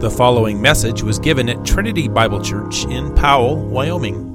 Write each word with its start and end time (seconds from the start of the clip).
The 0.00 0.10
following 0.10 0.62
message 0.62 1.02
was 1.02 1.18
given 1.18 1.50
at 1.50 1.62
Trinity 1.62 2.08
Bible 2.08 2.40
Church 2.40 2.86
in 2.86 3.14
Powell, 3.14 3.56
Wyoming. 3.56 4.30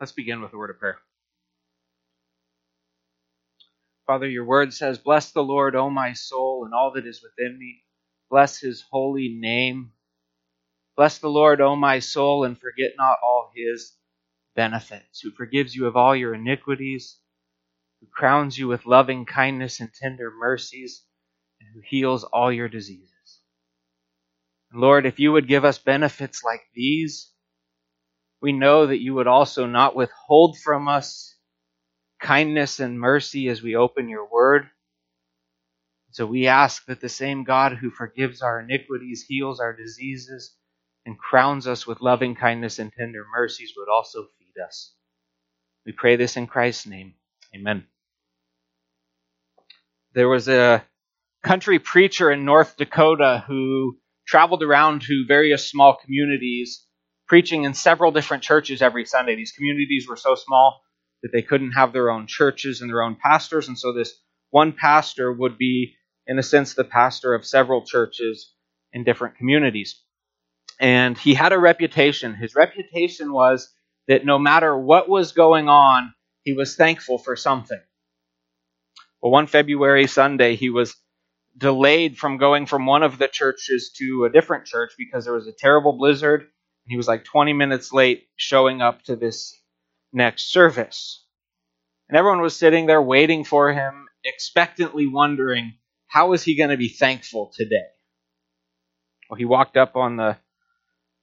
Let's 0.00 0.10
begin 0.10 0.40
with 0.40 0.52
a 0.52 0.56
word 0.56 0.70
of 0.70 0.80
prayer. 0.80 0.98
Father, 4.06 4.28
your 4.28 4.44
word 4.44 4.74
says, 4.74 4.98
Bless 4.98 5.32
the 5.32 5.44
Lord, 5.44 5.76
O 5.76 5.90
my 5.90 6.12
soul, 6.14 6.64
and 6.64 6.74
all 6.74 6.92
that 6.94 7.06
is 7.06 7.22
within 7.22 7.58
me. 7.58 7.84
Bless 8.30 8.58
his 8.60 8.84
holy 8.90 9.28
name. 9.28 9.92
Bless 10.96 11.18
the 11.18 11.30
Lord, 11.30 11.60
O 11.60 11.76
my 11.76 12.00
soul, 12.00 12.44
and 12.44 12.58
forget 12.60 12.92
not 12.98 13.18
all 13.22 13.50
his 13.54 13.94
benefits, 14.56 15.20
who 15.20 15.32
forgives 15.32 15.74
you 15.74 15.86
of 15.86 15.96
all 15.96 16.16
your 16.16 16.34
iniquities, 16.34 17.18
who 18.00 18.06
crowns 18.12 18.58
you 18.58 18.68
with 18.68 18.86
loving 18.86 19.26
kindness 19.26 19.80
and 19.80 19.92
tender 19.94 20.30
mercies, 20.30 21.04
and 21.60 21.68
who 21.74 21.80
heals 21.84 22.24
all 22.24 22.52
your 22.52 22.68
diseases. 22.68 23.10
And 24.72 24.80
Lord, 24.80 25.06
if 25.06 25.20
you 25.20 25.32
would 25.32 25.48
give 25.48 25.64
us 25.64 25.78
benefits 25.78 26.44
like 26.44 26.62
these, 26.74 27.30
we 28.42 28.52
know 28.52 28.86
that 28.86 29.02
you 29.02 29.14
would 29.14 29.28
also 29.28 29.66
not 29.66 29.96
withhold 29.96 30.58
from 30.58 30.88
us 30.88 31.31
kindness 32.22 32.80
and 32.80 32.98
mercy 32.98 33.48
as 33.48 33.62
we 33.62 33.76
open 33.76 34.08
your 34.08 34.26
word. 34.30 34.68
So 36.12 36.24
we 36.24 36.46
ask 36.46 36.86
that 36.86 37.00
the 37.00 37.08
same 37.08 37.44
God 37.44 37.72
who 37.74 37.90
forgives 37.90 38.42
our 38.42 38.60
iniquities, 38.60 39.24
heals 39.26 39.60
our 39.60 39.74
diseases, 39.74 40.54
and 41.04 41.18
crowns 41.18 41.66
us 41.66 41.86
with 41.86 42.00
loving 42.00 42.34
kindness 42.34 42.78
and 42.78 42.92
tender 42.92 43.24
mercies 43.36 43.72
would 43.76 43.88
also 43.88 44.26
feed 44.38 44.62
us. 44.64 44.94
We 45.84 45.92
pray 45.92 46.16
this 46.16 46.36
in 46.36 46.46
Christ's 46.46 46.86
name. 46.86 47.14
Amen. 47.54 47.86
There 50.14 50.28
was 50.28 50.48
a 50.48 50.84
country 51.42 51.78
preacher 51.78 52.30
in 52.30 52.44
North 52.44 52.76
Dakota 52.76 53.42
who 53.46 53.98
traveled 54.26 54.62
around 54.62 55.02
to 55.02 55.24
various 55.26 55.68
small 55.68 55.98
communities 56.02 56.86
preaching 57.26 57.64
in 57.64 57.74
several 57.74 58.12
different 58.12 58.42
churches 58.42 58.82
every 58.82 59.06
Sunday. 59.06 59.34
These 59.34 59.52
communities 59.52 60.06
were 60.08 60.16
so 60.16 60.36
small 60.36 60.82
that 61.22 61.30
they 61.32 61.42
couldn't 61.42 61.72
have 61.72 61.92
their 61.92 62.10
own 62.10 62.26
churches 62.26 62.80
and 62.80 62.90
their 62.90 63.02
own 63.02 63.16
pastors, 63.16 63.68
and 63.68 63.78
so 63.78 63.92
this 63.92 64.14
one 64.50 64.72
pastor 64.72 65.32
would 65.32 65.58
be, 65.58 65.94
in 66.26 66.38
a 66.38 66.42
sense, 66.42 66.74
the 66.74 66.84
pastor 66.84 67.34
of 67.34 67.46
several 67.46 67.84
churches 67.84 68.54
in 68.92 69.04
different 69.04 69.36
communities. 69.36 70.02
And 70.80 71.18
he 71.18 71.34
had 71.34 71.52
a 71.52 71.58
reputation. 71.58 72.34
His 72.34 72.54
reputation 72.54 73.32
was 73.32 73.72
that 74.08 74.24
no 74.26 74.38
matter 74.38 74.76
what 74.76 75.08
was 75.08 75.32
going 75.32 75.68
on, 75.68 76.14
he 76.44 76.54
was 76.54 76.76
thankful 76.76 77.18
for 77.18 77.36
something. 77.36 77.80
Well, 79.22 79.32
one 79.32 79.46
February 79.46 80.06
Sunday, 80.08 80.56
he 80.56 80.70
was 80.70 80.96
delayed 81.58 82.18
from 82.18 82.38
going 82.38 82.66
from 82.66 82.86
one 82.86 83.02
of 83.02 83.18
the 83.18 83.28
churches 83.28 83.92
to 83.98 84.24
a 84.24 84.30
different 84.30 84.66
church 84.66 84.92
because 84.98 85.24
there 85.24 85.34
was 85.34 85.46
a 85.48 85.52
terrible 85.52 85.94
blizzard 85.94 86.42
And 86.42 86.90
he 86.90 86.96
was 86.96 87.08
like 87.08 87.24
20 87.24 87.52
minutes 87.54 87.92
late 87.92 88.28
showing 88.36 88.82
up 88.82 89.02
to 89.04 89.16
this 89.16 89.54
next 90.12 90.52
service. 90.52 91.24
And 92.08 92.16
everyone 92.16 92.40
was 92.40 92.56
sitting 92.56 92.86
there 92.86 93.02
waiting 93.02 93.44
for 93.44 93.72
him, 93.72 94.06
expectantly 94.24 95.06
wondering, 95.06 95.74
how 96.06 96.32
is 96.32 96.42
he 96.42 96.56
going 96.56 96.70
to 96.70 96.76
be 96.76 96.88
thankful 96.88 97.52
today? 97.56 97.86
Well, 99.30 99.38
he 99.38 99.44
walked 99.46 99.76
up 99.76 99.96
on 99.96 100.16
the 100.16 100.36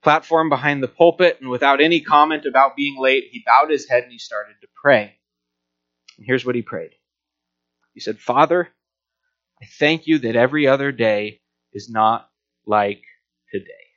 platform 0.02 0.48
behind 0.48 0.82
the 0.82 0.88
pulpit, 0.88 1.38
and 1.40 1.50
without 1.50 1.80
any 1.80 2.00
comment 2.00 2.46
about 2.46 2.76
being 2.76 3.00
late, 3.00 3.24
he 3.30 3.44
bowed 3.46 3.70
his 3.70 3.88
head 3.88 4.02
and 4.02 4.12
he 4.12 4.18
started 4.18 4.54
to 4.62 4.68
pray. 4.82 5.14
And 6.16 6.26
here's 6.26 6.44
what 6.44 6.54
he 6.54 6.62
prayed 6.62 6.90
He 7.94 8.00
said, 8.00 8.18
Father, 8.18 8.68
I 9.62 9.66
thank 9.78 10.06
you 10.06 10.18
that 10.20 10.36
every 10.36 10.66
other 10.66 10.90
day 10.90 11.40
is 11.72 11.88
not 11.90 12.28
like 12.66 13.02
today. 13.52 13.89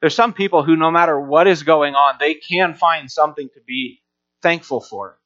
There's 0.00 0.14
some 0.14 0.32
people 0.32 0.62
who, 0.62 0.76
no 0.76 0.90
matter 0.90 1.20
what 1.20 1.46
is 1.46 1.62
going 1.62 1.94
on, 1.94 2.14
they 2.18 2.34
can 2.34 2.74
find 2.74 3.10
something 3.10 3.48
to 3.54 3.60
be 3.66 4.00
thankful 4.42 4.80
for. 4.80 5.18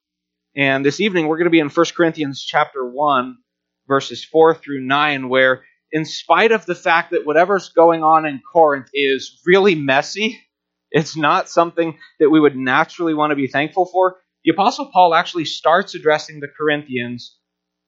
And 0.56 0.84
this 0.84 1.00
evening 1.00 1.26
we're 1.28 1.38
going 1.38 1.46
to 1.46 1.50
be 1.50 1.60
in 1.60 1.68
1 1.68 1.86
Corinthians 1.96 2.42
chapter 2.42 2.84
1, 2.84 3.36
verses 3.86 4.24
4 4.24 4.54
through 4.54 4.80
9, 4.80 5.28
where 5.28 5.62
in 5.92 6.04
spite 6.04 6.50
of 6.50 6.66
the 6.66 6.74
fact 6.74 7.12
that 7.12 7.24
whatever's 7.24 7.68
going 7.68 8.02
on 8.02 8.26
in 8.26 8.40
Corinth 8.52 8.88
is 8.92 9.40
really 9.46 9.76
messy, 9.76 10.40
it's 10.90 11.16
not 11.16 11.48
something 11.48 11.96
that 12.18 12.30
we 12.30 12.40
would 12.40 12.56
naturally 12.56 13.14
want 13.14 13.30
to 13.30 13.36
be 13.36 13.46
thankful 13.46 13.86
for. 13.86 14.16
The 14.44 14.52
Apostle 14.52 14.90
Paul 14.92 15.14
actually 15.14 15.44
starts 15.44 15.94
addressing 15.94 16.40
the 16.40 16.48
Corinthians 16.48 17.38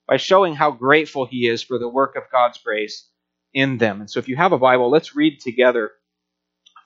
by 0.07 0.19
showing 0.19 0.55
how 0.55 0.71
grateful 0.71 1.27
he 1.27 1.49
is 1.49 1.63
for 1.63 1.79
the 1.79 1.89
work 1.89 2.15
of 2.17 2.31
God's 2.31 2.59
grace 2.59 3.09
in 3.53 3.79
them. 3.79 4.01
And 4.01 4.11
so 4.11 4.21
if 4.21 4.29
you 4.29 4.37
have 4.37 4.53
a 4.53 4.59
Bible, 4.59 4.89
let's 4.89 5.17
read 5.17 5.41
together 5.41 5.91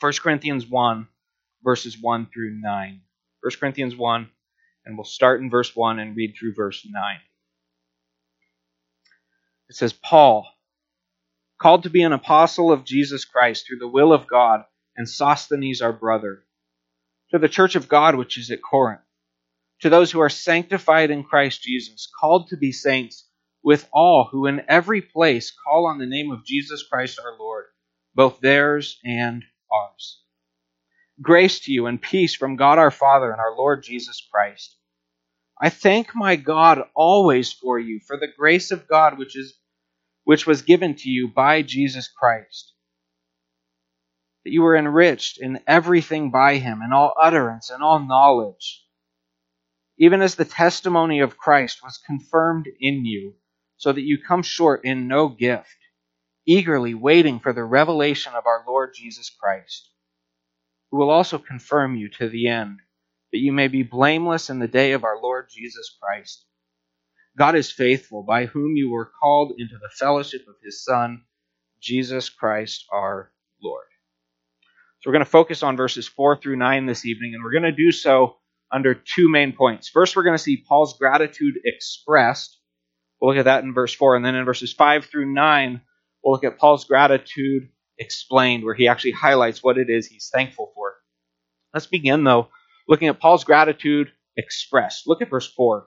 1 0.01 0.13
Corinthians 0.23 0.67
1, 0.67 1.09
verses 1.63 1.99
1 2.01 2.29
through 2.33 2.59
9. 2.59 3.01
1 3.43 3.53
Corinthians 3.61 3.95
1, 3.95 4.31
and 4.87 4.97
we'll 4.97 5.05
start 5.05 5.43
in 5.43 5.51
verse 5.51 5.77
1 5.77 5.99
and 5.99 6.17
read 6.17 6.35
through 6.39 6.55
verse 6.55 6.87
9. 6.89 7.17
It 9.69 9.77
says, 9.77 9.93
Paul, 9.93 10.49
called 11.61 11.83
to 11.83 11.91
be 11.91 12.03
an 12.03 12.15
apostle 12.15 12.73
of 12.73 12.85
Jesus 12.85 13.27
Christ 13.27 13.67
through 13.67 13.79
the 13.79 13.89
will 13.89 14.13
of 14.13 14.27
God, 14.27 14.65
and 14.97 15.07
Sosthenes 15.07 15.83
our 15.83 15.93
brother, 15.93 16.45
to 17.31 17.39
the 17.39 17.49
church 17.49 17.77
of 17.77 17.89
God 17.89 18.15
which 18.15 18.39
is 18.39 18.51
at 18.51 18.63
Corinth, 18.63 19.03
to 19.83 19.91
those 19.91 20.11
who 20.11 20.21
are 20.21 20.31
sanctified 20.31 21.11
in 21.11 21.25
Christ 21.25 21.63
Jesus, 21.63 22.11
called 22.19 22.49
to 22.49 22.57
be 22.57 22.73
saints, 22.73 23.29
with 23.63 23.87
all 23.93 24.29
who 24.33 24.47
in 24.47 24.65
every 24.67 25.03
place 25.03 25.53
call 25.53 25.87
on 25.87 25.99
the 25.99 26.07
name 26.07 26.31
of 26.31 26.47
Jesus 26.47 26.83
Christ 26.83 27.21
our 27.23 27.39
Lord, 27.39 27.67
both 28.15 28.41
theirs 28.41 28.99
and 29.05 29.45
ours. 29.73 30.23
Grace 31.23 31.61
to 31.61 31.73
you 31.73 31.87
and 31.87 32.01
peace 32.01 32.35
from 32.35 32.57
God 32.57 32.79
our 32.79 32.91
Father 32.91 33.31
and 33.31 33.41
our 33.41 33.55
Lord 33.57 33.83
Jesus 33.83 34.27
Christ. 34.33 34.77
I 35.61 35.69
thank 35.69 36.15
my 36.15 36.37
God 36.37 36.83
always 36.95 37.53
for 37.53 37.79
you, 37.79 38.01
for 38.07 38.17
the 38.17 38.33
grace 38.35 38.71
of 38.71 38.89
God 38.89 39.19
which 39.19 39.37
is 39.37 39.55
which 40.25 40.47
was 40.47 40.63
given 40.63 40.95
to 40.95 41.11
you 41.11 41.29
by 41.29 41.63
Jesus 41.63 42.09
Christ. 42.09 42.73
That 44.45 44.53
you 44.53 44.63
were 44.63 44.77
enriched 44.77 45.39
in 45.41 45.61
everything 45.67 46.31
by 46.31 46.57
him, 46.57 46.81
in 46.83 46.93
all 46.93 47.13
utterance 47.21 47.69
and 47.69 47.83
all 47.83 47.99
knowledge, 47.99 48.85
even 49.99 50.23
as 50.23 50.35
the 50.35 50.45
testimony 50.47 51.21
of 51.21 51.37
Christ 51.37 51.83
was 51.83 52.01
confirmed 52.07 52.67
in 52.81 53.05
you, 53.05 53.35
so 53.77 53.93
that 53.93 54.03
you 54.03 54.19
come 54.19 54.43
short 54.43 54.85
in 54.85 55.09
no 55.09 55.29
gift 55.29 55.77
eagerly 56.47 56.95
waiting 56.95 57.41
for 57.41 57.53
the 57.53 57.65
revelation 57.65 58.33
of 58.35 58.47
our 58.47 58.65
Lord 58.67 58.95
Jesus 58.95 59.31
Christ, 59.31 59.91
who 60.91 60.99
will 60.99 61.11
also 61.11 61.39
confirm 61.39 61.97
you 61.97 62.09
to 62.19 62.29
the 62.29 62.49
end, 62.49 62.79
that 63.33 63.39
you 63.39 63.53
may 63.53 63.69
be 63.69 63.83
blameless 63.83 64.51
in 64.51 64.59
the 64.59 64.69
day 64.69 64.93
of 64.93 65.05
our 65.05 65.21
Lord 65.21 65.49
Jesus 65.51 65.97
Christ. 66.03 66.45
God 67.39 67.55
is 67.55 67.71
faithful, 67.71 68.23
by 68.23 68.47
whom 68.47 68.77
you 68.77 68.91
were 68.91 69.11
called 69.21 69.55
into 69.59 69.79
the 69.81 69.91
fellowship 69.99 70.43
of 70.49 70.57
his 70.65 70.85
Son, 70.85 71.23
Jesus 71.81 72.29
Christ 72.29 72.87
our 72.93 73.33
Lord. 73.63 73.87
So 75.01 75.09
we're 75.09 75.15
going 75.15 75.25
to 75.25 75.31
focus 75.31 75.63
on 75.63 75.77
verses 75.77 76.07
4 76.09 76.41
through 76.41 76.57
9 76.57 76.87
this 76.87 77.07
evening, 77.07 77.35
and 77.35 77.43
we're 77.43 77.53
going 77.53 77.63
to 77.63 77.73
do 77.73 77.93
so 77.93 78.37
under 78.73 78.95
two 78.95 79.31
main 79.31 79.53
points. 79.53 79.89
First, 79.89 80.15
we're 80.15 80.25
going 80.25 80.37
to 80.37 80.43
see 80.43 80.65
Paul's 80.69 80.99
gratitude 80.99 81.55
expressed. 81.65 82.59
We'll 83.21 83.31
look 83.31 83.39
at 83.39 83.47
that 83.47 83.65
in 83.65 83.73
verse 83.73 83.95
4. 83.95 84.17
And 84.17 84.25
then 84.25 84.35
in 84.35 84.45
verses 84.45 84.73
5 84.73 85.07
through 85.07 85.33
9, 85.33 85.81
We'll 86.23 86.33
look 86.33 86.45
at 86.45 86.59
Paul's 86.59 86.85
gratitude 86.85 87.69
explained, 87.99 88.65
where 88.65 88.75
he 88.75 88.89
actually 88.89 89.13
highlights 89.13 89.63
what 89.63 89.79
it 89.79 89.89
is 89.91 90.07
he's 90.07 90.31
thankful 90.33 90.73
for. 90.75 90.95
Let's 91.75 91.87
begin, 91.87 92.25
though, 92.25 92.49
looking 92.89 93.09
at 93.09 93.21
Paul's 93.21 93.45
gratitude 93.45 94.11
expressed. 94.37 95.07
Look 95.07 95.23
at 95.23 95.31
verse 95.31 95.53
4. 95.53 95.87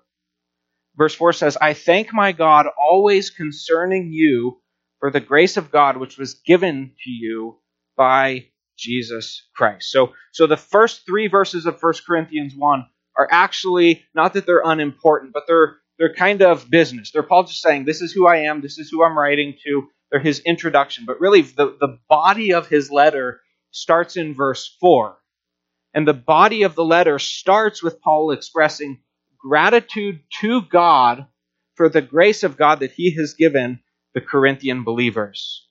Verse 0.95 1.15
4 1.15 1.33
says, 1.33 1.57
I 1.59 1.73
thank 1.73 2.13
my 2.13 2.31
God 2.31 2.67
always 2.79 3.31
concerning 3.31 4.11
you 4.11 4.61
for 4.99 5.09
the 5.11 5.19
grace 5.19 5.57
of 5.57 5.71
God 5.71 5.97
which 5.97 6.17
was 6.17 6.35
given 6.45 6.93
to 7.03 7.09
you 7.09 7.59
by 7.97 8.45
Jesus 8.77 9.47
Christ. 9.55 9.91
So, 9.91 10.13
so 10.31 10.47
the 10.47 10.57
first 10.57 11.05
three 11.05 11.27
verses 11.27 11.65
of 11.65 11.81
1 11.81 11.93
Corinthians 12.05 12.53
1 12.55 12.85
are 13.17 13.27
actually 13.31 14.03
not 14.15 14.33
that 14.33 14.45
they're 14.45 14.61
unimportant, 14.63 15.33
but 15.33 15.43
they're 15.47 15.77
they're 15.99 16.13
kind 16.13 16.41
of 16.41 16.69
business. 16.69 17.11
They're 17.11 17.23
Paul 17.23 17.43
just 17.43 17.61
saying, 17.61 17.85
This 17.85 18.01
is 18.01 18.11
who 18.11 18.27
I 18.27 18.37
am, 18.37 18.61
this 18.61 18.79
is 18.79 18.89
who 18.89 19.03
I'm 19.03 19.17
writing 19.17 19.55
to 19.65 19.87
or 20.13 20.19
his 20.19 20.39
introduction, 20.39 21.05
but 21.05 21.19
really 21.19 21.41
the, 21.41 21.75
the 21.79 21.97
body 22.07 22.53
of 22.53 22.67
his 22.67 22.91
letter 22.91 23.41
starts 23.71 24.15
in 24.15 24.35
verse 24.35 24.77
4. 24.79 25.17
And 25.93 26.07
the 26.07 26.13
body 26.13 26.63
of 26.63 26.75
the 26.75 26.85
letter 26.85 27.19
starts 27.19 27.83
with 27.83 28.01
Paul 28.01 28.31
expressing 28.31 28.99
gratitude 29.39 30.21
to 30.41 30.61
God 30.61 31.25
for 31.75 31.89
the 31.89 32.01
grace 32.01 32.43
of 32.43 32.57
God 32.57 32.79
that 32.79 32.91
he 32.91 33.15
has 33.15 33.33
given 33.33 33.79
the 34.13 34.21
Corinthian 34.21 34.83
believers. 34.83 35.67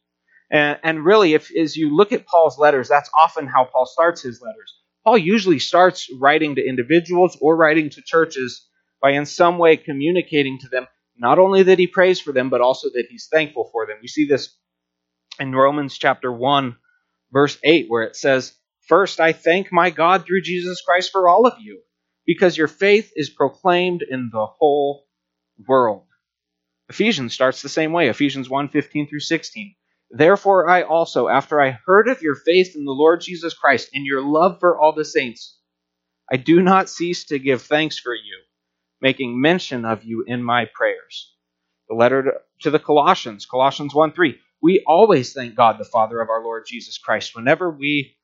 And, 0.50 0.78
and 0.82 1.04
really, 1.04 1.34
if 1.34 1.50
as 1.56 1.76
you 1.76 1.94
look 1.94 2.12
at 2.12 2.26
Paul's 2.26 2.58
letters, 2.58 2.88
that's 2.88 3.10
often 3.14 3.46
how 3.46 3.64
Paul 3.64 3.86
starts 3.86 4.22
his 4.22 4.42
letters. 4.42 4.74
Paul 5.04 5.18
usually 5.18 5.58
starts 5.58 6.08
writing 6.20 6.56
to 6.56 6.66
individuals 6.66 7.38
or 7.40 7.56
writing 7.56 7.90
to 7.90 8.02
churches 8.02 8.66
by 9.00 9.12
in 9.12 9.26
some 9.26 9.58
way 9.58 9.76
communicating 9.76 10.58
to 10.60 10.68
them 10.68 10.86
not 11.16 11.38
only 11.38 11.64
that 11.64 11.78
he 11.78 11.86
prays 11.86 12.20
for 12.20 12.32
them, 12.32 12.50
but 12.50 12.60
also 12.60 12.88
that 12.90 13.06
he's 13.10 13.28
thankful 13.30 13.68
for 13.72 13.86
them. 13.86 13.98
You 14.02 14.08
see 14.08 14.26
this 14.26 14.56
in 15.38 15.54
Romans 15.54 15.96
chapter 15.98 16.32
1, 16.32 16.76
verse 17.32 17.58
8, 17.62 17.86
where 17.88 18.02
it 18.02 18.16
says, 18.16 18.54
First, 18.88 19.20
I 19.20 19.32
thank 19.32 19.72
my 19.72 19.90
God 19.90 20.26
through 20.26 20.42
Jesus 20.42 20.82
Christ 20.82 21.10
for 21.12 21.28
all 21.28 21.46
of 21.46 21.54
you, 21.60 21.80
because 22.26 22.56
your 22.56 22.68
faith 22.68 23.12
is 23.14 23.30
proclaimed 23.30 24.02
in 24.02 24.30
the 24.32 24.46
whole 24.46 25.06
world. 25.66 26.06
Ephesians 26.88 27.32
starts 27.32 27.62
the 27.62 27.68
same 27.68 27.92
way, 27.92 28.08
Ephesians 28.08 28.50
1 28.50 28.68
15 28.68 29.08
through 29.08 29.20
16. 29.20 29.74
Therefore, 30.10 30.68
I 30.68 30.82
also, 30.82 31.28
after 31.28 31.60
I 31.60 31.78
heard 31.86 32.08
of 32.08 32.20
your 32.20 32.34
faith 32.34 32.76
in 32.76 32.84
the 32.84 32.92
Lord 32.92 33.22
Jesus 33.22 33.54
Christ 33.54 33.90
and 33.94 34.04
your 34.04 34.20
love 34.20 34.60
for 34.60 34.78
all 34.78 34.92
the 34.92 35.04
saints, 35.04 35.58
I 36.30 36.36
do 36.36 36.60
not 36.60 36.90
cease 36.90 37.24
to 37.26 37.38
give 37.38 37.62
thanks 37.62 37.98
for 37.98 38.14
you, 38.14 38.38
making 39.02 39.40
mention 39.40 39.84
of 39.84 40.04
you 40.04 40.24
in 40.26 40.42
my 40.42 40.66
prayers. 40.72 41.34
The 41.88 41.96
letter 41.96 42.40
to 42.60 42.70
the 42.70 42.78
Colossians, 42.78 43.44
Colossians 43.44 43.94
1 43.94 44.12
3. 44.12 44.38
We 44.62 44.84
always 44.86 45.32
thank 45.32 45.56
God, 45.56 45.78
the 45.78 45.84
Father 45.84 46.20
of 46.20 46.30
our 46.30 46.42
Lord 46.42 46.64
Jesus 46.66 46.96
Christ, 46.96 47.34
whenever 47.34 47.70
we 47.70 48.16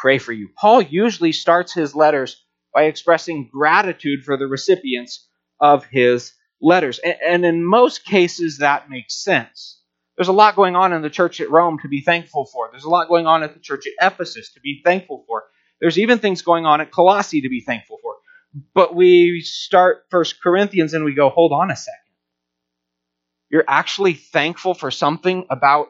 pray 0.00 0.18
for 0.18 0.32
you. 0.32 0.50
Paul 0.56 0.82
usually 0.82 1.32
starts 1.32 1.72
his 1.72 1.94
letters 1.94 2.44
by 2.74 2.84
expressing 2.84 3.48
gratitude 3.50 4.22
for 4.22 4.36
the 4.36 4.46
recipients 4.46 5.26
of 5.58 5.86
his 5.86 6.34
letters. 6.60 6.98
And 6.98 7.46
in 7.46 7.64
most 7.64 8.04
cases, 8.04 8.58
that 8.58 8.90
makes 8.90 9.24
sense. 9.24 9.80
There's 10.16 10.28
a 10.28 10.32
lot 10.32 10.56
going 10.56 10.76
on 10.76 10.92
in 10.92 11.02
the 11.02 11.10
church 11.10 11.40
at 11.40 11.50
Rome 11.50 11.78
to 11.80 11.88
be 11.88 12.02
thankful 12.02 12.46
for. 12.46 12.68
There's 12.70 12.84
a 12.84 12.90
lot 12.90 13.08
going 13.08 13.26
on 13.26 13.42
at 13.42 13.54
the 13.54 13.60
church 13.60 13.86
at 13.86 14.12
Ephesus 14.12 14.52
to 14.52 14.60
be 14.60 14.82
thankful 14.84 15.24
for. 15.26 15.44
There's 15.80 15.98
even 15.98 16.18
things 16.18 16.42
going 16.42 16.66
on 16.66 16.80
at 16.80 16.90
Colossae 16.90 17.42
to 17.42 17.48
be 17.48 17.60
thankful 17.60 17.98
for. 18.02 18.05
But 18.74 18.94
we 18.94 19.42
start 19.42 20.06
First 20.10 20.42
Corinthians 20.42 20.94
and 20.94 21.04
we 21.04 21.14
go, 21.14 21.28
hold 21.28 21.52
on 21.52 21.70
a 21.70 21.76
second. 21.76 21.94
You're 23.50 23.64
actually 23.68 24.14
thankful 24.14 24.74
for 24.74 24.90
something 24.90 25.46
about 25.50 25.88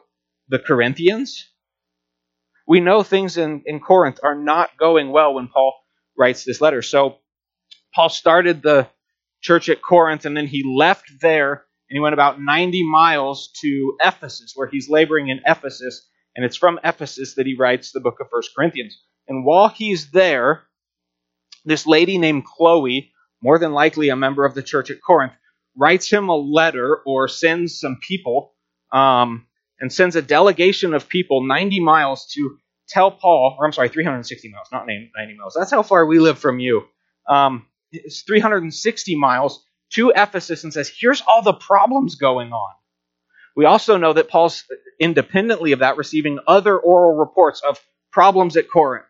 the 0.49 0.59
Corinthians? 0.59 1.49
We 2.67 2.81
know 2.81 3.03
things 3.03 3.37
in, 3.37 3.63
in 3.65 3.79
Corinth 3.79 4.19
are 4.21 4.35
not 4.35 4.77
going 4.77 5.11
well 5.11 5.33
when 5.33 5.47
Paul 5.47 5.73
writes 6.17 6.43
this 6.43 6.59
letter. 6.59 6.81
So 6.81 7.19
Paul 7.95 8.09
started 8.09 8.61
the 8.61 8.87
church 9.41 9.69
at 9.69 9.81
Corinth 9.81 10.25
and 10.25 10.35
then 10.35 10.47
he 10.47 10.63
left 10.63 11.09
there 11.21 11.53
and 11.89 11.95
he 11.95 11.99
went 11.99 12.13
about 12.13 12.41
90 12.41 12.83
miles 12.83 13.49
to 13.61 13.95
Ephesus, 14.03 14.51
where 14.55 14.67
he's 14.67 14.89
laboring 14.89 15.29
in 15.29 15.39
Ephesus. 15.45 16.05
And 16.35 16.45
it's 16.45 16.57
from 16.57 16.79
Ephesus 16.83 17.35
that 17.35 17.45
he 17.45 17.55
writes 17.55 17.91
the 17.91 18.01
book 18.01 18.17
of 18.19 18.27
First 18.29 18.51
Corinthians. 18.55 19.01
And 19.27 19.45
while 19.45 19.69
he's 19.69 20.11
there, 20.11 20.66
this 21.67 21.85
lady 21.85 22.17
named 22.17 22.45
Chloe, 22.45 23.11
more 23.41 23.59
than 23.59 23.73
likely 23.73 24.09
a 24.09 24.15
member 24.15 24.45
of 24.45 24.55
the 24.55 24.63
church 24.63 24.89
at 24.89 25.01
Corinth, 25.01 25.33
writes 25.75 26.09
him 26.09 26.29
a 26.29 26.35
letter 26.35 27.01
or 27.05 27.27
sends 27.27 27.79
some 27.79 27.97
people 28.01 28.53
um, 28.91 29.45
and 29.79 29.91
sends 29.91 30.15
a 30.15 30.21
delegation 30.21 30.93
of 30.93 31.09
people 31.09 31.45
90 31.45 31.81
miles 31.81 32.27
to 32.33 32.57
tell 32.87 33.11
Paul, 33.11 33.57
or 33.59 33.65
I'm 33.65 33.73
sorry, 33.73 33.89
360 33.89 34.49
miles, 34.49 34.67
not 34.71 34.87
90 34.87 35.11
miles. 35.37 35.53
That's 35.53 35.71
how 35.71 35.83
far 35.83 36.05
we 36.05 36.19
live 36.19 36.39
from 36.39 36.59
you. 36.59 36.83
Um, 37.29 37.67
it's 37.91 38.21
360 38.21 39.15
miles 39.17 39.63
to 39.91 40.13
Ephesus 40.15 40.63
and 40.63 40.73
says, 40.73 40.91
here's 40.99 41.21
all 41.21 41.41
the 41.41 41.53
problems 41.53 42.15
going 42.15 42.51
on. 42.51 42.73
We 43.55 43.65
also 43.65 43.97
know 43.97 44.13
that 44.13 44.29
Paul's 44.29 44.63
independently 44.99 45.73
of 45.73 45.79
that 45.79 45.97
receiving 45.97 46.39
other 46.47 46.77
oral 46.77 47.17
reports 47.17 47.61
of 47.67 47.79
problems 48.11 48.55
at 48.55 48.69
Corinth. 48.69 49.05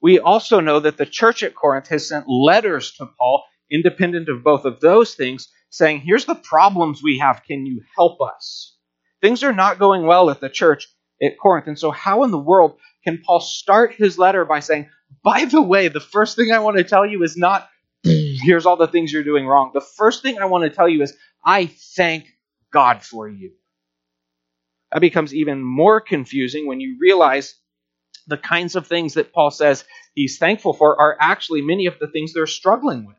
We 0.00 0.18
also 0.18 0.60
know 0.60 0.80
that 0.80 0.96
the 0.96 1.06
church 1.06 1.42
at 1.42 1.54
Corinth 1.54 1.88
has 1.88 2.08
sent 2.08 2.28
letters 2.28 2.92
to 2.92 3.06
Paul, 3.18 3.44
independent 3.70 4.28
of 4.28 4.44
both 4.44 4.64
of 4.64 4.80
those 4.80 5.14
things, 5.14 5.48
saying, 5.70 6.00
Here's 6.00 6.24
the 6.24 6.34
problems 6.34 7.02
we 7.02 7.18
have. 7.18 7.42
Can 7.44 7.66
you 7.66 7.82
help 7.96 8.20
us? 8.20 8.76
Things 9.20 9.42
are 9.42 9.52
not 9.52 9.78
going 9.78 10.06
well 10.06 10.30
at 10.30 10.40
the 10.40 10.48
church 10.48 10.86
at 11.22 11.38
Corinth. 11.38 11.66
And 11.66 11.78
so, 11.78 11.90
how 11.90 12.22
in 12.24 12.30
the 12.30 12.38
world 12.38 12.78
can 13.04 13.20
Paul 13.24 13.40
start 13.40 13.94
his 13.94 14.18
letter 14.18 14.44
by 14.44 14.60
saying, 14.60 14.88
By 15.24 15.44
the 15.46 15.62
way, 15.62 15.88
the 15.88 16.00
first 16.00 16.36
thing 16.36 16.52
I 16.52 16.60
want 16.60 16.76
to 16.78 16.84
tell 16.84 17.04
you 17.04 17.22
is 17.24 17.36
not 17.36 17.68
here's 18.04 18.66
all 18.66 18.76
the 18.76 18.86
things 18.86 19.12
you're 19.12 19.24
doing 19.24 19.46
wrong. 19.46 19.72
The 19.74 19.80
first 19.80 20.22
thing 20.22 20.38
I 20.38 20.46
want 20.46 20.64
to 20.64 20.70
tell 20.70 20.88
you 20.88 21.02
is, 21.02 21.16
I 21.44 21.66
thank 21.66 22.26
God 22.72 23.02
for 23.02 23.28
you. 23.28 23.52
That 24.92 25.00
becomes 25.00 25.34
even 25.34 25.62
more 25.62 26.00
confusing 26.00 26.66
when 26.66 26.80
you 26.80 26.96
realize 27.00 27.54
the 28.28 28.36
kinds 28.36 28.76
of 28.76 28.86
things 28.86 29.14
that 29.14 29.32
Paul 29.32 29.50
says 29.50 29.84
he's 30.14 30.38
thankful 30.38 30.74
for 30.74 31.00
are 31.00 31.16
actually 31.20 31.62
many 31.62 31.86
of 31.86 31.98
the 31.98 32.08
things 32.08 32.32
they're 32.32 32.46
struggling 32.46 33.06
with. 33.06 33.16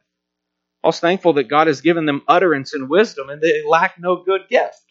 Paul's 0.81 0.99
thankful 0.99 1.33
that 1.33 1.49
God 1.49 1.67
has 1.67 1.81
given 1.81 2.05
them 2.05 2.21
utterance 2.27 2.73
and 2.73 2.89
wisdom 2.89 3.29
and 3.29 3.41
they 3.41 3.63
lack 3.67 3.99
no 3.99 4.23
good 4.23 4.41
gift. 4.49 4.81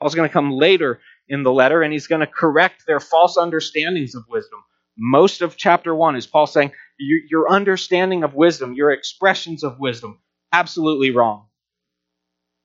Paul's 0.00 0.14
going 0.14 0.28
to 0.28 0.32
come 0.32 0.52
later 0.52 1.00
in 1.28 1.42
the 1.42 1.52
letter 1.52 1.82
and 1.82 1.92
he's 1.92 2.06
going 2.06 2.20
to 2.20 2.26
correct 2.26 2.84
their 2.86 3.00
false 3.00 3.36
understandings 3.36 4.14
of 4.14 4.24
wisdom. 4.28 4.60
Most 4.96 5.40
of 5.42 5.56
chapter 5.56 5.94
1 5.94 6.16
is 6.16 6.26
Paul 6.26 6.46
saying, 6.46 6.72
your 6.98 7.50
understanding 7.50 8.22
of 8.22 8.34
wisdom, 8.34 8.74
your 8.74 8.90
expressions 8.90 9.64
of 9.64 9.80
wisdom, 9.80 10.20
absolutely 10.52 11.10
wrong. 11.10 11.46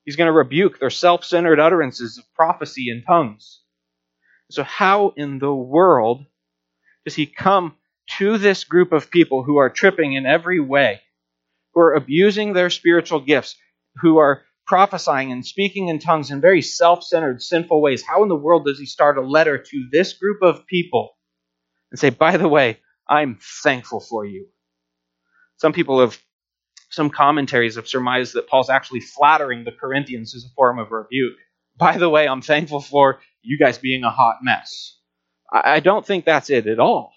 He's 0.04 0.18
going 0.18 0.28
to 0.28 0.34
rebuke 0.34 0.80
their 0.80 0.90
self 0.90 1.24
centered 1.24 1.60
utterances 1.60 2.18
of 2.18 2.26
prophecy 2.36 2.90
and 2.90 3.04
tongues. 3.06 3.62
So, 4.52 4.64
how 4.64 5.14
in 5.18 5.40
the 5.40 5.54
world 5.54 6.26
does 7.06 7.16
he 7.16 7.26
come 7.26 7.76
to 8.18 8.38
this 8.38 8.64
group 8.64 8.92
of 8.92 9.12
people 9.12 9.44
who 9.44 9.58
are 9.58 9.70
tripping 9.70 10.14
in 10.14 10.26
every 10.26 10.60
way, 10.60 11.02
who 11.74 11.82
are 11.82 11.94
abusing 11.94 12.54
their 12.54 12.70
spiritual 12.70 13.20
gifts, 13.20 13.56
who 14.02 14.18
are 14.18 14.44
prophesying 14.68 15.32
and 15.32 15.46
speaking 15.46 15.88
in 15.88 16.00
tongues 16.00 16.32
in 16.32 16.42
very 16.42 16.62
self 16.62 17.04
centered, 17.04 17.42
sinful 17.42 17.82
ways? 17.82 18.04
How 18.04 18.24
in 18.24 18.30
the 18.30 18.36
world 18.36 18.66
does 18.66 18.80
he 18.80 18.86
start 18.86 19.18
a 19.18 19.22
letter 19.22 19.58
to 19.58 19.88
this 19.92 20.14
group 20.14 20.42
of 20.42 20.66
people 20.68 21.12
and 21.92 22.00
say, 22.00 22.10
by 22.10 22.38
the 22.38 22.48
way, 22.48 22.80
I'm 23.08 23.38
thankful 23.64 24.00
for 24.00 24.26
you. 24.26 24.48
Some 25.58 25.74
people 25.74 26.00
have, 26.02 26.20
some 26.90 27.10
commentaries 27.10 27.76
have 27.76 27.88
surmised 27.88 28.34
that 28.34 28.48
Paul's 28.48 28.70
actually 28.70 29.00
flattering 29.00 29.64
the 29.64 29.72
Corinthians 29.72 30.36
as 30.36 30.44
a 30.44 30.54
form 30.56 30.80
of 30.80 30.92
rebuke. 30.92 31.38
By 31.78 31.98
the 31.98 32.10
way, 32.10 32.28
I'm 32.28 32.42
thankful 32.42 32.82
for 32.82 33.20
you 33.42 33.58
guys 33.58 33.78
being 33.78 34.04
a 34.04 34.10
hot 34.10 34.38
mess. 34.42 34.95
I 35.64 35.80
don't 35.80 36.06
think 36.06 36.26
that's 36.26 36.50
it 36.50 36.68
at 36.68 36.80
all. 36.80 37.14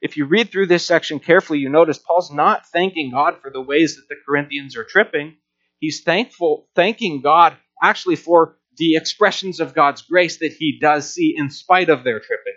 If 0.00 0.16
you 0.16 0.26
read 0.26 0.50
through 0.50 0.66
this 0.66 0.84
section 0.84 1.18
carefully, 1.18 1.58
you 1.58 1.68
notice 1.68 1.98
Paul's 1.98 2.32
not 2.32 2.68
thanking 2.68 3.10
God 3.10 3.40
for 3.42 3.50
the 3.50 3.60
ways 3.60 3.96
that 3.96 4.08
the 4.08 4.20
Corinthians 4.24 4.76
are 4.76 4.84
tripping. 4.84 5.36
He's 5.80 6.02
thankful, 6.02 6.68
thanking 6.76 7.20
God 7.20 7.56
actually 7.82 8.16
for 8.16 8.58
the 8.76 8.94
expressions 8.94 9.58
of 9.58 9.74
God's 9.74 10.02
grace 10.02 10.38
that 10.38 10.52
he 10.52 10.78
does 10.80 11.12
see 11.12 11.34
in 11.36 11.50
spite 11.50 11.88
of 11.88 12.04
their 12.04 12.20
tripping. 12.20 12.54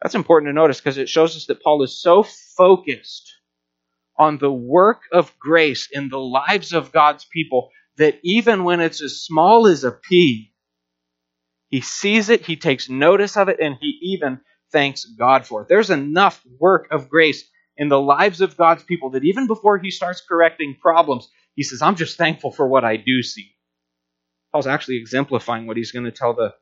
That's 0.00 0.14
important 0.14 0.48
to 0.48 0.54
notice 0.54 0.78
because 0.78 0.98
it 0.98 1.08
shows 1.08 1.36
us 1.36 1.46
that 1.46 1.62
Paul 1.62 1.82
is 1.82 2.00
so 2.00 2.22
focused 2.22 3.30
on 4.18 4.38
the 4.38 4.52
work 4.52 5.02
of 5.12 5.38
grace 5.38 5.88
in 5.92 6.08
the 6.08 6.18
lives 6.18 6.72
of 6.72 6.92
God's 6.92 7.26
people 7.26 7.70
that 7.98 8.18
even 8.22 8.64
when 8.64 8.80
it's 8.80 9.02
as 9.02 9.22
small 9.22 9.66
as 9.66 9.84
a 9.84 9.92
pea, 9.92 10.52
he 11.68 11.80
sees 11.80 12.28
it, 12.28 12.46
he 12.46 12.56
takes 12.56 12.88
notice 12.88 13.36
of 13.36 13.48
it, 13.48 13.58
and 13.60 13.76
he 13.80 13.98
even 14.14 14.40
thanks 14.72 15.04
God 15.04 15.46
for 15.46 15.62
it. 15.62 15.68
There's 15.68 15.90
enough 15.90 16.42
work 16.58 16.88
of 16.90 17.08
grace 17.08 17.44
in 17.76 17.88
the 17.88 18.00
lives 18.00 18.40
of 18.40 18.56
God's 18.56 18.84
people 18.84 19.10
that 19.10 19.24
even 19.24 19.46
before 19.46 19.78
he 19.78 19.90
starts 19.90 20.22
correcting 20.26 20.76
problems, 20.80 21.28
he 21.54 21.62
says, 21.62 21.82
I'm 21.82 21.96
just 21.96 22.16
thankful 22.16 22.50
for 22.50 22.66
what 22.66 22.84
I 22.84 22.96
do 22.96 23.22
see. 23.22 23.50
Paul's 24.52 24.66
actually 24.66 24.98
exemplifying 24.98 25.66
what 25.66 25.76
he's 25.76 25.92
going 25.92 26.04
to 26.04 26.10
tell 26.10 26.34
the 26.34 26.54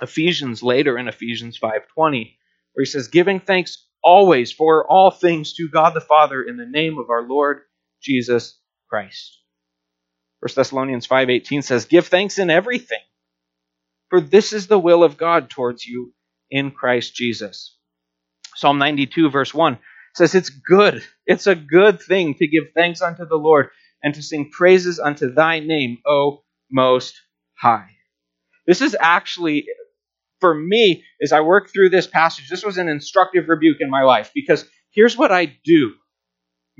Ephesians 0.00 0.62
later 0.62 0.98
in 0.98 1.08
Ephesians 1.08 1.58
5:20 1.58 2.36
where 2.72 2.82
he 2.82 2.86
says, 2.86 3.08
Giving 3.08 3.40
thanks 3.40 3.86
always 4.02 4.50
for 4.50 4.90
all 4.90 5.10
things 5.10 5.52
to 5.54 5.68
God 5.68 5.94
the 5.94 6.00
Father 6.00 6.42
in 6.42 6.56
the 6.56 6.66
name 6.66 6.98
of 6.98 7.10
our 7.10 7.22
Lord 7.22 7.60
Jesus 8.00 8.58
Christ. 8.88 9.38
1 10.40 10.54
Thessalonians 10.56 11.06
5:18 11.06 11.62
says, 11.62 11.84
"Give 11.84 12.06
thanks 12.06 12.38
in 12.38 12.50
everything, 12.50 13.02
for 14.12 14.20
this 14.20 14.52
is 14.52 14.68
the 14.68 14.78
will 14.78 15.02
of 15.02 15.16
God 15.16 15.48
towards 15.48 15.86
you 15.86 16.12
in 16.50 16.70
Christ 16.70 17.16
Jesus." 17.16 17.78
Psalm 18.56 18.78
92 18.78 19.30
verse 19.30 19.54
1 19.54 19.78
says, 20.14 20.34
"It's 20.34 20.50
good. 20.50 21.02
It's 21.26 21.48
a 21.48 21.56
good 21.56 22.02
thing 22.02 22.34
to 22.34 22.46
give 22.46 22.72
thanks 22.74 23.00
unto 23.00 23.24
the 23.24 23.38
Lord 23.38 23.70
and 24.04 24.14
to 24.14 24.22
sing 24.22 24.50
praises 24.50 25.00
unto 25.00 25.32
thy 25.32 25.60
name, 25.60 25.98
O 26.06 26.44
most 26.70 27.22
high." 27.56 27.88
This 28.66 28.82
is 28.82 28.96
actually 29.00 29.66
for 30.40 30.54
me, 30.54 31.04
as 31.22 31.32
I 31.32 31.40
work 31.40 31.70
through 31.72 31.90
this 31.90 32.06
passage, 32.08 32.50
this 32.50 32.64
was 32.64 32.78
an 32.78 32.88
instructive 32.88 33.48
rebuke 33.48 33.78
in 33.80 33.90
my 33.90 34.02
life 34.02 34.32
because 34.34 34.68
here's 34.92 35.16
what 35.16 35.32
I 35.32 35.46
do 35.64 35.94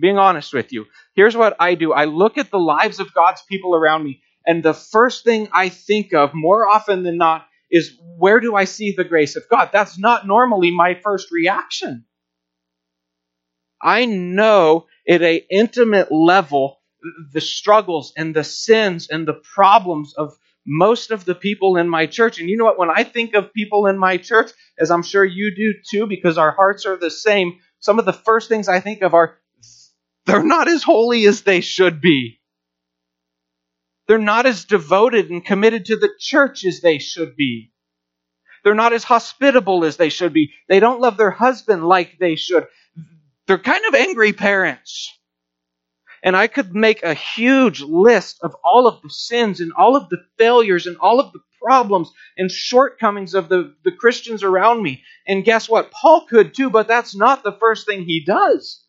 Being 0.01 0.19
honest 0.19 0.55
with 0.55 0.73
you. 0.73 0.87
Here's 1.17 1.37
what 1.37 1.57
I 1.61 1.77
do 1.77 1.93
I 1.93 2.07
look 2.07 2.39
at 2.39 2.51
the 2.51 2.59
lives 2.59 3.01
of 3.01 3.15
God's 3.15 3.43
people 3.49 3.75
around 3.77 4.05
me, 4.05 4.22
and 4.47 4.63
the 4.63 4.75
first 4.75 5.25
thing 5.25 5.49
I 5.53 5.69
think 5.69 6.13
of 6.13 6.33
more 6.35 6.67
often 6.69 7.03
than 7.03 7.17
not 7.17 7.47
is 7.71 7.99
where 8.19 8.41
do 8.41 8.55
I 8.55 8.65
see 8.65 8.93
the 8.93 9.05
grace 9.05 9.37
of 9.37 9.49
God? 9.49 9.71
That's 9.73 9.99
not 9.99 10.27
normally 10.27 10.71
my 10.71 10.95
first 11.03 11.31
reaction. 11.31 12.05
I 13.81 14.05
know 14.05 14.87
at 15.09 15.23
an 15.23 15.41
intimate 15.51 16.13
level 16.13 16.81
the 17.33 17.41
struggles 17.41 18.13
and 18.17 18.35
the 18.35 18.45
sins 18.45 19.09
and 19.09 19.27
the 19.27 19.41
problems 19.55 20.15
of 20.15 20.37
most 20.65 21.11
of 21.11 21.25
the 21.25 21.35
people 21.35 21.77
in 21.77 21.89
my 21.89 22.07
church. 22.07 22.39
And 22.39 22.49
you 22.49 22.57
know 22.57 22.65
what? 22.65 22.79
When 22.79 22.91
I 22.91 23.03
think 23.05 23.35
of 23.35 23.53
people 23.53 23.87
in 23.87 23.99
my 23.99 24.19
church, 24.19 24.53
as 24.79 24.91
I'm 24.91 25.03
sure 25.03 25.25
you 25.25 25.55
do 25.55 25.75
too, 25.91 26.07
because 26.07 26.39
our 26.39 26.53
hearts 26.53 26.87
are 26.87 26.97
the 26.97 27.11
same, 27.11 27.59
some 27.81 27.99
of 27.99 28.05
the 28.05 28.13
first 28.13 28.49
things 28.49 28.69
I 28.69 28.79
think 28.81 29.03
of 29.03 29.15
are 29.15 29.39
they're 30.27 30.45
not 30.45 30.69
as 30.69 30.85
holy 30.85 31.27
as 31.27 31.43
they 31.43 31.61
should 31.61 32.01
be. 32.01 32.39
They're 34.09 34.19
not 34.19 34.47
as 34.47 34.65
devoted 34.65 35.31
and 35.31 35.45
committed 35.45 35.87
to 35.87 35.97
the 35.97 36.11
church 36.19 36.65
as 36.65 36.81
they 36.81 36.99
should 36.99 37.37
be. 37.37 37.73
They're 38.65 38.75
not 38.75 38.93
as 38.93 39.05
hospitable 39.05 39.85
as 39.85 39.97
they 39.97 40.09
should 40.09 40.33
be. 40.33 40.53
They 40.69 40.81
don't 40.81 41.01
love 41.01 41.17
their 41.17 41.31
husband 41.31 41.87
like 41.87 42.19
they 42.19 42.37
should. 42.37 42.67
They're 43.47 43.59
kind 43.59 43.85
of 43.87 43.95
angry 43.95 44.33
parents. 44.33 45.11
And 46.23 46.37
I 46.37 46.47
could 46.47 46.75
make 46.75 47.03
a 47.03 47.15
huge 47.15 47.81
list 47.81 48.39
of 48.43 48.55
all 48.65 48.87
of 48.87 49.03
the 49.03 49.11
sins 49.11 49.61
and 49.61 49.73
all 49.73 49.97
of 49.97 50.09
the 50.09 50.19
failures 50.39 50.87
and 50.87 50.97
all 50.99 51.19
of 51.19 51.33
the 51.33 51.41
problems 51.61 52.13
and 52.37 52.51
shortcomings 52.51 53.35
of 53.35 53.49
the, 53.49 53.75
the 53.85 53.91
Christians 53.91 54.45
around 54.45 54.83
me. 54.83 55.03
And 55.27 55.45
guess 55.45 55.69
what? 55.69 55.91
Paul 55.91 56.27
could 56.27 56.55
too, 56.55 56.71
but 56.71 56.87
that's 56.87 57.17
not 57.17 57.43
the 57.43 57.57
first 57.59 57.87
thing 57.87 58.05
he 58.05 58.25
does. 58.25 58.82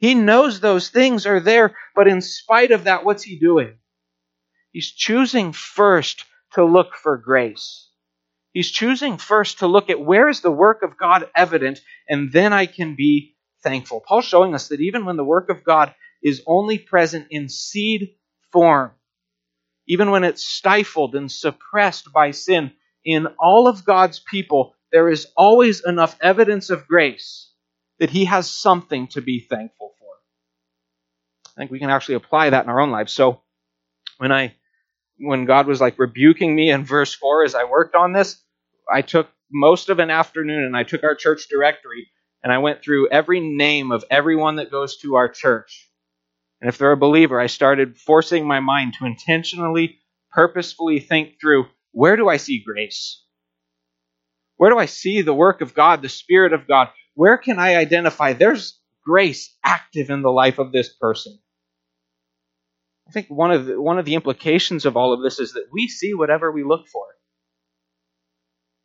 He 0.00 0.14
knows 0.14 0.60
those 0.60 0.88
things 0.88 1.26
are 1.26 1.40
there, 1.40 1.76
but 1.94 2.08
in 2.08 2.22
spite 2.22 2.72
of 2.72 2.84
that, 2.84 3.04
what's 3.04 3.22
he 3.22 3.38
doing? 3.38 3.74
He's 4.72 4.90
choosing 4.90 5.52
first 5.52 6.24
to 6.54 6.64
look 6.64 6.94
for 6.94 7.18
grace. 7.18 7.88
He's 8.52 8.70
choosing 8.70 9.18
first 9.18 9.60
to 9.60 9.66
look 9.66 9.90
at 9.90 10.00
where 10.00 10.28
is 10.28 10.40
the 10.40 10.50
work 10.50 10.82
of 10.82 10.96
God 10.96 11.28
evident, 11.36 11.80
and 12.08 12.32
then 12.32 12.52
I 12.52 12.66
can 12.66 12.96
be 12.96 13.36
thankful. 13.62 14.02
Paul's 14.06 14.24
showing 14.24 14.54
us 14.54 14.68
that 14.68 14.80
even 14.80 15.04
when 15.04 15.16
the 15.16 15.24
work 15.24 15.50
of 15.50 15.64
God 15.64 15.94
is 16.22 16.42
only 16.46 16.78
present 16.78 17.28
in 17.30 17.48
seed 17.48 18.14
form, 18.52 18.92
even 19.86 20.10
when 20.10 20.24
it's 20.24 20.44
stifled 20.44 21.14
and 21.14 21.30
suppressed 21.30 22.12
by 22.12 22.30
sin, 22.30 22.72
in 23.04 23.26
all 23.38 23.68
of 23.68 23.84
God's 23.84 24.20
people, 24.20 24.74
there 24.92 25.08
is 25.08 25.26
always 25.36 25.84
enough 25.84 26.16
evidence 26.20 26.70
of 26.70 26.88
grace 26.88 27.52
that 27.98 28.10
He 28.10 28.24
has 28.24 28.50
something 28.50 29.08
to 29.08 29.20
be 29.20 29.40
thankful 29.40 29.88
for. 29.88 29.89
I 31.56 31.60
think 31.60 31.70
we 31.70 31.78
can 31.78 31.90
actually 31.90 32.14
apply 32.16 32.50
that 32.50 32.64
in 32.64 32.70
our 32.70 32.80
own 32.80 32.90
lives. 32.90 33.12
So 33.12 33.40
when 34.18 34.32
I 34.32 34.54
when 35.18 35.44
God 35.44 35.66
was 35.66 35.80
like 35.80 35.98
rebuking 35.98 36.54
me 36.54 36.70
in 36.70 36.84
verse 36.84 37.14
4 37.14 37.44
as 37.44 37.54
I 37.54 37.64
worked 37.64 37.94
on 37.94 38.12
this, 38.12 38.42
I 38.90 39.02
took 39.02 39.28
most 39.52 39.90
of 39.90 39.98
an 39.98 40.10
afternoon 40.10 40.64
and 40.64 40.76
I 40.76 40.82
took 40.82 41.04
our 41.04 41.14
church 41.14 41.48
directory 41.50 42.08
and 42.42 42.52
I 42.52 42.58
went 42.58 42.82
through 42.82 43.10
every 43.10 43.40
name 43.40 43.92
of 43.92 44.04
everyone 44.10 44.56
that 44.56 44.70
goes 44.70 44.96
to 44.98 45.16
our 45.16 45.28
church. 45.28 45.90
And 46.60 46.68
if 46.68 46.78
they're 46.78 46.92
a 46.92 46.96
believer, 46.96 47.40
I 47.40 47.46
started 47.46 47.98
forcing 47.98 48.46
my 48.46 48.60
mind 48.60 48.94
to 48.98 49.06
intentionally, 49.06 49.98
purposefully 50.32 51.00
think 51.00 51.40
through 51.40 51.66
where 51.92 52.16
do 52.16 52.28
I 52.28 52.36
see 52.36 52.62
grace? 52.64 53.22
Where 54.56 54.70
do 54.70 54.78
I 54.78 54.86
see 54.86 55.22
the 55.22 55.34
work 55.34 55.60
of 55.60 55.74
God, 55.74 56.02
the 56.02 56.08
Spirit 56.08 56.52
of 56.52 56.68
God? 56.68 56.88
Where 57.14 57.38
can 57.38 57.58
I 57.58 57.76
identify 57.76 58.32
there's 58.32 58.79
grace 59.04 59.56
active 59.64 60.10
in 60.10 60.22
the 60.22 60.30
life 60.30 60.58
of 60.58 60.72
this 60.72 60.88
person? 60.88 61.38
I 63.08 63.12
think 63.12 63.26
one 63.28 63.50
of 63.50 63.66
the, 63.66 63.80
one 63.80 63.98
of 63.98 64.04
the 64.04 64.14
implications 64.14 64.86
of 64.86 64.96
all 64.96 65.12
of 65.12 65.22
this 65.22 65.40
is 65.40 65.54
that 65.54 65.66
we 65.72 65.88
see 65.88 66.14
whatever 66.14 66.52
we 66.52 66.62
look 66.62 66.86
for. 66.86 67.04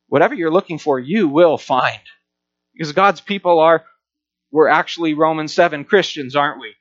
Whatever 0.08 0.34
you're 0.34 0.52
looking 0.52 0.80
for, 0.80 1.00
you 1.00 1.28
will 1.28 1.58
find. 1.58 2.00
Because 2.74 2.92
God's 2.92 3.22
people 3.22 3.60
are, 3.60 3.86
we're 4.52 4.68
actually 4.68 5.14
Romans 5.14 5.54
7 5.54 5.86
Christians, 5.86 6.36
aren't 6.36 6.60
we? 6.60 6.74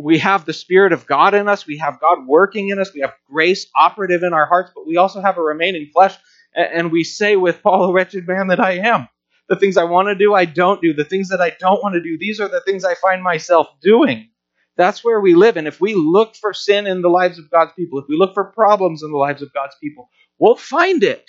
We 0.00 0.18
have 0.18 0.44
the 0.44 0.52
Spirit 0.52 0.92
of 0.92 1.06
God 1.06 1.34
in 1.34 1.48
us. 1.48 1.66
We 1.66 1.78
have 1.78 2.00
God 2.00 2.26
working 2.26 2.68
in 2.68 2.78
us. 2.78 2.94
We 2.94 3.00
have 3.00 3.14
grace 3.28 3.66
operative 3.76 4.22
in 4.22 4.32
our 4.32 4.46
hearts, 4.46 4.70
but 4.74 4.86
we 4.86 4.96
also 4.96 5.20
have 5.20 5.36
a 5.36 5.42
remaining 5.42 5.90
flesh. 5.92 6.14
And 6.54 6.92
we 6.92 7.02
say 7.02 7.34
with 7.34 7.62
Paul, 7.62 7.90
a 7.90 7.92
wretched 7.92 8.26
man 8.26 8.48
that 8.48 8.60
I 8.60 8.78
am. 8.78 9.08
The 9.48 9.56
things 9.56 9.76
I 9.76 9.84
want 9.84 10.08
to 10.08 10.14
do, 10.14 10.34
I 10.34 10.44
don't 10.44 10.82
do. 10.82 10.92
The 10.92 11.04
things 11.04 11.28
that 11.30 11.40
I 11.40 11.52
don't 11.58 11.82
want 11.82 11.94
to 11.94 12.02
do, 12.02 12.18
these 12.18 12.40
are 12.40 12.48
the 12.48 12.60
things 12.60 12.84
I 12.84 12.94
find 12.94 13.22
myself 13.22 13.68
doing. 13.80 14.30
That's 14.76 15.02
where 15.02 15.20
we 15.20 15.34
live. 15.34 15.56
And 15.56 15.66
if 15.66 15.80
we 15.80 15.94
look 15.94 16.36
for 16.36 16.52
sin 16.52 16.86
in 16.86 17.02
the 17.02 17.08
lives 17.08 17.38
of 17.38 17.50
God's 17.50 17.72
people, 17.72 17.98
if 17.98 18.06
we 18.08 18.16
look 18.16 18.34
for 18.34 18.52
problems 18.52 19.02
in 19.02 19.10
the 19.10 19.16
lives 19.16 19.42
of 19.42 19.52
God's 19.52 19.74
people, 19.82 20.08
we'll 20.38 20.56
find 20.56 21.02
it. 21.02 21.28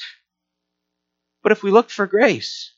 But 1.41 1.51
if 1.53 1.63
we 1.63 1.71
look 1.71 1.89
for 1.89 2.05
grace, 2.05 2.75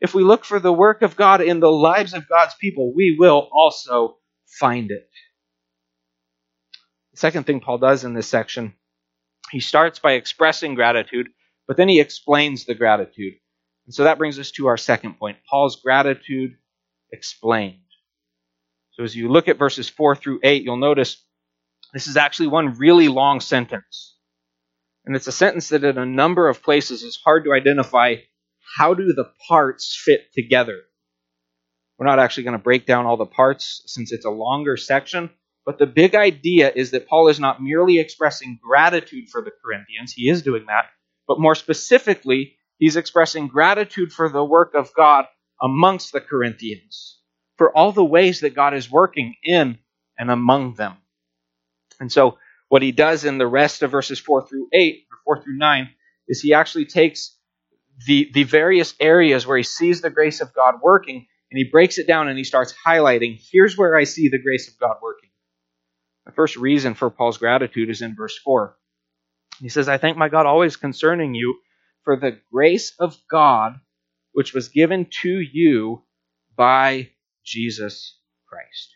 if 0.00 0.14
we 0.14 0.22
look 0.22 0.44
for 0.44 0.60
the 0.60 0.72
work 0.72 1.02
of 1.02 1.16
God 1.16 1.40
in 1.40 1.60
the 1.60 1.70
lives 1.72 2.12
of 2.12 2.28
God's 2.28 2.54
people, 2.54 2.94
we 2.94 3.16
will 3.18 3.48
also 3.52 4.18
find 4.46 4.90
it. 4.90 5.08
The 7.12 7.18
second 7.18 7.44
thing 7.44 7.60
Paul 7.60 7.78
does 7.78 8.04
in 8.04 8.12
this 8.12 8.28
section, 8.28 8.74
he 9.50 9.60
starts 9.60 9.98
by 9.98 10.12
expressing 10.12 10.74
gratitude, 10.74 11.28
but 11.66 11.78
then 11.78 11.88
he 11.88 12.00
explains 12.00 12.64
the 12.66 12.74
gratitude. 12.74 13.34
And 13.86 13.94
so 13.94 14.04
that 14.04 14.18
brings 14.18 14.38
us 14.38 14.50
to 14.52 14.66
our 14.66 14.76
second 14.76 15.18
point 15.18 15.38
Paul's 15.48 15.76
gratitude 15.76 16.56
explained. 17.12 17.80
So 18.92 19.04
as 19.04 19.14
you 19.14 19.28
look 19.28 19.48
at 19.48 19.58
verses 19.58 19.88
4 19.88 20.16
through 20.16 20.40
8, 20.42 20.62
you'll 20.62 20.76
notice 20.76 21.22
this 21.92 22.06
is 22.06 22.16
actually 22.16 22.48
one 22.48 22.74
really 22.78 23.08
long 23.08 23.40
sentence. 23.40 24.16
And 25.04 25.14
it's 25.14 25.28
a 25.28 25.32
sentence 25.32 25.68
that 25.68 25.84
in 25.84 25.98
a 25.98 26.06
number 26.06 26.48
of 26.48 26.62
places 26.62 27.02
is 27.02 27.20
hard 27.22 27.44
to 27.44 27.52
identify 27.52 28.16
how 28.76 28.94
do 28.94 29.12
the 29.12 29.30
parts 29.48 29.96
fit 30.04 30.32
together? 30.34 30.80
We're 31.98 32.06
not 32.06 32.18
actually 32.18 32.42
going 32.44 32.58
to 32.58 32.62
break 32.62 32.86
down 32.86 33.06
all 33.06 33.16
the 33.16 33.24
parts 33.24 33.82
since 33.86 34.12
it's 34.12 34.24
a 34.24 34.30
longer 34.30 34.76
section, 34.76 35.30
but 35.64 35.78
the 35.78 35.86
big 35.86 36.14
idea 36.14 36.72
is 36.74 36.90
that 36.90 37.06
Paul 37.06 37.28
is 37.28 37.38
not 37.38 37.62
merely 37.62 37.98
expressing 37.98 38.58
gratitude 38.62 39.28
for 39.30 39.40
the 39.42 39.52
Corinthians, 39.64 40.12
he 40.12 40.28
is 40.28 40.42
doing 40.42 40.66
that, 40.66 40.86
but 41.28 41.40
more 41.40 41.54
specifically, 41.54 42.55
he's 42.78 42.96
expressing 42.96 43.48
gratitude 43.48 44.12
for 44.12 44.28
the 44.28 44.44
work 44.44 44.74
of 44.74 44.92
God 44.94 45.26
amongst 45.60 46.12
the 46.12 46.20
Corinthians, 46.20 47.18
for 47.56 47.74
all 47.76 47.92
the 47.92 48.04
ways 48.04 48.40
that 48.40 48.54
God 48.54 48.74
is 48.74 48.90
working 48.90 49.34
in 49.42 49.78
and 50.18 50.30
among 50.30 50.74
them. 50.74 50.96
And 52.00 52.10
so, 52.12 52.38
what 52.68 52.82
he 52.82 52.92
does 52.92 53.24
in 53.24 53.38
the 53.38 53.46
rest 53.46 53.82
of 53.82 53.92
verses 53.92 54.18
4 54.18 54.46
through 54.46 54.68
8, 54.72 55.06
or 55.26 55.36
4 55.36 55.44
through 55.44 55.58
9, 55.58 55.88
is 56.28 56.40
he 56.40 56.52
actually 56.52 56.86
takes 56.86 57.36
the, 58.06 58.30
the 58.34 58.42
various 58.42 58.94
areas 59.00 59.46
where 59.46 59.56
he 59.56 59.62
sees 59.62 60.00
the 60.00 60.10
grace 60.10 60.40
of 60.40 60.52
God 60.52 60.74
working, 60.82 61.26
and 61.50 61.58
he 61.58 61.70
breaks 61.70 61.98
it 61.98 62.06
down 62.06 62.28
and 62.28 62.36
he 62.36 62.44
starts 62.44 62.74
highlighting 62.86 63.40
here's 63.52 63.78
where 63.78 63.96
I 63.96 64.04
see 64.04 64.28
the 64.28 64.42
grace 64.42 64.68
of 64.68 64.78
God 64.78 64.96
working. 65.00 65.30
The 66.26 66.32
first 66.32 66.56
reason 66.56 66.94
for 66.94 67.08
Paul's 67.08 67.38
gratitude 67.38 67.88
is 67.88 68.02
in 68.02 68.16
verse 68.16 68.36
4. 68.44 68.76
He 69.60 69.68
says, 69.68 69.88
I 69.88 69.96
thank 69.96 70.16
my 70.16 70.28
God 70.28 70.44
always 70.44 70.76
concerning 70.76 71.34
you 71.34 71.54
for 72.06 72.16
the 72.16 72.38
grace 72.52 72.94
of 73.00 73.18
God 73.28 73.80
which 74.32 74.54
was 74.54 74.68
given 74.68 75.08
to 75.22 75.28
you 75.28 76.04
by 76.56 77.10
Jesus 77.44 78.16
Christ. 78.48 78.94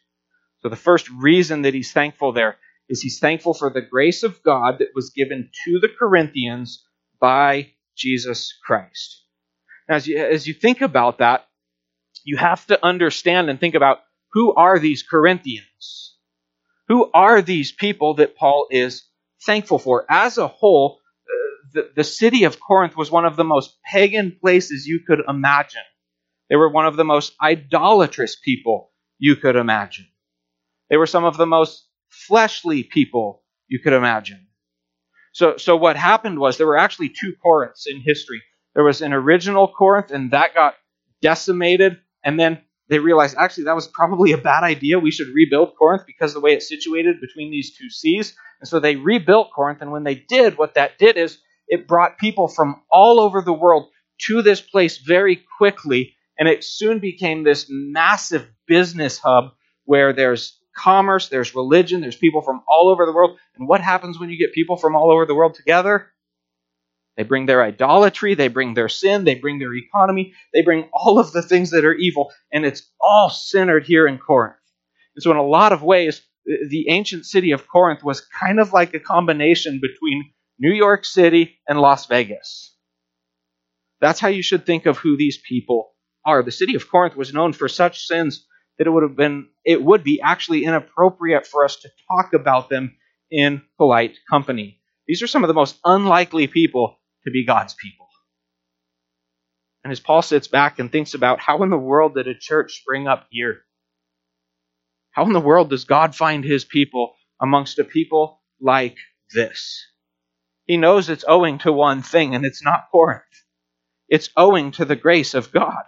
So 0.60 0.68
the 0.68 0.76
first 0.76 1.10
reason 1.10 1.62
that 1.62 1.74
he's 1.74 1.92
thankful 1.92 2.32
there 2.32 2.56
is 2.88 3.02
he's 3.02 3.18
thankful 3.18 3.52
for 3.52 3.68
the 3.68 3.82
grace 3.82 4.22
of 4.22 4.42
God 4.44 4.78
that 4.78 4.94
was 4.94 5.10
given 5.10 5.50
to 5.64 5.80
the 5.80 5.88
Corinthians 5.88 6.84
by 7.20 7.72
Jesus 7.96 8.56
Christ. 8.64 9.24
Now, 9.88 9.96
as 9.96 10.06
you, 10.06 10.16
as 10.18 10.46
you 10.46 10.54
think 10.54 10.80
about 10.80 11.18
that, 11.18 11.48
you 12.22 12.36
have 12.36 12.64
to 12.66 12.84
understand 12.84 13.50
and 13.50 13.58
think 13.58 13.74
about 13.74 13.98
who 14.32 14.54
are 14.54 14.78
these 14.78 15.02
Corinthians? 15.02 16.14
Who 16.86 17.10
are 17.12 17.42
these 17.42 17.72
people 17.72 18.14
that 18.14 18.36
Paul 18.36 18.68
is 18.70 19.02
thankful 19.44 19.80
for? 19.80 20.06
As 20.08 20.38
a 20.38 20.46
whole, 20.46 20.99
the, 21.72 21.90
the 21.96 22.04
city 22.04 22.44
of 22.44 22.60
Corinth 22.60 22.96
was 22.96 23.10
one 23.10 23.24
of 23.24 23.36
the 23.36 23.44
most 23.44 23.76
pagan 23.84 24.36
places 24.40 24.86
you 24.86 25.00
could 25.06 25.20
imagine. 25.28 25.82
They 26.48 26.56
were 26.56 26.68
one 26.68 26.86
of 26.86 26.96
the 26.96 27.04
most 27.04 27.34
idolatrous 27.42 28.36
people 28.36 28.90
you 29.18 29.36
could 29.36 29.56
imagine. 29.56 30.06
They 30.88 30.96
were 30.96 31.06
some 31.06 31.24
of 31.24 31.36
the 31.36 31.46
most 31.46 31.86
fleshly 32.08 32.82
people 32.82 33.42
you 33.68 33.78
could 33.78 33.92
imagine. 33.92 34.48
So, 35.32 35.56
so 35.56 35.76
what 35.76 35.96
happened 35.96 36.38
was 36.40 36.56
there 36.56 36.66
were 36.66 36.76
actually 36.76 37.10
two 37.10 37.34
Corinths 37.40 37.86
in 37.86 38.00
history. 38.00 38.42
There 38.74 38.84
was 38.84 39.00
an 39.00 39.12
original 39.12 39.68
Corinth, 39.68 40.10
and 40.10 40.32
that 40.32 40.54
got 40.54 40.74
decimated. 41.22 41.98
And 42.24 42.38
then 42.38 42.60
they 42.88 42.98
realized 42.98 43.36
actually 43.38 43.64
that 43.64 43.76
was 43.76 43.86
probably 43.86 44.32
a 44.32 44.38
bad 44.38 44.64
idea. 44.64 44.98
We 44.98 45.12
should 45.12 45.28
rebuild 45.32 45.76
Corinth 45.78 46.02
because 46.06 46.32
of 46.32 46.34
the 46.34 46.40
way 46.40 46.54
it's 46.54 46.68
situated 46.68 47.20
between 47.20 47.50
these 47.52 47.76
two 47.76 47.88
seas. 47.88 48.34
And 48.60 48.68
so 48.68 48.80
they 48.80 48.96
rebuilt 48.96 49.52
Corinth. 49.54 49.80
And 49.80 49.92
when 49.92 50.02
they 50.02 50.16
did, 50.16 50.58
what 50.58 50.74
that 50.74 50.98
did 50.98 51.16
is 51.16 51.38
it 51.70 51.88
brought 51.88 52.18
people 52.18 52.48
from 52.48 52.82
all 52.90 53.20
over 53.20 53.40
the 53.40 53.52
world 53.52 53.88
to 54.26 54.42
this 54.42 54.60
place 54.60 54.98
very 54.98 55.42
quickly. 55.56 56.14
And 56.38 56.48
it 56.48 56.64
soon 56.64 56.98
became 56.98 57.44
this 57.44 57.66
massive 57.68 58.46
business 58.66 59.18
hub 59.18 59.52
where 59.84 60.12
there's 60.12 60.58
commerce, 60.76 61.28
there's 61.28 61.54
religion, 61.54 62.00
there's 62.00 62.16
people 62.16 62.42
from 62.42 62.62
all 62.68 62.90
over 62.90 63.06
the 63.06 63.12
world. 63.12 63.38
And 63.56 63.68
what 63.68 63.80
happens 63.80 64.18
when 64.18 64.30
you 64.30 64.38
get 64.38 64.52
people 64.52 64.76
from 64.76 64.96
all 64.96 65.10
over 65.10 65.26
the 65.26 65.34
world 65.34 65.54
together? 65.54 66.08
They 67.16 67.24
bring 67.24 67.46
their 67.46 67.62
idolatry, 67.62 68.34
they 68.34 68.48
bring 68.48 68.74
their 68.74 68.88
sin, 68.88 69.24
they 69.24 69.34
bring 69.34 69.58
their 69.58 69.74
economy, 69.74 70.32
they 70.54 70.62
bring 70.62 70.88
all 70.92 71.18
of 71.18 71.32
the 71.32 71.42
things 71.42 71.70
that 71.70 71.84
are 71.84 71.94
evil, 71.94 72.32
and 72.52 72.64
it's 72.64 72.90
all 73.00 73.28
centered 73.28 73.84
here 73.84 74.06
in 74.06 74.18
Corinth. 74.18 74.56
And 75.14 75.22
so, 75.22 75.30
in 75.30 75.36
a 75.36 75.42
lot 75.42 75.72
of 75.72 75.82
ways, 75.82 76.22
the 76.46 76.88
ancient 76.88 77.26
city 77.26 77.52
of 77.52 77.68
Corinth 77.68 78.02
was 78.02 78.26
kind 78.40 78.58
of 78.58 78.72
like 78.72 78.94
a 78.94 79.00
combination 79.00 79.80
between 79.82 80.30
New 80.60 80.72
York 80.72 81.06
City 81.06 81.58
and 81.66 81.80
Las 81.80 82.06
Vegas. 82.06 82.76
That's 84.00 84.20
how 84.20 84.28
you 84.28 84.42
should 84.42 84.66
think 84.66 84.86
of 84.86 84.98
who 84.98 85.16
these 85.16 85.38
people 85.38 85.92
are. 86.24 86.42
The 86.42 86.52
city 86.52 86.74
of 86.74 86.90
Corinth 86.90 87.16
was 87.16 87.32
known 87.32 87.54
for 87.54 87.66
such 87.66 88.06
sins 88.06 88.46
that 88.78 88.86
it 88.86 88.90
would 88.90 89.02
have 89.02 89.16
been 89.16 89.48
it 89.64 89.82
would 89.82 90.04
be 90.04 90.20
actually 90.20 90.64
inappropriate 90.64 91.46
for 91.46 91.64
us 91.64 91.76
to 91.76 91.88
talk 92.10 92.34
about 92.34 92.68
them 92.68 92.96
in 93.30 93.62
polite 93.78 94.16
company. 94.28 94.80
These 95.06 95.22
are 95.22 95.26
some 95.26 95.44
of 95.44 95.48
the 95.48 95.54
most 95.54 95.78
unlikely 95.84 96.46
people 96.46 96.98
to 97.24 97.30
be 97.30 97.44
God's 97.44 97.74
people. 97.74 98.06
And 99.82 99.90
as 99.90 100.00
Paul 100.00 100.22
sits 100.22 100.46
back 100.46 100.78
and 100.78 100.92
thinks 100.92 101.14
about 101.14 101.40
how 101.40 101.62
in 101.62 101.70
the 101.70 101.78
world 101.78 102.14
did 102.14 102.28
a 102.28 102.34
church 102.34 102.80
spring 102.80 103.08
up 103.08 103.26
here? 103.30 103.62
How 105.12 105.24
in 105.24 105.32
the 105.32 105.40
world 105.40 105.70
does 105.70 105.84
God 105.84 106.14
find 106.14 106.44
his 106.44 106.64
people 106.64 107.14
amongst 107.40 107.78
a 107.78 107.84
people 107.84 108.42
like 108.60 108.96
this? 109.34 109.89
He 110.70 110.76
knows 110.76 111.08
it's 111.08 111.24
owing 111.26 111.58
to 111.58 111.72
one 111.72 112.00
thing, 112.00 112.36
and 112.36 112.46
it's 112.46 112.62
not 112.62 112.90
Corinth. 112.92 113.24
It's 114.08 114.30
owing 114.36 114.70
to 114.70 114.84
the 114.84 114.94
grace 114.94 115.34
of 115.34 115.50
God. 115.50 115.82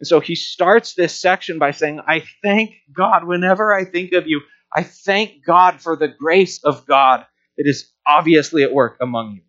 And 0.00 0.06
so 0.06 0.20
he 0.20 0.36
starts 0.36 0.94
this 0.94 1.14
section 1.14 1.58
by 1.58 1.72
saying, 1.72 2.00
I 2.08 2.24
thank 2.42 2.76
God 2.96 3.24
whenever 3.24 3.74
I 3.74 3.84
think 3.84 4.14
of 4.14 4.26
you. 4.26 4.40
I 4.74 4.84
thank 4.84 5.44
God 5.44 5.82
for 5.82 5.96
the 5.96 6.08
grace 6.08 6.64
of 6.64 6.86
God 6.86 7.26
that 7.58 7.66
is 7.66 7.92
obviously 8.06 8.62
at 8.62 8.72
work 8.72 8.96
among 9.02 9.32
you. 9.32 9.42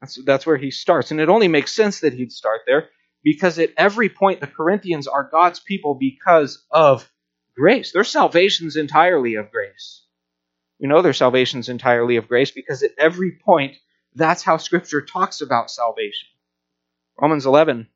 That's, 0.00 0.18
that's 0.24 0.46
where 0.46 0.56
he 0.56 0.72
starts. 0.72 1.12
And 1.12 1.20
it 1.20 1.28
only 1.28 1.46
makes 1.46 1.72
sense 1.72 2.00
that 2.00 2.14
he'd 2.14 2.32
start 2.32 2.62
there 2.66 2.88
because 3.22 3.56
at 3.60 3.70
every 3.76 4.08
point 4.08 4.40
the 4.40 4.48
Corinthians 4.48 5.06
are 5.06 5.30
God's 5.30 5.60
people 5.60 5.94
because 5.94 6.66
of 6.72 7.08
grace. 7.56 7.92
Their 7.92 8.02
salvation's 8.02 8.74
entirely 8.74 9.36
of 9.36 9.52
grace. 9.52 10.02
We 10.80 10.88
know 10.88 11.02
their 11.02 11.12
salvation's 11.12 11.68
entirely 11.68 12.16
of 12.16 12.28
grace 12.28 12.50
because 12.50 12.82
at 12.82 12.92
every 12.98 13.38
point 13.44 13.76
that's 14.14 14.42
how 14.42 14.56
Scripture 14.56 15.02
talks 15.02 15.40
about 15.40 15.70
salvation. 15.70 16.28
Romans 17.20 17.46
11 17.46 17.86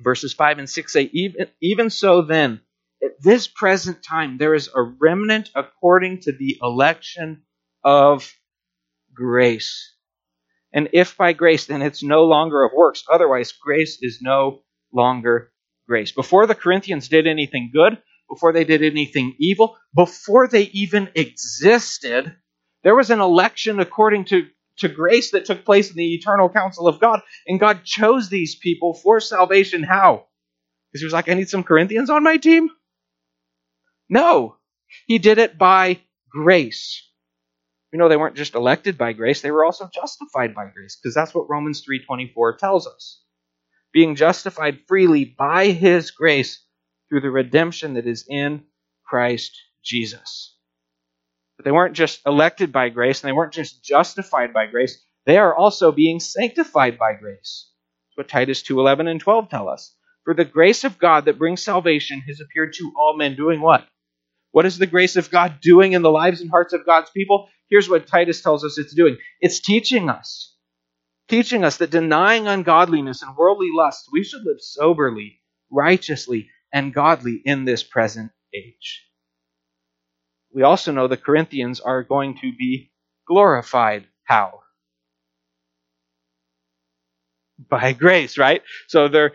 verses 0.00 0.32
5 0.32 0.58
and 0.58 0.70
6 0.70 0.92
say, 0.92 1.10
even, 1.12 1.46
even 1.60 1.90
so 1.90 2.22
then, 2.22 2.60
at 3.02 3.20
this 3.20 3.48
present 3.48 4.02
time, 4.02 4.38
there 4.38 4.54
is 4.54 4.70
a 4.74 4.82
remnant 4.82 5.50
according 5.54 6.20
to 6.20 6.32
the 6.32 6.58
election 6.62 7.42
of 7.82 8.32
grace. 9.14 9.94
And 10.72 10.88
if 10.92 11.16
by 11.16 11.32
grace, 11.32 11.66
then 11.66 11.82
it's 11.82 12.02
no 12.02 12.24
longer 12.24 12.62
of 12.64 12.72
works. 12.74 13.04
Otherwise, 13.10 13.52
grace 13.52 13.98
is 14.00 14.20
no 14.22 14.62
longer 14.92 15.52
grace. 15.88 16.12
Before 16.12 16.46
the 16.46 16.54
Corinthians 16.54 17.08
did 17.08 17.26
anything 17.26 17.70
good, 17.72 17.98
before 18.32 18.54
they 18.54 18.64
did 18.64 18.82
anything 18.82 19.36
evil, 19.38 19.76
before 19.94 20.48
they 20.48 20.62
even 20.72 21.10
existed, 21.14 22.34
there 22.82 22.96
was 22.96 23.10
an 23.10 23.20
election 23.20 23.78
according 23.78 24.24
to 24.24 24.46
to 24.78 24.88
grace 24.88 25.32
that 25.32 25.44
took 25.44 25.66
place 25.66 25.90
in 25.90 25.96
the 25.96 26.14
eternal 26.14 26.48
council 26.48 26.88
of 26.88 26.98
God. 26.98 27.20
And 27.46 27.60
God 27.60 27.84
chose 27.84 28.30
these 28.30 28.56
people 28.56 28.94
for 28.94 29.20
salvation. 29.20 29.82
How? 29.82 30.28
Because 30.90 31.02
he 31.02 31.04
was 31.04 31.12
like, 31.12 31.28
I 31.28 31.34
need 31.34 31.50
some 31.50 31.62
Corinthians 31.62 32.08
on 32.08 32.22
my 32.22 32.38
team? 32.38 32.70
No. 34.08 34.56
He 35.06 35.18
did 35.18 35.36
it 35.36 35.58
by 35.58 36.00
grace. 36.30 37.06
You 37.92 37.98
know, 37.98 38.08
they 38.08 38.16
weren't 38.16 38.34
just 38.34 38.54
elected 38.54 38.96
by 38.96 39.12
grace, 39.12 39.42
they 39.42 39.50
were 39.50 39.66
also 39.66 39.90
justified 39.92 40.54
by 40.54 40.64
grace, 40.72 40.96
because 40.96 41.14
that's 41.14 41.34
what 41.34 41.50
Romans 41.50 41.84
3.24 41.86 42.56
tells 42.56 42.86
us. 42.86 43.22
Being 43.92 44.16
justified 44.16 44.80
freely 44.88 45.26
by 45.26 45.66
his 45.66 46.10
grace 46.10 46.61
through 47.12 47.20
the 47.20 47.30
redemption 47.30 47.92
that 47.92 48.06
is 48.06 48.24
in 48.26 48.64
Christ 49.04 49.60
Jesus. 49.84 50.56
But 51.58 51.66
they 51.66 51.70
weren't 51.70 51.94
just 51.94 52.22
elected 52.24 52.72
by 52.72 52.88
grace 52.88 53.22
and 53.22 53.28
they 53.28 53.34
weren't 53.34 53.52
just 53.52 53.84
justified 53.84 54.54
by 54.54 54.64
grace. 54.64 55.04
They 55.26 55.36
are 55.36 55.54
also 55.54 55.92
being 55.92 56.20
sanctified 56.20 56.98
by 56.98 57.12
grace. 57.12 57.70
That's 58.08 58.16
what 58.16 58.28
Titus 58.28 58.62
2:11 58.62 59.08
and 59.08 59.20
12 59.20 59.50
tell 59.50 59.68
us. 59.68 59.94
For 60.24 60.32
the 60.32 60.46
grace 60.46 60.84
of 60.84 60.98
God 60.98 61.26
that 61.26 61.36
brings 61.36 61.62
salvation 61.62 62.22
has 62.22 62.40
appeared 62.40 62.72
to 62.78 62.90
all 62.96 63.14
men 63.14 63.36
doing 63.36 63.60
what? 63.60 63.86
What 64.52 64.64
is 64.64 64.78
the 64.78 64.86
grace 64.86 65.16
of 65.16 65.30
God 65.30 65.60
doing 65.60 65.92
in 65.92 66.00
the 66.00 66.10
lives 66.10 66.40
and 66.40 66.48
hearts 66.48 66.72
of 66.72 66.86
God's 66.86 67.10
people? 67.10 67.50
Here's 67.68 67.90
what 67.90 68.06
Titus 68.06 68.40
tells 68.40 68.64
us 68.64 68.78
it's 68.78 68.94
doing. 68.94 69.18
It's 69.38 69.60
teaching 69.60 70.08
us. 70.08 70.56
Teaching 71.28 71.62
us 71.62 71.76
that 71.76 71.90
denying 71.90 72.48
ungodliness 72.48 73.20
and 73.20 73.36
worldly 73.36 73.68
lusts, 73.70 74.08
we 74.10 74.24
should 74.24 74.44
live 74.44 74.62
soberly, 74.62 75.42
righteously, 75.70 76.48
and 76.72 76.94
godly 76.94 77.40
in 77.44 77.64
this 77.64 77.82
present 77.82 78.32
age 78.54 79.06
we 80.52 80.62
also 80.62 80.92
know 80.92 81.08
the 81.08 81.16
Corinthians 81.16 81.80
are 81.80 82.02
going 82.02 82.36
to 82.38 82.52
be 82.52 82.90
glorified. 83.26 84.06
How? 84.24 84.60
By 87.68 87.92
grace, 87.92 88.38
right? 88.38 88.62
So 88.88 89.08
they're 89.08 89.32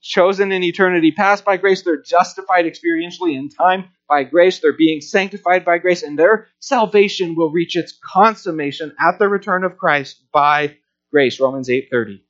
chosen 0.00 0.52
in 0.52 0.62
eternity 0.62 1.12
past 1.12 1.44
by 1.44 1.56
grace. 1.56 1.82
They're 1.82 2.02
justified 2.02 2.64
experientially 2.64 3.36
in 3.36 3.48
time 3.48 3.90
by 4.08 4.24
grace. 4.24 4.60
They're 4.60 4.76
being 4.76 5.00
sanctified 5.00 5.64
by 5.64 5.78
grace, 5.78 6.02
and 6.02 6.18
their 6.18 6.48
salvation 6.60 7.34
will 7.34 7.50
reach 7.50 7.76
its 7.76 7.98
consummation 8.02 8.94
at 9.00 9.18
the 9.18 9.28
return 9.28 9.64
of 9.64 9.76
Christ 9.76 10.22
by 10.32 10.76
grace. 11.10 11.40
Romans 11.40 11.68
8:30. 11.68 12.25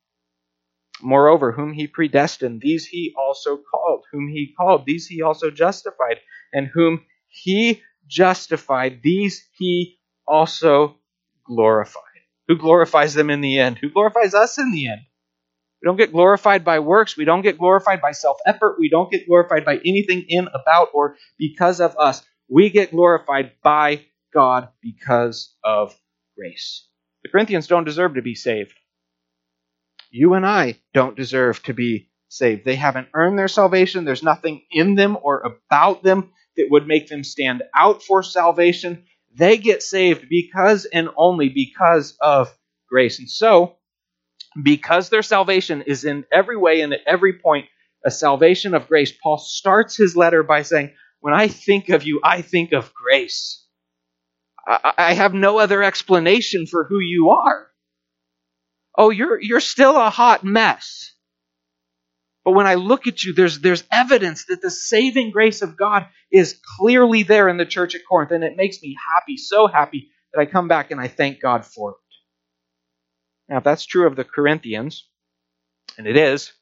Moreover, 1.03 1.53
whom 1.53 1.73
he 1.73 1.87
predestined, 1.87 2.61
these 2.61 2.87
he 2.87 3.15
also 3.19 3.59
called. 3.59 4.05
Whom 4.13 4.29
he 4.29 4.55
called, 4.57 4.85
these 4.87 5.07
he 5.07 5.23
also 5.23 5.51
justified. 5.51 6.19
And 6.53 6.69
whom 6.69 7.05
he 7.29 7.83
justified, 8.07 9.01
these 9.03 9.47
he 9.57 9.99
also 10.27 10.97
glorified. 11.45 12.03
Who 12.49 12.57
glorifies 12.57 13.15
them 13.15 13.31
in 13.31 13.41
the 13.41 13.59
end? 13.59 13.79
Who 13.79 13.91
glorifies 13.91 14.35
us 14.35 14.59
in 14.59 14.73
the 14.73 14.89
end? 14.89 15.01
We 15.83 15.87
don't 15.87 15.97
get 15.97 16.13
glorified 16.13 16.65
by 16.65 16.81
works. 16.81 17.17
We 17.17 17.25
don't 17.25 17.43
get 17.43 17.59
glorified 17.59 18.01
by 18.01 18.13
self 18.13 18.39
effort. 18.47 18.77
We 18.79 18.89
don't 18.89 19.11
get 19.11 19.27
glorified 19.27 19.65
by 19.65 19.77
anything 19.85 20.25
in, 20.29 20.49
about, 20.49 20.89
or 20.95 21.17
because 21.39 21.81
of 21.81 21.97
us. 21.99 22.25
We 22.49 22.71
get 22.71 22.93
glorified 22.93 23.53
by 23.63 24.07
God 24.33 24.69
because 24.81 25.55
of 25.63 25.95
grace. 26.37 26.89
The 27.23 27.29
Corinthians 27.31 27.67
don't 27.67 27.85
deserve 27.85 28.15
to 28.15 28.23
be 28.23 28.35
saved. 28.35 28.73
You 30.17 30.33
and 30.33 30.47
I 30.47 30.81
don't 30.95 31.15
deserve 31.15 31.63
to 31.65 31.75
be 31.75 32.09
saved. 32.29 32.65
They 32.65 32.77
haven't 32.77 33.09
earned 33.13 33.39
their 33.39 33.49
salvation. 33.49 34.07
There's 34.07 34.23
nothing 34.23 34.63
in 34.71 34.95
them 34.95 35.19
or 35.23 35.43
about 35.43 36.03
them 36.03 36.33
that 36.57 36.69
would 36.71 36.87
make 36.87 37.09
them 37.09 37.23
stand 37.23 37.63
out 37.77 38.03
for 38.03 38.23
salvation. 38.23 39.05
They 39.35 39.59
get 39.59 39.83
saved 39.83 40.27
because 40.31 40.87
and 40.87 41.11
only 41.19 41.51
because 41.51 42.17
of 42.19 42.49
grace. 42.89 43.19
And 43.19 43.31
so, 43.31 43.77
because 44.63 45.11
their 45.11 45.23
salvation 45.23 45.83
is 45.83 46.07
in 46.07 46.25
every 46.33 46.57
way 46.57 46.81
and 46.81 46.95
at 46.95 47.01
every 47.07 47.35
point 47.35 47.67
a 48.03 48.11
salvation 48.11 48.73
of 48.73 48.89
grace, 48.89 49.13
Paul 49.23 49.37
starts 49.37 49.99
his 49.99 50.17
letter 50.17 50.43
by 50.43 50.63
saying, 50.63 50.93
When 51.21 51.35
I 51.35 51.49
think 51.49 51.91
of 51.91 52.05
you, 52.05 52.23
I 52.25 52.41
think 52.41 52.73
of 52.73 52.95
grace. 52.95 53.67
I, 54.67 55.13
have 55.13 55.35
no 55.35 55.59
other 55.59 55.83
explanation 55.83 56.67
for 56.67 56.85
who 56.85 57.01
you 57.01 57.31
are. 57.31 57.69
Oh, 58.97 59.11
you're, 59.11 59.41
you're 59.41 59.61
still 59.61 59.97
a 59.97 60.11
hot 60.11 60.45
mess. 60.45 61.13
But 62.45 62.53
when 62.53 62.67
I 62.67 62.75
look 62.75 63.07
at 63.07 63.25
you, 63.25 63.35
there's, 63.35 63.59
there's 63.59 63.85
evidence 63.91 64.47
that 64.47 64.63
the 64.63 64.71
saving 64.71 65.33
grace 65.33 65.63
of 65.63 65.77
God 65.77 66.07
is 66.31 66.61
clearly 66.79 67.25
there 67.25 67.49
in 67.49 67.57
the 67.57 67.67
church 67.67 67.95
at 67.95 68.03
Corinth, 68.09 68.31
and 68.31 68.45
it 68.45 68.57
makes 68.57 68.81
me 68.81 68.97
happy, 69.15 69.37
so 69.37 69.67
happy, 69.67 70.11
that 70.33 70.41
I 70.41 70.47
come 70.47 70.69
back 70.69 70.91
and 70.91 71.01
I 71.01 71.09
thank 71.09 71.41
God 71.41 71.65
for 71.65 71.91
it. 71.91 71.97
Now, 73.49 73.59
if 73.59 73.65
that's 73.65 73.85
true 73.85 74.07
of 74.07 74.17
the 74.17 74.25
Corinthians, 74.25 75.09
and 75.99 76.07
it 76.07 76.17
is, 76.17 76.53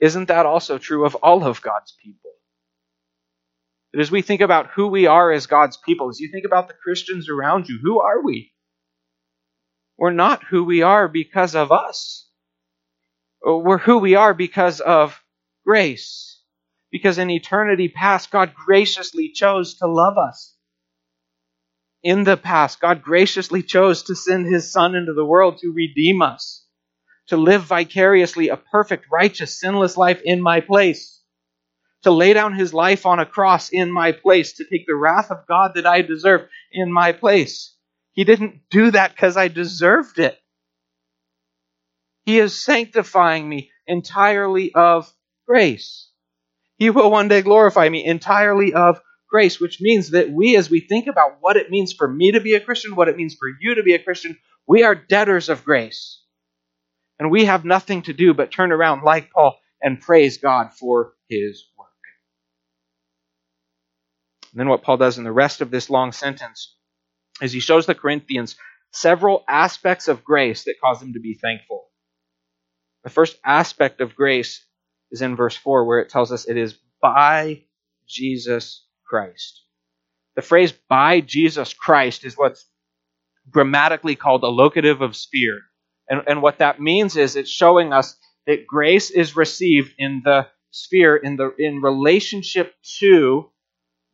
isn't 0.00 0.28
that 0.28 0.46
also 0.46 0.78
true 0.78 1.04
of 1.04 1.14
all 1.16 1.44
of 1.44 1.62
God's 1.62 1.94
people? 2.02 2.30
As 3.98 4.10
we 4.10 4.22
think 4.22 4.40
about 4.40 4.68
who 4.68 4.86
we 4.88 5.06
are 5.06 5.30
as 5.30 5.46
God's 5.46 5.76
people, 5.76 6.08
as 6.08 6.18
you 6.18 6.30
think 6.32 6.46
about 6.46 6.68
the 6.68 6.74
Christians 6.74 7.28
around 7.28 7.68
you, 7.68 7.78
who 7.82 8.00
are 8.00 8.22
we? 8.24 8.52
We're 10.02 10.12
not 10.12 10.44
who 10.44 10.64
we 10.64 10.82
are 10.82 11.08
because 11.08 11.56
of 11.56 11.72
us. 11.72 12.28
We're 13.44 13.78
who 13.78 13.98
we 13.98 14.16
are 14.16 14.34
because 14.34 14.80
of 14.80 15.20
grace. 15.66 16.40
Because 16.92 17.18
in 17.18 17.30
eternity 17.30 17.88
past, 17.88 18.30
God 18.32 18.54
graciously 18.54 19.30
chose 19.34 19.76
to 19.78 19.88
love 19.88 20.18
us. 20.18 20.56
In 22.04 22.24
the 22.24 22.36
past, 22.38 22.80
God 22.80 23.02
graciously 23.02 23.62
chose 23.62 24.04
to 24.04 24.16
send 24.16 24.46
His 24.46 24.72
Son 24.72 24.94
into 24.96 25.14
the 25.14 25.24
world 25.26 25.58
to 25.60 25.72
redeem 25.74 26.22
us, 26.22 26.66
to 27.28 27.36
live 27.38 27.64
vicariously 27.64 28.50
a 28.50 28.58
perfect, 28.58 29.06
righteous, 29.12 29.60
sinless 29.60 29.96
life 29.96 30.22
in 30.24 30.42
my 30.42 30.60
place. 30.60 31.20
to 32.02 32.10
lay 32.10 32.32
down 32.32 32.54
his 32.54 32.72
life 32.72 33.06
on 33.06 33.18
a 33.18 33.26
cross 33.26 33.70
in 33.70 33.90
my 33.90 34.12
place, 34.12 34.54
to 34.54 34.64
take 34.64 34.86
the 34.86 34.94
wrath 34.94 35.30
of 35.30 35.46
God 35.48 35.72
that 35.74 35.86
I 35.86 36.02
deserve 36.02 36.42
in 36.72 36.92
my 36.92 37.12
place. 37.12 37.71
He 38.12 38.24
didn't 38.24 38.68
do 38.70 38.90
that 38.90 39.12
because 39.12 39.36
I 39.36 39.48
deserved 39.48 40.18
it. 40.18 40.38
He 42.24 42.38
is 42.38 42.62
sanctifying 42.62 43.48
me 43.48 43.70
entirely 43.86 44.72
of 44.74 45.12
grace. 45.46 46.10
He 46.76 46.90
will 46.90 47.10
one 47.10 47.28
day 47.28 47.42
glorify 47.42 47.88
me 47.88 48.04
entirely 48.04 48.74
of 48.74 49.00
grace, 49.28 49.58
which 49.58 49.80
means 49.80 50.10
that 50.10 50.30
we, 50.30 50.56
as 50.56 50.68
we 50.70 50.80
think 50.80 51.06
about 51.06 51.38
what 51.40 51.56
it 51.56 51.70
means 51.70 51.92
for 51.92 52.06
me 52.06 52.32
to 52.32 52.40
be 52.40 52.54
a 52.54 52.60
Christian, 52.60 52.94
what 52.94 53.08
it 53.08 53.16
means 53.16 53.34
for 53.34 53.48
you 53.60 53.74
to 53.76 53.82
be 53.82 53.94
a 53.94 54.02
Christian, 54.02 54.38
we 54.66 54.84
are 54.84 54.94
debtors 54.94 55.48
of 55.48 55.64
grace. 55.64 56.22
And 57.18 57.30
we 57.30 57.46
have 57.46 57.64
nothing 57.64 58.02
to 58.02 58.12
do 58.12 58.34
but 58.34 58.50
turn 58.50 58.72
around 58.72 59.02
like 59.02 59.30
Paul 59.30 59.56
and 59.80 60.00
praise 60.00 60.38
God 60.38 60.72
for 60.72 61.14
his 61.28 61.64
work. 61.78 61.88
And 64.52 64.60
then 64.60 64.68
what 64.68 64.82
Paul 64.82 64.98
does 64.98 65.18
in 65.18 65.24
the 65.24 65.32
rest 65.32 65.60
of 65.60 65.70
this 65.70 65.88
long 65.88 66.12
sentence 66.12 66.76
is 67.40 67.52
he 67.52 67.60
shows 67.60 67.86
the 67.86 67.94
Corinthians 67.94 68.56
several 68.92 69.44
aspects 69.48 70.08
of 70.08 70.24
grace 70.24 70.64
that 70.64 70.80
cause 70.82 71.00
them 71.00 71.14
to 71.14 71.20
be 71.20 71.34
thankful. 71.34 71.84
The 73.04 73.10
first 73.10 73.36
aspect 73.44 74.00
of 74.00 74.14
grace 74.14 74.64
is 75.10 75.22
in 75.22 75.36
verse 75.36 75.56
4, 75.56 75.84
where 75.84 76.00
it 76.00 76.08
tells 76.08 76.30
us 76.30 76.48
it 76.48 76.56
is 76.56 76.78
by 77.00 77.62
Jesus 78.06 78.84
Christ. 79.06 79.62
The 80.36 80.42
phrase 80.42 80.72
by 80.88 81.20
Jesus 81.20 81.74
Christ 81.74 82.24
is 82.24 82.36
what's 82.36 82.64
grammatically 83.50 84.16
called 84.16 84.42
a 84.44 84.48
locative 84.48 85.00
of 85.00 85.16
sphere. 85.16 85.60
And, 86.08 86.22
and 86.26 86.42
what 86.42 86.58
that 86.58 86.80
means 86.80 87.16
is 87.16 87.36
it's 87.36 87.50
showing 87.50 87.92
us 87.92 88.16
that 88.46 88.66
grace 88.66 89.10
is 89.10 89.36
received 89.36 89.94
in 89.98 90.22
the 90.24 90.46
sphere, 90.70 91.16
in 91.16 91.36
the 91.36 91.54
in 91.58 91.80
relationship 91.80 92.74
to 92.98 93.50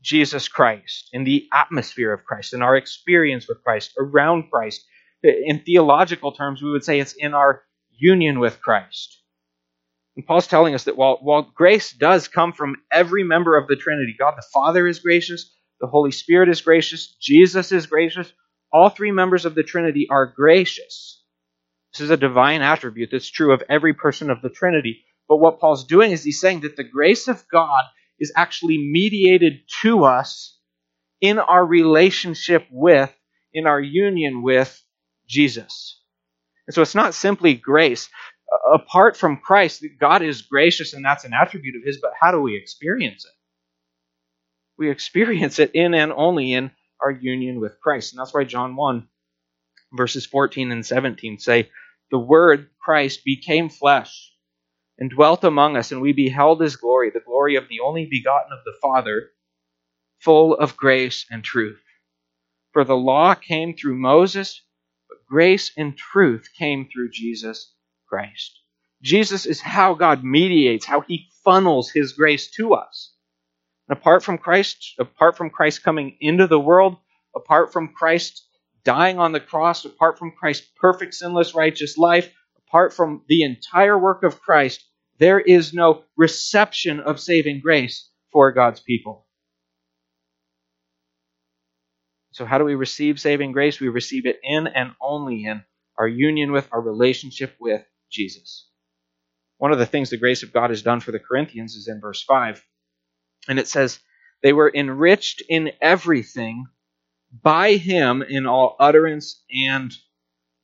Jesus 0.09 0.49
Christ, 0.49 1.11
in 1.13 1.25
the 1.25 1.47
atmosphere 1.53 2.15
of 2.15 2.25
Christ, 2.25 2.55
in 2.55 2.63
our 2.63 2.77
experience 2.77 3.47
with 3.47 3.63
Christ, 3.63 3.93
around 3.99 4.51
Christ. 4.51 4.83
In 5.23 5.61
theological 5.61 6.33
terms, 6.33 6.63
we 6.63 6.71
would 6.71 6.83
say 6.83 6.99
it's 6.99 7.13
in 7.13 7.35
our 7.35 7.63
union 7.91 8.39
with 8.39 8.59
Christ. 8.59 9.23
And 10.17 10.27
Paul's 10.27 10.47
telling 10.47 10.75
us 10.75 10.85
that 10.85 10.97
while, 10.97 11.19
while 11.21 11.43
grace 11.55 11.93
does 11.93 12.27
come 12.27 12.55
from 12.55 12.77
every 12.91 13.23
member 13.23 13.59
of 13.59 13.69
the 13.69 13.77
Trinity, 13.77 14.17
God 14.19 14.33
the 14.35 14.47
Father 14.51 14.89
is 14.89 15.01
gracious, 15.01 15.55
the 15.79 15.87
Holy 15.87 16.11
Spirit 16.11 16.49
is 16.49 16.63
gracious, 16.63 17.15
Jesus 17.21 17.71
is 17.71 17.85
gracious, 17.85 18.33
all 18.73 18.89
three 18.89 19.13
members 19.13 19.45
of 19.45 19.55
the 19.55 19.63
Trinity 19.63 20.07
are 20.11 20.25
gracious. 20.25 21.23
This 21.93 22.01
is 22.01 22.11
a 22.11 22.17
divine 22.17 22.63
attribute 22.63 23.11
that's 23.13 23.29
true 23.29 23.53
of 23.53 23.63
every 23.69 23.93
person 23.93 24.31
of 24.31 24.41
the 24.41 24.49
Trinity. 24.49 25.05
But 25.29 25.37
what 25.37 25.61
Paul's 25.61 25.87
doing 25.87 26.13
is 26.13 26.25
he's 26.25 26.41
saying 26.41 26.61
that 26.61 26.77
the 26.77 26.85
grace 26.85 27.29
of 27.29 27.45
God 27.53 27.85
is 28.19 28.33
actually 28.37 28.79
mediated 28.79 29.61
to 29.83 30.05
us 30.05 30.59
in 31.21 31.39
our 31.39 31.65
relationship 31.65 32.67
with, 32.71 33.13
in 33.53 33.67
our 33.67 33.81
union 33.81 34.43
with 34.43 34.81
Jesus. 35.29 36.01
And 36.67 36.75
so 36.75 36.83
it's 36.83 36.95
not 36.95 37.15
simply 37.15 37.55
grace. 37.55 38.09
Apart 38.73 39.17
from 39.17 39.39
Christ, 39.39 39.85
God 40.01 40.23
is 40.23 40.43
gracious 40.43 40.95
and 40.95 41.05
that's 41.05 41.25
an 41.25 41.33
attribute 41.35 41.77
of 41.77 41.83
His, 41.85 41.99
but 42.01 42.13
how 42.19 42.31
do 42.31 42.41
we 42.41 42.57
experience 42.57 43.25
it? 43.25 43.33
We 44.79 44.91
experience 44.91 45.59
it 45.59 45.73
in 45.75 45.95
and 45.95 46.13
only 46.13 46.53
in 46.53 46.71
our 47.01 47.11
union 47.11 47.61
with 47.61 47.81
Christ. 47.81 48.13
And 48.13 48.21
that's 48.21 48.33
why 48.33 48.45
John 48.45 48.77
1, 48.77 49.09
verses 49.93 50.25
14 50.27 50.73
and 50.73 50.85
17 50.85 51.39
say, 51.39 51.71
The 52.11 52.19
Word, 52.19 52.71
Christ, 52.81 53.25
became 53.25 53.69
flesh 53.69 54.33
and 54.99 55.11
dwelt 55.11 55.45
among 55.45 55.77
us, 55.77 55.93
and 55.93 56.01
we 56.01 56.13
beheld 56.13 56.61
his 56.61 56.77
glory, 56.77 57.11
the 57.11 57.21
glory 57.21 57.57
of 57.57 57.69
the 57.69 57.81
only 57.81 58.07
begotten 58.07 58.53
of 58.53 58.65
the 58.65 58.77
Father, 58.83 59.31
full 60.19 60.55
of 60.55 60.77
grace 60.77 61.25
and 61.31 61.45
truth. 61.45 61.81
For 62.73 62.85
the 62.85 62.97
law 62.97 63.35
came 63.35 63.77
through 63.77 63.97
Moses, 63.97 64.63
but 65.09 65.19
grace 65.29 65.73
and 65.77 65.97
truth 65.97 66.49
came 66.59 66.89
through 66.93 67.11
Jesus 67.11 67.73
Christ. 68.09 68.59
Jesus 69.03 69.47
is 69.47 69.61
how 69.61 69.95
God 69.95 70.25
mediates, 70.25 70.85
how 70.85 71.01
he 71.01 71.29
funnels 71.45 71.91
his 71.91 72.13
grace 72.13 72.51
to 72.53 72.75
us. 72.75 73.15
And 73.89 73.97
apart 73.97 74.25
from 74.25 74.39
Christ, 74.39 74.95
apart 74.99 75.37
from 75.37 75.51
Christ 75.51 75.83
coming 75.83 76.17
into 76.21 76.47
the 76.47 76.61
world, 76.61 76.97
apart 77.35 77.73
from 77.73 77.95
Christ 77.95 78.45
dying 78.85 79.19
on 79.19 79.33
the 79.33 79.41
cross, 79.41 79.85
apart 79.85 80.19
from 80.19 80.33
Christ's 80.33 80.69
perfect, 80.81 81.15
sinless, 81.15 81.55
righteous 81.55 81.97
life, 81.97 82.33
apart 82.69 82.93
from 82.93 83.23
the 83.29 83.43
entire 83.43 83.99
work 83.99 84.23
of 84.23 84.41
Christ, 84.41 84.85
there 85.19 85.41
is 85.41 85.73
no 85.73 86.05
reception 86.17 87.01
of 87.01 87.21
saving 87.21 87.61
grace 87.61 88.11
for 88.31 88.53
God's 88.53 88.81
people. 88.81 89.27
So, 92.33 92.45
how 92.45 92.59
do 92.59 92.65
we 92.65 92.75
receive 92.75 93.19
saving 93.19 93.53
grace? 93.53 93.81
We 93.81 93.89
receive 93.89 94.27
it 94.27 94.39
in 94.45 94.69
and 94.69 94.93
only 95.01 95.45
in 95.45 95.65
our 95.97 96.07
union 96.07 96.53
with, 96.53 96.69
our 96.71 96.81
relationship 96.81 97.57
with 97.59 97.85
Jesus. 98.11 98.69
One 99.57 99.73
of 99.73 99.79
the 99.79 99.87
things 99.87 100.11
the 100.11 100.19
grace 100.19 100.45
of 100.45 100.53
God 100.53 100.71
has 100.71 100.83
done 100.83 101.01
for 101.01 101.11
the 101.11 101.19
Corinthians 101.19 101.75
is 101.75 101.89
in 101.89 102.01
verse 102.01 102.23
5. 102.23 102.65
And 103.49 103.59
it 103.59 103.67
says, 103.67 103.99
They 104.43 104.53
were 104.53 104.71
enriched 104.73 105.43
in 105.49 105.73
everything 105.81 106.67
by 107.43 107.73
him 107.73 108.23
in 108.23 108.47
all 108.47 108.77
utterance 108.79 109.43
and 109.51 109.93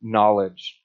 knowledge. 0.00 0.80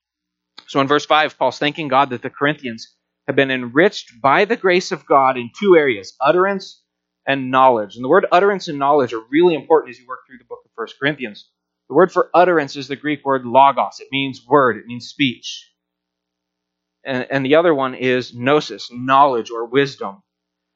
So 0.70 0.80
in 0.82 0.88
verse 0.88 1.06
5, 1.08 1.40
Paul's 1.40 1.58
thanking 1.58 1.88
God 1.88 2.12
that 2.12 2.22
the 2.22 2.30
Corinthians 2.30 2.96
have 3.26 3.36
been 3.36 3.50
enriched 3.50 4.22
by 4.22 4.46
the 4.46 4.56
grace 4.56 4.92
of 4.92 5.04
God 5.04 5.36
in 5.36 5.50
two 5.60 5.76
areas 5.76 6.14
utterance 6.22 6.84
and 7.26 7.50
knowledge. 7.50 7.96
And 7.96 8.06
the 8.06 8.10
word 8.10 8.28
utterance 8.32 8.68
and 8.68 8.78
knowledge 8.78 9.12
are 9.12 9.24
really 9.32 9.56
important 9.56 9.90
as 9.90 10.00
you 10.00 10.06
work 10.08 10.20
through 10.28 10.38
the 10.38 10.46
book 10.46 10.60
of 10.64 10.72
1 10.76 10.88
Corinthians. 11.00 11.50
The 11.90 11.96
word 11.96 12.12
for 12.12 12.30
utterance 12.36 12.76
is 12.76 12.88
the 12.88 12.96
Greek 12.96 13.26
word 13.26 13.46
logos, 13.46 14.00
it 14.00 14.10
means 14.12 14.46
word, 14.48 14.78
it 14.78 14.86
means 14.86 15.08
speech. 15.08 15.72
And, 17.04 17.26
and 17.32 17.44
the 17.44 17.56
other 17.56 17.74
one 17.74 17.96
is 17.96 18.36
gnosis, 18.36 18.92
knowledge 18.94 19.50
or 19.50 19.66
wisdom. 19.66 20.22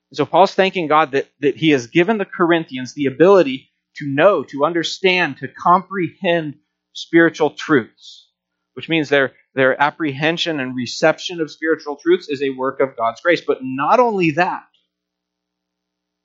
And 0.09 0.17
so 0.17 0.25
Paul's 0.25 0.55
thanking 0.55 0.87
God 0.87 1.11
that, 1.11 1.27
that 1.41 1.55
he 1.55 1.69
has 1.69 1.85
given 1.85 2.17
the 2.17 2.25
Corinthians 2.25 2.95
the 2.95 3.05
ability 3.05 3.71
to 3.97 4.07
know, 4.07 4.43
to 4.45 4.65
understand, 4.65 5.37
to 5.37 5.47
comprehend 5.47 6.55
spiritual 6.93 7.51
truths, 7.51 8.27
which 8.73 8.89
means 8.89 9.09
they're 9.09 9.33
their 9.55 9.79
apprehension 9.81 10.59
and 10.59 10.75
reception 10.75 11.39
of 11.41 11.51
spiritual 11.51 11.95
truths 11.95 12.29
is 12.29 12.41
a 12.41 12.49
work 12.51 12.79
of 12.79 12.97
God's 12.97 13.21
grace. 13.21 13.41
But 13.41 13.59
not 13.61 13.99
only 13.99 14.31
that, 14.31 14.63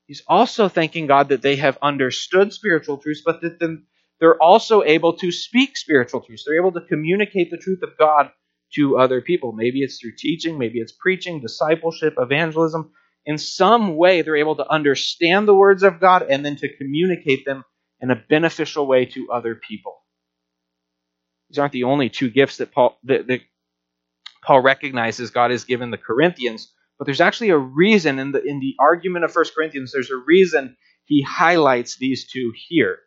he's 0.07 0.23
also 0.27 0.69
thanking 0.69 1.07
God 1.07 1.29
that 1.29 1.43
they 1.43 1.57
have 1.57 1.79
understood 1.83 2.53
spiritual 2.53 2.99
truths, 2.99 3.23
but 3.25 3.43
that 3.43 3.83
they're 4.21 4.43
also 4.43 4.83
able 4.83 5.15
to 5.19 5.31
speak 5.31 5.77
spiritual 5.77 6.21
truths. 6.21 6.45
They're 6.47 6.61
able 6.61 6.73
to 6.73 6.87
communicate 6.87 7.51
the 7.51 7.59
truth 7.59 7.83
of 7.83 7.99
God 7.99 8.31
to 8.75 8.99
other 8.99 9.21
people. 9.21 9.53
Maybe 9.53 9.81
it's 9.83 10.01
through 10.01 10.17
teaching, 10.17 10.59
maybe 10.59 10.79
it's 10.79 10.93
preaching, 10.93 11.41
discipleship, 11.41 12.15
evangelism. 12.19 12.93
In 13.25 13.39
some 13.39 13.97
way, 13.97 14.23
they're 14.23 14.37
able 14.37 14.57
to 14.57 14.71
understand 14.71 15.47
the 15.47 15.55
words 15.55 15.83
of 15.83 16.01
God 16.01 16.23
and 16.29 16.45
then 16.45 16.57
to 16.57 16.77
communicate 16.77 17.45
them 17.45 17.65
in 18.01 18.11
a 18.11 18.17
beneficial 18.29 18.87
way 18.87 19.05
to 19.07 19.31
other 19.31 19.55
people. 19.55 19.97
These 21.49 21.59
aren't 21.59 21.73
the 21.73 21.85
only 21.85 22.09
two 22.09 22.31
gifts 22.31 22.59
that 22.59 22.73
Paul 22.73 22.99
that, 23.05 23.27
that 23.27 23.41
Paul 24.43 24.61
recognizes 24.61 25.31
God 25.31 25.51
has 25.51 25.65
given 25.65 25.91
the 25.91 25.99
Corinthians, 25.99 26.73
but 26.99 27.05
there's 27.07 27.21
actually 27.21 27.51
a 27.51 27.59
reason 27.59 28.19
in 28.19 28.33
the 28.33 28.43
in 28.43 28.61
the 28.61 28.75
argument 28.79 29.25
of 29.25 29.35
1 29.35 29.45
Corinthians, 29.55 29.93
there's 29.93 30.11
a 30.11 30.17
reason 30.17 30.77
he 31.05 31.23
highlights 31.23 31.97
these 31.97 32.27
two 32.27 32.53
here. 32.69 32.99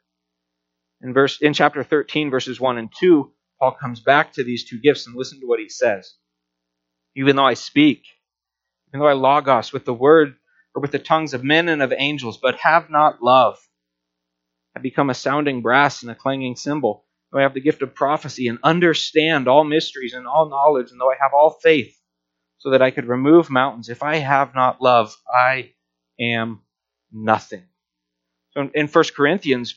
In 1.01 1.13
verse 1.13 1.41
in 1.41 1.53
chapter 1.53 1.83
13, 1.83 2.29
verses 2.29 2.59
1 2.59 2.77
and 2.77 2.89
2, 2.99 3.31
Paul 3.59 3.75
comes 3.79 3.99
back 3.99 4.33
to 4.33 4.43
these 4.43 4.65
two 4.67 4.79
gifts 4.79 5.07
and 5.07 5.15
listen 5.15 5.39
to 5.39 5.47
what 5.47 5.59
he 5.59 5.69
says. 5.69 6.13
Even 7.15 7.35
though 7.35 7.45
I 7.45 7.55
speak, 7.55 8.03
even 8.89 8.99
though 8.99 9.07
I 9.07 9.13
logos 9.13 9.71
with 9.71 9.85
the 9.85 9.93
word 9.93 10.35
or 10.73 10.81
with 10.81 10.91
the 10.91 10.99
tongues 10.99 11.33
of 11.33 11.43
men 11.43 11.69
and 11.69 11.81
of 11.81 11.93
angels, 11.95 12.37
but 12.37 12.55
have 12.57 12.89
not 12.89 13.21
love, 13.21 13.57
I 14.75 14.79
become 14.79 15.09
a 15.09 15.15
sounding 15.15 15.61
brass 15.61 16.01
and 16.01 16.11
a 16.11 16.15
clanging 16.15 16.55
cymbal. 16.55 17.05
Though 17.31 17.39
I 17.39 17.43
have 17.43 17.53
the 17.53 17.61
gift 17.61 17.81
of 17.81 17.95
prophecy 17.95 18.47
and 18.47 18.59
understand 18.63 19.47
all 19.47 19.63
mysteries 19.63 20.13
and 20.13 20.27
all 20.27 20.49
knowledge, 20.49 20.91
and 20.91 20.99
though 20.99 21.11
I 21.11 21.17
have 21.21 21.33
all 21.33 21.59
faith, 21.63 21.95
so 22.57 22.71
that 22.71 22.81
I 22.81 22.91
could 22.91 23.07
remove 23.07 23.49
mountains, 23.49 23.89
if 23.89 24.03
I 24.03 24.17
have 24.17 24.53
not 24.53 24.81
love, 24.81 25.15
I 25.33 25.71
am 26.19 26.61
nothing. 27.11 27.63
So 28.51 28.69
in 28.73 28.87
1 28.87 29.03
Corinthians, 29.15 29.75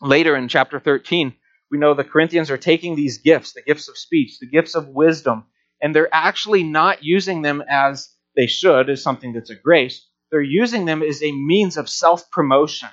later 0.00 0.36
in 0.36 0.48
chapter 0.48 0.78
13, 0.78 1.34
we 1.70 1.78
know 1.78 1.94
the 1.94 2.04
Corinthians 2.04 2.50
are 2.50 2.58
taking 2.58 2.94
these 2.94 3.18
gifts, 3.18 3.52
the 3.54 3.62
gifts 3.62 3.88
of 3.88 3.96
speech, 3.98 4.38
the 4.38 4.46
gifts 4.46 4.74
of 4.74 4.88
wisdom, 4.88 5.46
and 5.80 5.94
they're 5.94 6.14
actually 6.14 6.62
not 6.62 7.02
using 7.02 7.42
them 7.42 7.62
as 7.68 8.08
they 8.36 8.46
should, 8.46 8.90
as 8.90 9.02
something 9.02 9.32
that's 9.32 9.50
a 9.50 9.56
grace. 9.56 10.06
They're 10.30 10.42
using 10.42 10.84
them 10.84 11.02
as 11.02 11.22
a 11.22 11.32
means 11.32 11.76
of 11.76 11.88
self 11.88 12.30
promotion. 12.30 12.88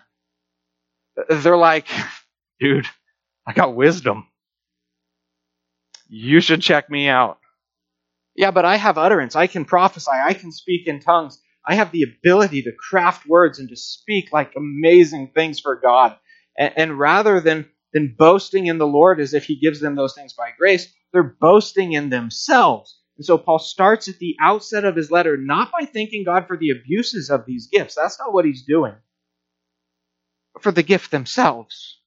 They're 1.30 1.58
like, 1.58 1.88
dude, 2.60 2.88
I 3.45 3.53
got 3.53 3.75
wisdom. 3.75 4.27
You 6.08 6.41
should 6.41 6.62
check 6.62 6.89
me 6.89 7.08
out. 7.08 7.39
Yeah, 8.36 8.51
but 8.51 8.65
I 8.65 8.77
have 8.77 8.97
utterance. 8.97 9.36
I 9.36 9.47
can 9.47 9.65
prophesy. 9.65 10.12
I 10.12 10.34
can 10.34 10.51
speak 10.51 10.88
in 10.88 10.99
tongues. 10.99 11.39
I 11.65 11.75
have 11.75 11.91
the 11.91 12.03
ability 12.03 12.63
to 12.63 12.71
craft 12.71 13.25
words 13.27 13.60
and 13.60 13.69
to 13.69 13.75
speak 13.75 14.32
like 14.32 14.53
amazing 14.56 15.32
things 15.34 15.60
for 15.60 15.79
God. 15.79 16.17
And, 16.58 16.73
and 16.75 16.99
rather 16.99 17.39
than, 17.39 17.69
than 17.93 18.15
boasting 18.17 18.67
in 18.67 18.77
the 18.77 18.88
Lord 18.88 19.19
as 19.19 19.34
if 19.34 19.45
He 19.45 19.60
gives 19.60 19.79
them 19.79 19.95
those 19.95 20.15
things 20.15 20.34
by 20.34 20.49
grace, 20.58 20.91
they're 21.12 21.36
boasting 21.39 21.93
in 21.93 22.10
themselves. 22.10 22.99
And 23.17 23.25
so 23.25 23.38
Paul 23.38 23.60
starts 23.60 24.08
at 24.08 24.17
the 24.17 24.36
outset 24.41 24.86
of 24.86 24.95
his 24.95 25.12
letter 25.12 25.38
not 25.38 25.71
by 25.71 25.86
thanking 25.86 26.23
God 26.25 26.47
for 26.47 26.58
the 26.58 26.71
abuses 26.71 27.29
of 27.29 27.45
these 27.45 27.67
gifts. 27.67 27.95
That's 27.95 28.19
not 28.19 28.34
what 28.34 28.45
he's 28.45 28.65
doing. 28.65 28.95
But 30.53 30.63
for 30.63 30.71
the 30.71 30.84
gift 30.84 31.12
themselves. 31.12 31.99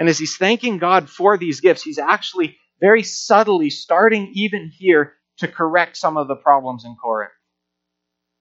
And 0.00 0.08
as 0.08 0.18
he's 0.18 0.38
thanking 0.38 0.78
God 0.78 1.10
for 1.10 1.36
these 1.36 1.60
gifts, 1.60 1.82
he's 1.82 1.98
actually 1.98 2.56
very 2.80 3.02
subtly 3.02 3.68
starting 3.68 4.32
even 4.34 4.72
here 4.74 5.12
to 5.38 5.46
correct 5.46 5.98
some 5.98 6.16
of 6.16 6.26
the 6.26 6.36
problems 6.36 6.86
in 6.86 6.96
Corinth. 6.96 7.32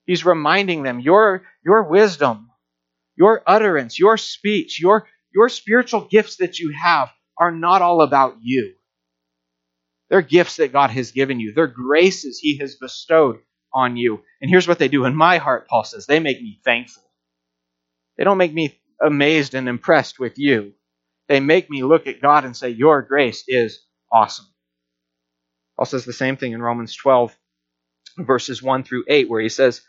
He's 0.06 0.26
reminding 0.26 0.84
them 0.84 1.02
your, 1.02 1.44
your 1.64 1.84
wisdom, 1.84 2.50
your 3.18 3.44
utterance, 3.46 4.00
your 4.00 4.16
speech, 4.18 4.80
your, 4.80 5.08
your 5.36 5.50
spiritual 5.50 6.08
gifts 6.10 6.38
that 6.38 6.60
you 6.60 6.74
have 6.82 7.10
are 7.38 7.52
not 7.52 7.82
all 7.82 8.02
about 8.02 8.38
you. 8.42 8.74
They're 10.10 10.22
gifts 10.22 10.56
that 10.56 10.72
God 10.72 10.92
has 10.92 11.12
given 11.12 11.42
you. 11.42 11.54
They're 11.54 11.68
graces 11.68 12.40
He 12.40 12.58
has 12.60 12.76
bestowed 12.76 13.40
on 13.74 13.98
you. 13.98 14.22
And 14.42 14.50
here's 14.50 14.68
what 14.68 14.80
they 14.80 14.88
do 14.88 15.04
in 15.06 15.16
my 15.16 15.38
heart, 15.38 15.68
Paul 15.68 15.84
says 15.84 16.06
they 16.06 16.20
make 16.20 16.42
me 16.42 16.62
thankful. 16.64 17.04
They 18.18 18.24
don't 18.24 18.38
make 18.38 18.54
me 18.54 18.80
amazed 19.02 19.54
and 19.54 19.68
impressed 19.68 20.20
with 20.20 20.38
you. 20.38 20.74
They 21.30 21.40
make 21.40 21.70
me 21.70 21.84
look 21.84 22.08
at 22.08 22.22
God 22.22 22.44
and 22.44 22.58
say, 22.58 22.70
Your 22.70 23.04
grace 23.04 23.44
is 23.48 23.80
awesome. 24.12 24.48
Paul 25.78 25.86
says 25.86 26.04
the 26.04 26.12
same 26.12 26.36
thing 26.36 26.52
in 26.52 26.62
Romans 26.62 26.96
12, 26.96 27.38
verses 28.18 28.62
1 28.62 28.84
through 28.84 29.06
8, 29.08 29.30
where 29.30 29.40
he 29.40 29.48
says, 29.48 29.82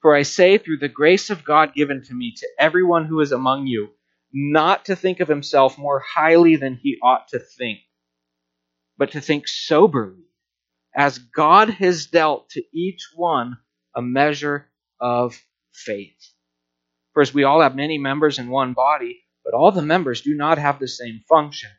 For 0.00 0.16
I 0.16 0.22
say, 0.22 0.58
through 0.58 0.78
the 0.78 0.88
grace 0.88 1.28
of 1.30 1.44
God 1.44 1.74
given 1.74 2.02
to 2.04 2.14
me, 2.14 2.32
to 2.38 2.48
everyone 2.58 3.04
who 3.04 3.20
is 3.20 3.30
among 3.30 3.66
you, 3.66 3.90
not 4.32 4.86
to 4.86 4.96
think 4.96 5.20
of 5.20 5.28
himself 5.28 5.78
more 5.78 6.00
highly 6.00 6.56
than 6.56 6.80
he 6.82 6.98
ought 7.02 7.28
to 7.28 7.38
think, 7.38 7.80
but 8.96 9.12
to 9.12 9.20
think 9.20 9.46
soberly, 9.46 10.24
as 10.96 11.18
God 11.18 11.68
has 11.68 12.06
dealt 12.06 12.48
to 12.50 12.62
each 12.72 13.06
one 13.14 13.58
a 13.94 14.00
measure 14.00 14.66
of 14.98 15.38
faith. 15.72 16.32
For 17.12 17.20
as 17.20 17.34
we 17.34 17.44
all 17.44 17.60
have 17.60 17.76
many 17.76 17.98
members 17.98 18.38
in 18.38 18.48
one 18.48 18.72
body, 18.72 19.25
but 19.46 19.56
all 19.56 19.70
the 19.70 19.80
members 19.80 20.22
do 20.22 20.34
not 20.34 20.58
have 20.58 20.80
the 20.80 20.88
same 20.88 21.20
function. 21.28 21.70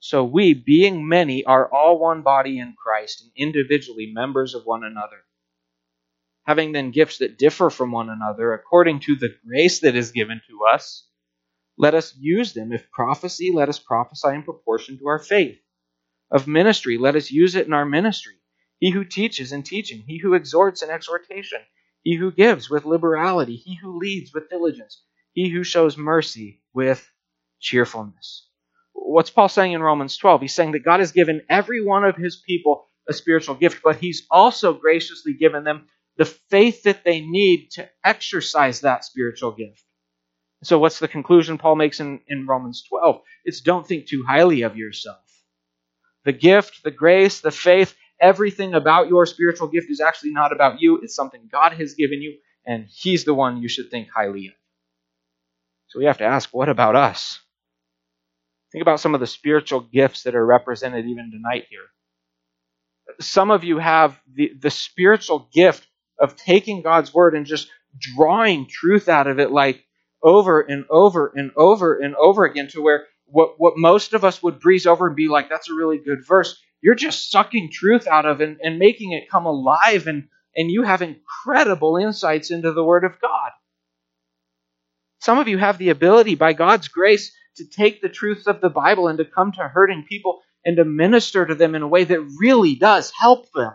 So 0.00 0.24
we, 0.24 0.54
being 0.54 1.06
many, 1.06 1.44
are 1.44 1.72
all 1.72 2.00
one 2.00 2.22
body 2.22 2.58
in 2.58 2.74
Christ 2.76 3.22
and 3.22 3.30
individually 3.36 4.10
members 4.12 4.54
of 4.54 4.64
one 4.64 4.82
another. 4.82 5.18
Having 6.46 6.72
then 6.72 6.90
gifts 6.90 7.18
that 7.18 7.38
differ 7.38 7.70
from 7.70 7.92
one 7.92 8.10
another 8.10 8.52
according 8.52 9.00
to 9.00 9.14
the 9.14 9.32
grace 9.46 9.80
that 9.80 9.94
is 9.94 10.10
given 10.10 10.40
to 10.48 10.64
us, 10.74 11.06
let 11.78 11.94
us 11.94 12.12
use 12.18 12.54
them. 12.54 12.72
If 12.72 12.90
prophecy, 12.90 13.52
let 13.54 13.68
us 13.68 13.78
prophesy 13.78 14.30
in 14.30 14.42
proportion 14.42 14.98
to 14.98 15.06
our 15.06 15.20
faith. 15.20 15.60
Of 16.32 16.48
ministry, 16.48 16.98
let 16.98 17.14
us 17.14 17.30
use 17.30 17.54
it 17.54 17.66
in 17.68 17.72
our 17.72 17.86
ministry. 17.86 18.34
He 18.80 18.90
who 18.90 19.04
teaches 19.04 19.52
in 19.52 19.62
teaching, 19.62 20.02
he 20.08 20.18
who 20.18 20.34
exhorts 20.34 20.82
in 20.82 20.90
exhortation, 20.90 21.60
he 22.02 22.16
who 22.16 22.32
gives 22.32 22.68
with 22.68 22.84
liberality, 22.84 23.54
he 23.54 23.76
who 23.76 23.98
leads 23.98 24.34
with 24.34 24.50
diligence, 24.50 25.04
he 25.32 25.48
who 25.48 25.64
shows 25.64 25.96
mercy 25.96 26.60
with 26.72 27.08
cheerfulness 27.60 28.48
what's 29.10 29.30
Paul 29.30 29.48
saying 29.48 29.72
in 29.72 29.82
Romans 29.82 30.16
12? 30.16 30.42
He's 30.42 30.54
saying 30.54 30.72
that 30.72 30.84
God 30.84 31.00
has 31.00 31.12
given 31.12 31.42
every 31.48 31.84
one 31.84 32.04
of 32.04 32.16
his 32.16 32.36
people 32.36 32.86
a 33.08 33.12
spiritual 33.12 33.54
gift, 33.54 33.82
but 33.82 33.96
he's 33.96 34.26
also 34.30 34.72
graciously 34.72 35.34
given 35.34 35.64
them 35.64 35.86
the 36.16 36.24
faith 36.24 36.84
that 36.84 37.02
they 37.04 37.20
need 37.20 37.70
to 37.72 37.88
exercise 38.04 38.80
that 38.80 39.04
spiritual 39.04 39.52
gift. 39.52 39.82
So, 40.62 40.78
what's 40.78 40.98
the 40.98 41.08
conclusion 41.08 41.56
Paul 41.56 41.76
makes 41.76 42.00
in, 42.00 42.20
in 42.28 42.46
Romans 42.46 42.84
12? 42.88 43.22
It's 43.44 43.62
don't 43.62 43.86
think 43.86 44.06
too 44.06 44.24
highly 44.28 44.62
of 44.62 44.76
yourself. 44.76 45.24
The 46.24 46.32
gift, 46.32 46.82
the 46.84 46.90
grace, 46.90 47.40
the 47.40 47.50
faith, 47.50 47.96
everything 48.20 48.74
about 48.74 49.08
your 49.08 49.24
spiritual 49.24 49.68
gift 49.68 49.90
is 49.90 50.00
actually 50.00 50.32
not 50.32 50.52
about 50.52 50.82
you. 50.82 50.98
It's 51.02 51.14
something 51.14 51.48
God 51.50 51.72
has 51.72 51.94
given 51.94 52.20
you, 52.20 52.36
and 52.66 52.86
He's 52.90 53.24
the 53.24 53.32
one 53.32 53.62
you 53.62 53.68
should 53.68 53.90
think 53.90 54.08
highly 54.14 54.48
of. 54.48 54.59
So, 55.90 55.98
we 55.98 56.06
have 56.06 56.18
to 56.18 56.24
ask, 56.24 56.50
what 56.52 56.68
about 56.68 56.96
us? 56.96 57.40
Think 58.72 58.82
about 58.82 59.00
some 59.00 59.14
of 59.14 59.20
the 59.20 59.26
spiritual 59.26 59.80
gifts 59.80 60.22
that 60.22 60.34
are 60.34 60.46
represented 60.46 61.06
even 61.06 61.30
tonight 61.30 61.66
here. 61.68 61.86
Some 63.20 63.50
of 63.50 63.64
you 63.64 63.78
have 63.78 64.18
the, 64.32 64.52
the 64.58 64.70
spiritual 64.70 65.48
gift 65.52 65.86
of 66.20 66.36
taking 66.36 66.82
God's 66.82 67.12
word 67.12 67.34
and 67.34 67.44
just 67.44 67.68
drawing 67.98 68.68
truth 68.68 69.08
out 69.08 69.26
of 69.26 69.40
it 69.40 69.50
like 69.50 69.84
over 70.22 70.60
and 70.60 70.84
over 70.90 71.32
and 71.34 71.50
over 71.56 71.98
and 71.98 72.14
over 72.14 72.44
again 72.44 72.68
to 72.68 72.82
where 72.82 73.06
what, 73.26 73.54
what 73.58 73.74
most 73.76 74.12
of 74.12 74.24
us 74.24 74.42
would 74.42 74.60
breeze 74.60 74.86
over 74.86 75.06
and 75.06 75.16
be 75.16 75.28
like, 75.28 75.48
that's 75.48 75.70
a 75.70 75.74
really 75.74 75.98
good 75.98 76.24
verse. 76.26 76.60
You're 76.80 76.94
just 76.94 77.30
sucking 77.30 77.70
truth 77.72 78.06
out 78.06 78.26
of 78.26 78.40
and, 78.40 78.58
and 78.62 78.78
making 78.78 79.12
it 79.12 79.28
come 79.30 79.46
alive, 79.46 80.06
and, 80.06 80.28
and 80.56 80.70
you 80.70 80.82
have 80.82 81.02
incredible 81.02 81.96
insights 81.96 82.50
into 82.50 82.72
the 82.72 82.84
Word 82.84 83.04
of 83.04 83.20
God. 83.20 83.50
Some 85.20 85.38
of 85.38 85.48
you 85.48 85.58
have 85.58 85.78
the 85.78 85.90
ability, 85.90 86.34
by 86.34 86.52
God's 86.54 86.88
grace, 86.88 87.32
to 87.56 87.64
take 87.64 88.00
the 88.00 88.08
truths 88.08 88.46
of 88.46 88.60
the 88.60 88.70
Bible 88.70 89.08
and 89.08 89.18
to 89.18 89.24
come 89.24 89.52
to 89.52 89.68
hurting 89.68 90.06
people 90.08 90.40
and 90.64 90.76
to 90.76 90.84
minister 90.84 91.44
to 91.46 91.54
them 91.54 91.74
in 91.74 91.82
a 91.82 91.88
way 91.88 92.04
that 92.04 92.20
really 92.38 92.74
does 92.74 93.12
help 93.18 93.50
them. 93.52 93.72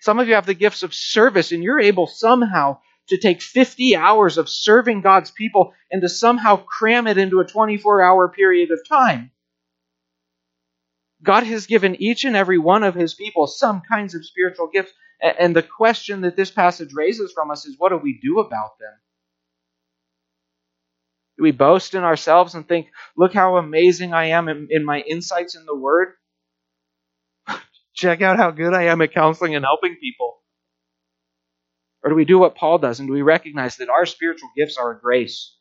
Some 0.00 0.18
of 0.18 0.28
you 0.28 0.34
have 0.34 0.46
the 0.46 0.54
gifts 0.54 0.82
of 0.82 0.94
service 0.94 1.52
and 1.52 1.62
you're 1.62 1.80
able 1.80 2.06
somehow 2.06 2.78
to 3.08 3.18
take 3.18 3.42
50 3.42 3.96
hours 3.96 4.38
of 4.38 4.48
serving 4.48 5.00
God's 5.00 5.30
people 5.30 5.74
and 5.90 6.02
to 6.02 6.08
somehow 6.08 6.56
cram 6.56 7.06
it 7.06 7.18
into 7.18 7.40
a 7.40 7.46
24 7.46 8.02
hour 8.02 8.28
period 8.28 8.70
of 8.70 8.80
time. 8.88 9.30
God 11.22 11.44
has 11.44 11.66
given 11.66 12.00
each 12.02 12.24
and 12.24 12.34
every 12.34 12.58
one 12.58 12.82
of 12.82 12.94
his 12.94 13.14
people 13.14 13.46
some 13.46 13.82
kinds 13.88 14.14
of 14.14 14.26
spiritual 14.26 14.68
gifts. 14.72 14.92
And 15.20 15.54
the 15.54 15.62
question 15.62 16.22
that 16.22 16.36
this 16.36 16.50
passage 16.50 16.92
raises 16.92 17.32
from 17.32 17.50
us 17.50 17.64
is 17.64 17.76
what 17.78 17.90
do 17.90 17.96
we 17.96 18.18
do 18.20 18.40
about 18.40 18.78
them? 18.80 18.92
We 21.42 21.50
boast 21.50 21.94
in 21.94 22.04
ourselves 22.04 22.54
and 22.54 22.66
think, 22.66 22.86
look 23.16 23.34
how 23.34 23.56
amazing 23.56 24.14
I 24.14 24.26
am 24.26 24.48
in, 24.48 24.68
in 24.70 24.84
my 24.84 25.00
insights 25.00 25.56
in 25.56 25.66
the 25.66 25.76
Word? 25.76 26.12
Check 27.94 28.22
out 28.22 28.36
how 28.36 28.52
good 28.52 28.72
I 28.72 28.84
am 28.84 29.02
at 29.02 29.12
counseling 29.12 29.56
and 29.56 29.64
helping 29.64 29.96
people. 29.96 30.38
Or 32.04 32.10
do 32.10 32.16
we 32.16 32.24
do 32.24 32.38
what 32.38 32.54
Paul 32.54 32.78
does 32.78 33.00
and 33.00 33.08
do 33.08 33.12
we 33.12 33.22
recognize 33.22 33.76
that 33.76 33.88
our 33.88 34.06
spiritual 34.06 34.50
gifts 34.56 34.76
are 34.76 34.92
a 34.92 35.00
grace? 35.00 35.56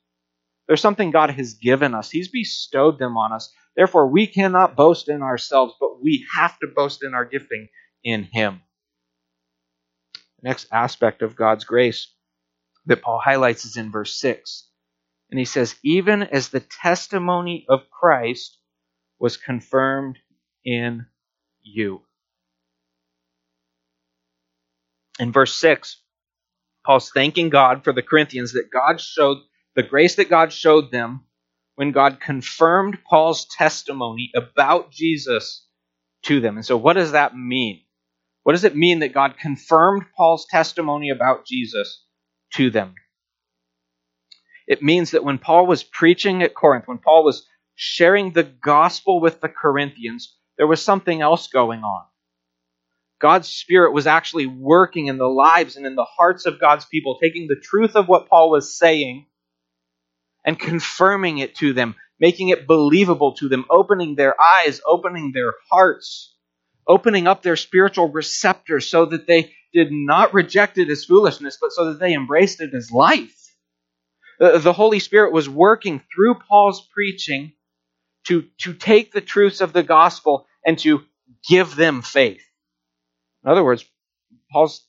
There's 0.68 0.82
something 0.82 1.10
God 1.10 1.32
has 1.32 1.56
given 1.56 1.96
us, 1.96 2.12
He's 2.12 2.30
bestowed 2.30 3.00
them 3.00 3.18
on 3.18 3.34
us. 3.34 3.52
Therefore, 3.76 4.08
we 4.08 4.28
cannot 4.28 4.76
boast 4.76 5.10
in 5.10 5.24
ourselves, 5.24 5.74
but 5.80 6.02
we 6.02 6.28
have 6.36 6.60
to 6.60 6.68
boast 6.68 7.04
in 7.04 7.16
our 7.16 7.26
gifting 7.26 7.70
in 8.04 8.24
Him. 8.32 8.62
Next 10.44 10.68
aspect 10.72 11.24
of 11.24 11.36
God's 11.36 11.64
grace 11.64 12.14
that 12.86 13.02
Paul 13.02 13.20
highlights 13.24 13.66
is 13.66 13.78
in 13.78 13.92
verse 13.92 14.20
6. 14.20 14.68
And 15.32 15.40
he 15.40 15.46
says, 15.46 15.76
even 15.84 16.24
as 16.24 16.50
the 16.50 16.60
testimony 16.60 17.66
of 17.70 17.90
Christ 17.90 18.58
was 19.20 19.38
confirmed 19.38 20.20
in 20.66 21.06
you. 21.62 22.02
In 25.20 25.32
verse 25.32 25.56
6, 25.56 26.02
Paul's 26.86 27.12
thanking 27.12 27.50
God 27.50 27.84
for 27.84 27.94
the 27.94 28.02
Corinthians 28.02 28.54
that 28.54 28.70
God 28.72 29.00
showed 29.00 29.38
the 29.76 29.84
grace 29.84 30.16
that 30.16 30.30
God 30.30 30.52
showed 30.52 30.92
them 30.92 31.26
when 31.76 31.92
God 31.92 32.20
confirmed 32.20 33.00
Paul's 33.10 33.46
testimony 33.46 34.32
about 34.36 34.92
Jesus 34.92 35.66
to 36.24 36.42
them. 36.42 36.58
And 36.58 36.66
so, 36.66 36.76
what 36.76 36.94
does 36.94 37.14
that 37.14 37.36
mean? 37.36 37.82
What 38.44 38.54
does 38.54 38.64
it 38.64 38.76
mean 38.76 39.00
that 39.00 39.14
God 39.14 39.38
confirmed 39.38 40.04
Paul's 40.18 40.46
testimony 40.50 41.10
about 41.10 41.46
Jesus 41.46 42.04
to 42.56 42.70
them? 42.70 42.96
It 44.72 44.82
means 44.82 45.12
that 45.12 45.26
when 45.26 45.38
Paul 45.38 45.68
was 45.68 45.84
preaching 45.84 46.42
at 46.44 46.56
Corinth, 46.56 46.88
when 46.88 47.00
Paul 47.00 47.26
was 47.26 47.46
sharing 47.76 48.32
the 48.32 48.44
gospel 48.44 49.20
with 49.20 49.42
the 49.42 49.50
Corinthians, 49.50 50.34
there 50.58 50.66
was 50.66 50.82
something 50.82 51.22
else 51.22 51.48
going 51.48 51.82
on. 51.84 52.06
God's 53.20 53.50
Spirit 53.50 53.92
was 53.92 54.08
actually 54.08 54.46
working 54.46 55.08
in 55.08 55.18
the 55.18 55.28
lives 55.28 55.76
and 55.76 55.86
in 55.86 55.96
the 55.96 56.06
hearts 56.06 56.46
of 56.46 56.62
God's 56.62 56.86
people, 56.86 57.20
taking 57.22 57.48
the 57.50 57.60
truth 57.62 57.98
of 57.98 58.08
what 58.08 58.30
Paul 58.30 58.50
was 58.50 58.74
saying 58.78 59.26
and 60.46 60.58
confirming 60.58 61.40
it 61.40 61.56
to 61.56 61.74
them, 61.74 61.96
making 62.18 62.48
it 62.48 62.66
believable 62.66 63.34
to 63.40 63.50
them, 63.50 63.66
opening 63.70 64.16
their 64.16 64.40
eyes, 64.42 64.80
opening 64.88 65.34
their 65.34 65.54
hearts, 65.70 66.34
opening 66.88 67.28
up 67.28 67.44
their 67.44 67.58
spiritual 67.58 68.10
receptors 68.10 68.88
so 68.88 69.06
that 69.08 69.28
they 69.28 69.52
did 69.74 69.90
not 69.92 70.34
reject 70.34 70.78
it 70.78 70.90
as 70.90 71.04
foolishness, 71.04 71.58
but 71.60 71.74
so 71.74 71.88
that 71.88 72.00
they 72.00 72.14
embraced 72.14 72.62
it 72.62 72.74
as 72.74 72.90
life. 72.90 73.41
Uh, 74.42 74.58
the 74.58 74.74
Holy 74.74 75.00
Spirit 75.00 75.34
was 75.34 75.48
working 75.48 76.02
through 76.14 76.36
Paul's 76.36 76.88
preaching 76.94 77.54
to, 78.28 78.46
to 78.60 78.74
take 78.74 79.12
the 79.12 79.22
truths 79.22 79.62
of 79.62 79.74
the 79.74 79.84
gospel 79.84 80.48
and 80.66 80.80
to 80.80 81.04
give 81.48 81.76
them 81.76 82.02
faith. 82.02 82.44
In 83.44 83.52
other 83.52 83.64
words, 83.64 83.86
Paul's 84.52 84.86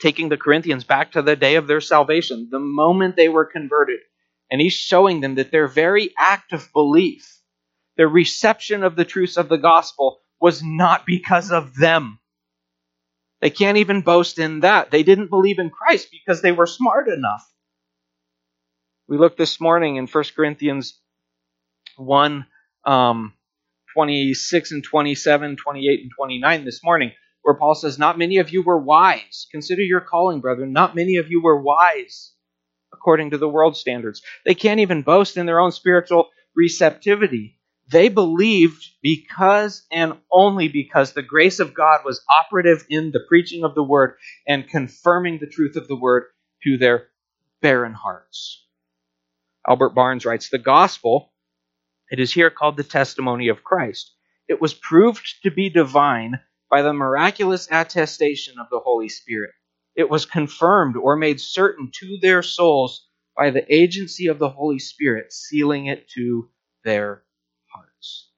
taking 0.00 0.28
the 0.28 0.36
Corinthians 0.36 0.84
back 0.84 1.12
to 1.12 1.22
the 1.22 1.36
day 1.36 1.56
of 1.56 1.66
their 1.66 1.80
salvation, 1.80 2.48
the 2.50 2.58
moment 2.58 3.16
they 3.16 3.28
were 3.28 3.44
converted. 3.44 4.00
And 4.50 4.60
he's 4.60 4.72
showing 4.72 5.20
them 5.20 5.36
that 5.36 5.52
their 5.52 5.68
very 5.68 6.12
act 6.18 6.52
of 6.52 6.72
belief, 6.72 7.40
their 7.96 8.08
reception 8.08 8.82
of 8.82 8.96
the 8.96 9.04
truths 9.04 9.36
of 9.36 9.48
the 9.48 9.58
gospel, 9.58 10.18
was 10.40 10.62
not 10.62 11.06
because 11.06 11.52
of 11.52 11.74
them. 11.76 12.18
They 13.40 13.50
can't 13.50 13.78
even 13.78 14.02
boast 14.02 14.38
in 14.38 14.60
that. 14.60 14.90
They 14.90 15.02
didn't 15.02 15.30
believe 15.30 15.58
in 15.58 15.70
Christ 15.70 16.08
because 16.10 16.42
they 16.42 16.52
were 16.52 16.66
smart 16.66 17.08
enough. 17.08 17.49
We 19.10 19.18
looked 19.18 19.38
this 19.38 19.60
morning 19.60 19.96
in 19.96 20.06
1 20.06 20.24
Corinthians 20.36 20.96
1 21.96 22.46
um, 22.84 23.34
26 23.92 24.70
and 24.70 24.84
27, 24.84 25.56
28 25.56 26.00
and 26.02 26.10
29 26.16 26.64
this 26.64 26.84
morning, 26.84 27.10
where 27.42 27.56
Paul 27.56 27.74
says, 27.74 27.98
Not 27.98 28.18
many 28.18 28.36
of 28.38 28.50
you 28.50 28.62
were 28.62 28.78
wise. 28.78 29.48
Consider 29.50 29.82
your 29.82 30.00
calling, 30.00 30.40
brethren. 30.40 30.72
Not 30.72 30.94
many 30.94 31.16
of 31.16 31.28
you 31.28 31.42
were 31.42 31.60
wise 31.60 32.34
according 32.92 33.30
to 33.30 33.38
the 33.38 33.48
world 33.48 33.76
standards. 33.76 34.22
They 34.46 34.54
can't 34.54 34.78
even 34.78 35.02
boast 35.02 35.36
in 35.36 35.44
their 35.44 35.58
own 35.58 35.72
spiritual 35.72 36.28
receptivity. 36.54 37.58
They 37.90 38.10
believed 38.10 38.86
because 39.02 39.88
and 39.90 40.18
only 40.30 40.68
because 40.68 41.14
the 41.14 41.22
grace 41.22 41.58
of 41.58 41.74
God 41.74 42.02
was 42.04 42.24
operative 42.30 42.86
in 42.88 43.10
the 43.10 43.24
preaching 43.28 43.64
of 43.64 43.74
the 43.74 43.82
word 43.82 44.14
and 44.46 44.68
confirming 44.68 45.40
the 45.40 45.48
truth 45.48 45.74
of 45.74 45.88
the 45.88 45.96
word 45.96 46.26
to 46.62 46.78
their 46.78 47.08
barren 47.60 47.92
hearts. 47.92 48.68
Albert 49.68 49.90
Barnes 49.90 50.24
writes 50.24 50.48
The 50.48 50.58
gospel, 50.58 51.32
it 52.10 52.18
is 52.18 52.32
here 52.32 52.50
called 52.50 52.76
the 52.76 52.84
testimony 52.84 53.48
of 53.48 53.62
Christ. 53.62 54.14
It 54.48 54.60
was 54.60 54.74
proved 54.74 55.42
to 55.42 55.50
be 55.50 55.70
divine 55.70 56.40
by 56.70 56.82
the 56.82 56.92
miraculous 56.92 57.68
attestation 57.70 58.58
of 58.58 58.68
the 58.70 58.80
Holy 58.80 59.08
Spirit. 59.08 59.52
It 59.94 60.08
was 60.08 60.26
confirmed 60.26 60.96
or 60.96 61.16
made 61.16 61.40
certain 61.40 61.90
to 62.00 62.18
their 62.20 62.42
souls 62.42 63.06
by 63.36 63.50
the 63.50 63.64
agency 63.72 64.26
of 64.26 64.38
the 64.38 64.48
Holy 64.48 64.78
Spirit, 64.78 65.32
sealing 65.32 65.86
it 65.86 66.08
to 66.10 66.48
their 66.84 67.24
hearts. 67.72 68.30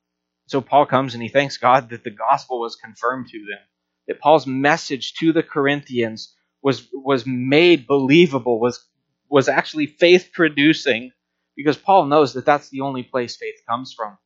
So 0.47 0.61
Paul 0.61 0.87
comes 0.87 1.15
and 1.15 1.23
he 1.23 1.29
thanks 1.29 1.57
God 1.57 1.91
that 1.91 2.05
the 2.05 2.11
gospel 2.11 2.61
was 2.61 2.77
confirmed 2.77 3.29
to 3.29 3.39
them, 3.39 3.61
that 4.09 4.21
Paul's 4.21 4.47
message 4.47 5.15
to 5.15 5.33
the 5.33 5.43
Corinthians 5.43 6.35
was, 6.63 6.89
was 6.93 7.25
made 7.27 7.87
believable, 7.87 8.61
was, 8.61 8.85
was 9.33 9.49
actually 9.49 9.87
faith 9.87 10.29
producing, 10.35 11.11
because 11.57 11.79
Paul 11.79 12.05
knows 12.05 12.35
that 12.35 12.45
that's 12.45 12.69
the 12.69 12.83
only 12.83 13.03
place 13.03 13.35
faith 13.35 13.63
comes 13.67 13.95
from. 13.95 14.19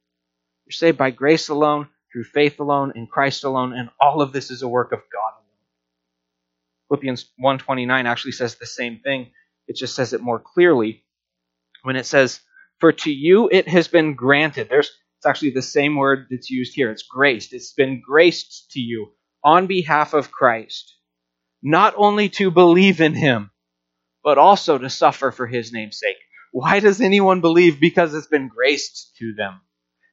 You're 0.67 0.73
saved 0.73 0.99
by 0.99 1.13
grace 1.13 1.49
alone, 1.49 1.89
through 2.13 2.25
faith 2.25 2.59
alone, 2.59 2.93
in 2.97 3.07
Christ 3.07 3.45
alone, 3.45 3.73
and 3.73 3.89
all 4.01 4.21
of 4.21 4.33
this 4.33 4.51
is 4.51 4.63
a 4.63 4.69
work 4.69 4.91
of 4.91 4.99
God 4.99 5.33
alone. 5.37 5.47
Philippians 6.89 7.31
1:29 7.39 8.07
actually 8.07 8.33
says 8.33 8.57
the 8.57 8.67
same 8.67 8.99
thing. 8.99 9.31
It 9.69 9.77
just 9.77 9.95
says 9.95 10.13
it 10.13 10.21
more 10.21 10.41
clearly 10.41 11.05
when 11.83 11.95
it 11.95 12.07
says, 12.07 12.41
"For 12.81 12.91
to 12.91 13.13
you 13.13 13.49
it 13.49 13.69
has 13.69 13.87
been 13.87 14.15
granted." 14.15 14.69
There's 14.69 14.91
it's 15.19 15.27
actually 15.27 15.51
the 15.51 15.63
same 15.63 15.95
word 15.95 16.27
that's 16.31 16.51
used 16.51 16.75
here. 16.75 16.91
It's 16.91 17.05
graced. 17.05 17.53
It's 17.53 17.73
been 17.73 18.01
graced 18.01 18.73
to 18.73 18.81
you 18.81 19.13
on 19.45 19.69
behalf 19.69 20.15
of 20.15 20.33
Christ, 20.33 20.97
not 21.63 21.95
only 21.97 22.29
to 22.31 22.51
believe 22.51 23.01
in 23.01 23.15
him, 23.15 23.53
but 24.27 24.39
also 24.39 24.77
to 24.77 24.91
suffer 24.91 25.31
for 25.31 25.47
his 25.47 25.73
name's 25.73 26.01
sake. 26.01 26.17
Why 26.51 26.81
does 26.81 27.01
anyone 27.01 27.41
believe? 27.41 27.79
Because 27.79 28.13
it's 28.13 28.27
been 28.27 28.49
graced 28.49 29.15
to 29.21 29.35
them. 29.35 29.61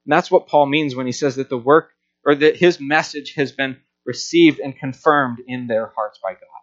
And 0.06 0.13
that's 0.13 0.30
what 0.30 0.45
Paul 0.45 0.67
means 0.67 0.95
when 0.95 1.08
he 1.08 1.12
says 1.12 1.38
that 1.38 1.49
the 1.49 1.58
work 1.58 1.89
or 2.23 2.36
that 2.36 2.56
his 2.56 2.80
message 2.80 3.34
has 3.38 3.52
been 3.52 3.78
received 4.06 4.60
and 4.60 4.78
confirmed 4.78 5.39
in 5.47 5.65
their 5.65 5.91
hearts 5.95 6.19
by 6.21 6.34
God. 6.34 6.62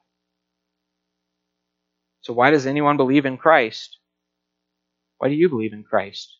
So, 2.21 2.35
why 2.35 2.53
does 2.53 2.67
anyone 2.67 2.97
believe 2.97 3.27
in 3.27 3.37
Christ? 3.37 3.99
Why 5.19 5.29
do 5.29 5.35
you 5.35 5.49
believe 5.49 5.73
in 5.73 5.83
Christ? 5.83 6.39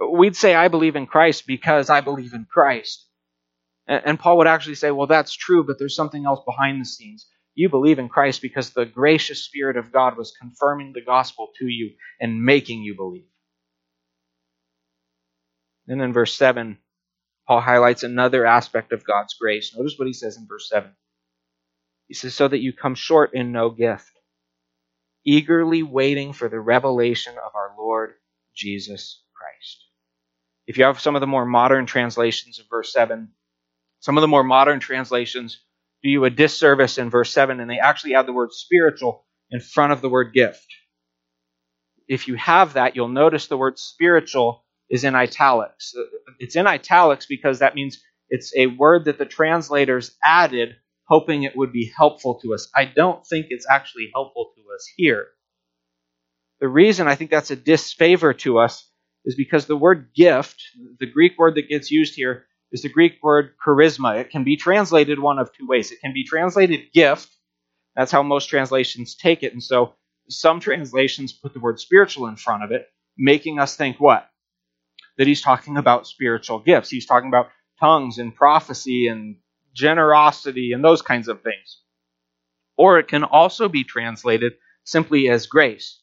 We'd 0.00 0.34
say, 0.34 0.52
I 0.52 0.66
believe 0.66 0.96
in 0.96 1.06
Christ 1.06 1.46
because 1.46 1.90
I 1.90 2.00
believe 2.00 2.34
in 2.34 2.44
Christ. 2.44 3.06
And 3.86 4.18
Paul 4.18 4.38
would 4.38 4.48
actually 4.48 4.74
say, 4.74 4.90
well, 4.90 5.06
that's 5.06 5.32
true, 5.32 5.62
but 5.62 5.78
there's 5.78 5.94
something 5.94 6.26
else 6.26 6.40
behind 6.44 6.80
the 6.80 6.86
scenes. 6.86 7.28
You 7.58 7.68
believe 7.68 7.98
in 7.98 8.08
Christ 8.08 8.40
because 8.40 8.70
the 8.70 8.86
gracious 8.86 9.42
Spirit 9.42 9.76
of 9.76 9.90
God 9.90 10.16
was 10.16 10.30
confirming 10.30 10.92
the 10.92 11.00
gospel 11.00 11.48
to 11.58 11.66
you 11.66 11.90
and 12.20 12.44
making 12.44 12.84
you 12.84 12.94
believe. 12.94 13.26
Then 15.88 16.00
in 16.00 16.12
verse 16.12 16.32
7, 16.36 16.78
Paul 17.48 17.60
highlights 17.60 18.04
another 18.04 18.46
aspect 18.46 18.92
of 18.92 19.04
God's 19.04 19.34
grace. 19.34 19.74
Notice 19.74 19.96
what 19.98 20.06
he 20.06 20.12
says 20.12 20.36
in 20.36 20.46
verse 20.46 20.68
7. 20.68 20.88
He 22.06 22.14
says, 22.14 22.32
So 22.32 22.46
that 22.46 22.60
you 22.60 22.72
come 22.72 22.94
short 22.94 23.34
in 23.34 23.50
no 23.50 23.70
gift, 23.70 24.12
eagerly 25.24 25.82
waiting 25.82 26.34
for 26.34 26.48
the 26.48 26.60
revelation 26.60 27.32
of 27.44 27.56
our 27.56 27.74
Lord 27.76 28.14
Jesus 28.54 29.20
Christ. 29.36 29.84
If 30.68 30.78
you 30.78 30.84
have 30.84 31.00
some 31.00 31.16
of 31.16 31.20
the 31.20 31.26
more 31.26 31.44
modern 31.44 31.86
translations 31.86 32.60
of 32.60 32.66
verse 32.70 32.92
7, 32.92 33.30
some 33.98 34.16
of 34.16 34.20
the 34.20 34.28
more 34.28 34.44
modern 34.44 34.78
translations 34.78 35.58
do 36.02 36.10
you 36.10 36.24
a 36.24 36.30
disservice 36.30 36.98
in 36.98 37.10
verse 37.10 37.32
7, 37.32 37.60
and 37.60 37.70
they 37.70 37.78
actually 37.78 38.14
add 38.14 38.26
the 38.26 38.32
word 38.32 38.52
spiritual 38.52 39.26
in 39.50 39.60
front 39.60 39.92
of 39.92 40.00
the 40.00 40.08
word 40.08 40.32
gift. 40.32 40.66
If 42.06 42.28
you 42.28 42.36
have 42.36 42.74
that, 42.74 42.96
you'll 42.96 43.08
notice 43.08 43.46
the 43.46 43.56
word 43.56 43.78
spiritual 43.78 44.64
is 44.88 45.04
in 45.04 45.14
italics. 45.14 45.94
It's 46.38 46.56
in 46.56 46.66
italics 46.66 47.26
because 47.26 47.58
that 47.58 47.74
means 47.74 48.00
it's 48.30 48.54
a 48.56 48.66
word 48.66 49.06
that 49.06 49.18
the 49.18 49.26
translators 49.26 50.16
added 50.24 50.76
hoping 51.06 51.42
it 51.42 51.56
would 51.56 51.72
be 51.72 51.90
helpful 51.96 52.38
to 52.40 52.54
us. 52.54 52.68
I 52.74 52.84
don't 52.84 53.26
think 53.26 53.46
it's 53.48 53.66
actually 53.70 54.10
helpful 54.14 54.52
to 54.56 54.60
us 54.74 54.86
here. 54.96 55.26
The 56.60 56.68
reason 56.68 57.08
I 57.08 57.14
think 57.14 57.30
that's 57.30 57.50
a 57.50 57.56
disfavor 57.56 58.34
to 58.34 58.58
us 58.58 58.90
is 59.24 59.34
because 59.34 59.66
the 59.66 59.76
word 59.76 60.10
gift, 60.14 60.62
the 60.98 61.10
Greek 61.10 61.38
word 61.38 61.54
that 61.54 61.68
gets 61.68 61.90
used 61.90 62.14
here, 62.14 62.46
is 62.72 62.82
the 62.82 62.88
Greek 62.88 63.14
word 63.22 63.52
charisma. 63.64 64.20
It 64.20 64.30
can 64.30 64.44
be 64.44 64.56
translated 64.56 65.18
one 65.18 65.38
of 65.38 65.52
two 65.52 65.66
ways. 65.66 65.90
It 65.90 66.00
can 66.00 66.12
be 66.12 66.24
translated 66.24 66.92
gift. 66.92 67.28
That's 67.96 68.12
how 68.12 68.22
most 68.22 68.46
translations 68.46 69.16
take 69.16 69.42
it. 69.42 69.52
And 69.52 69.62
so 69.62 69.94
some 70.28 70.60
translations 70.60 71.32
put 71.32 71.54
the 71.54 71.60
word 71.60 71.80
spiritual 71.80 72.26
in 72.26 72.36
front 72.36 72.64
of 72.64 72.70
it, 72.70 72.86
making 73.16 73.58
us 73.58 73.76
think 73.76 73.98
what? 73.98 74.28
that 75.18 75.26
he's 75.26 75.42
talking 75.42 75.76
about 75.76 76.06
spiritual 76.06 76.60
gifts. 76.60 76.88
He's 76.88 77.06
talking 77.06 77.28
about 77.28 77.48
tongues 77.80 78.18
and 78.18 78.34
prophecy 78.34 79.08
and 79.08 79.36
generosity 79.74 80.72
and 80.72 80.82
those 80.82 81.02
kinds 81.02 81.28
of 81.28 81.42
things. 81.42 81.82
Or 82.76 82.98
it 82.98 83.08
can 83.08 83.24
also 83.24 83.68
be 83.68 83.84
translated 83.84 84.54
simply 84.84 85.28
as 85.28 85.46
grace, 85.46 86.00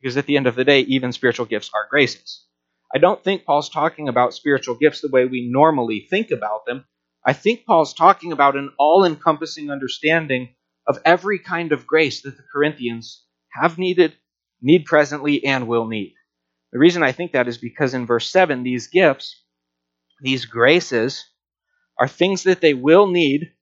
because 0.00 0.16
at 0.16 0.26
the 0.26 0.36
end 0.36 0.46
of 0.46 0.56
the 0.56 0.64
day, 0.64 0.80
even 0.80 1.12
spiritual 1.12 1.46
gifts 1.46 1.70
are 1.74 1.86
graces. 1.88 2.44
I 2.94 2.98
don't 2.98 3.22
think 3.22 3.44
Paul's 3.44 3.68
talking 3.68 4.08
about 4.08 4.34
spiritual 4.34 4.74
gifts 4.74 5.00
the 5.00 5.10
way 5.10 5.26
we 5.26 5.50
normally 5.50 6.06
think 6.08 6.30
about 6.30 6.64
them. 6.66 6.84
I 7.24 7.34
think 7.34 7.66
Paul's 7.66 7.92
talking 7.92 8.32
about 8.32 8.56
an 8.56 8.70
all 8.78 9.04
encompassing 9.04 9.70
understanding 9.70 10.54
of 10.86 10.98
every 11.04 11.38
kind 11.38 11.72
of 11.72 11.86
grace 11.86 12.22
that 12.22 12.36
the 12.36 12.44
Corinthians 12.50 13.24
have 13.52 13.76
needed, 13.76 14.14
need 14.62 14.86
presently, 14.86 15.44
and 15.44 15.68
will 15.68 15.86
need. 15.86 16.14
The 16.72 16.78
reason 16.78 17.02
I 17.02 17.12
think 17.12 17.32
that 17.32 17.48
is 17.48 17.58
because 17.58 17.92
in 17.92 18.06
verse 18.06 18.30
7, 18.30 18.62
these 18.62 18.86
gifts, 18.86 19.42
these 20.20 20.46
graces, 20.46 21.26
are 21.98 22.08
things 22.08 22.44
that 22.44 22.60
they 22.60 22.74
will 22.74 23.06
need 23.06 23.52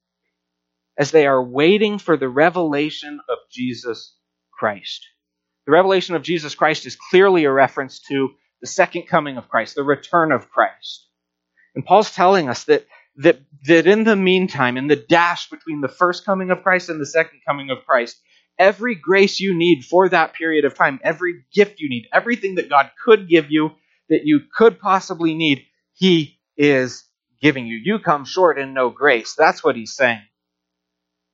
as 0.98 1.10
they 1.10 1.26
are 1.26 1.42
waiting 1.42 1.98
for 1.98 2.16
the 2.16 2.28
revelation 2.28 3.20
of 3.28 3.38
Jesus 3.50 4.16
Christ. 4.52 5.06
The 5.66 5.72
revelation 5.72 6.14
of 6.14 6.22
Jesus 6.22 6.54
Christ 6.54 6.86
is 6.86 6.96
clearly 6.96 7.44
a 7.44 7.52
reference 7.52 8.00
to 8.08 8.30
the 8.60 8.66
second 8.66 9.06
coming 9.08 9.36
of 9.36 9.48
Christ, 9.48 9.74
the 9.74 9.82
return 9.82 10.32
of 10.32 10.50
Christ. 10.50 11.06
And 11.74 11.84
Paul's 11.84 12.10
telling 12.10 12.48
us 12.48 12.64
that, 12.64 12.86
that, 13.16 13.40
that 13.64 13.86
in 13.86 14.04
the 14.04 14.16
meantime, 14.16 14.76
in 14.76 14.86
the 14.86 14.96
dash 14.96 15.50
between 15.50 15.80
the 15.80 15.88
first 15.88 16.24
coming 16.24 16.50
of 16.50 16.62
Christ 16.62 16.88
and 16.88 17.00
the 17.00 17.06
second 17.06 17.40
coming 17.46 17.70
of 17.70 17.84
Christ, 17.86 18.16
every 18.58 18.94
grace 18.94 19.40
you 19.40 19.54
need 19.54 19.84
for 19.84 20.08
that 20.08 20.34
period 20.34 20.64
of 20.64 20.74
time, 20.74 21.00
every 21.02 21.44
gift 21.52 21.80
you 21.80 21.88
need, 21.88 22.08
everything 22.12 22.54
that 22.54 22.70
God 22.70 22.90
could 23.04 23.28
give 23.28 23.50
you 23.50 23.72
that 24.08 24.22
you 24.24 24.40
could 24.56 24.78
possibly 24.78 25.34
need, 25.34 25.64
He 25.92 26.38
is 26.56 27.04
giving 27.42 27.66
you. 27.66 27.76
You 27.82 27.98
come 27.98 28.24
short 28.24 28.58
in 28.58 28.72
no 28.72 28.88
grace. 28.88 29.34
That's 29.36 29.62
what 29.62 29.76
He's 29.76 29.94
saying. 29.94 30.22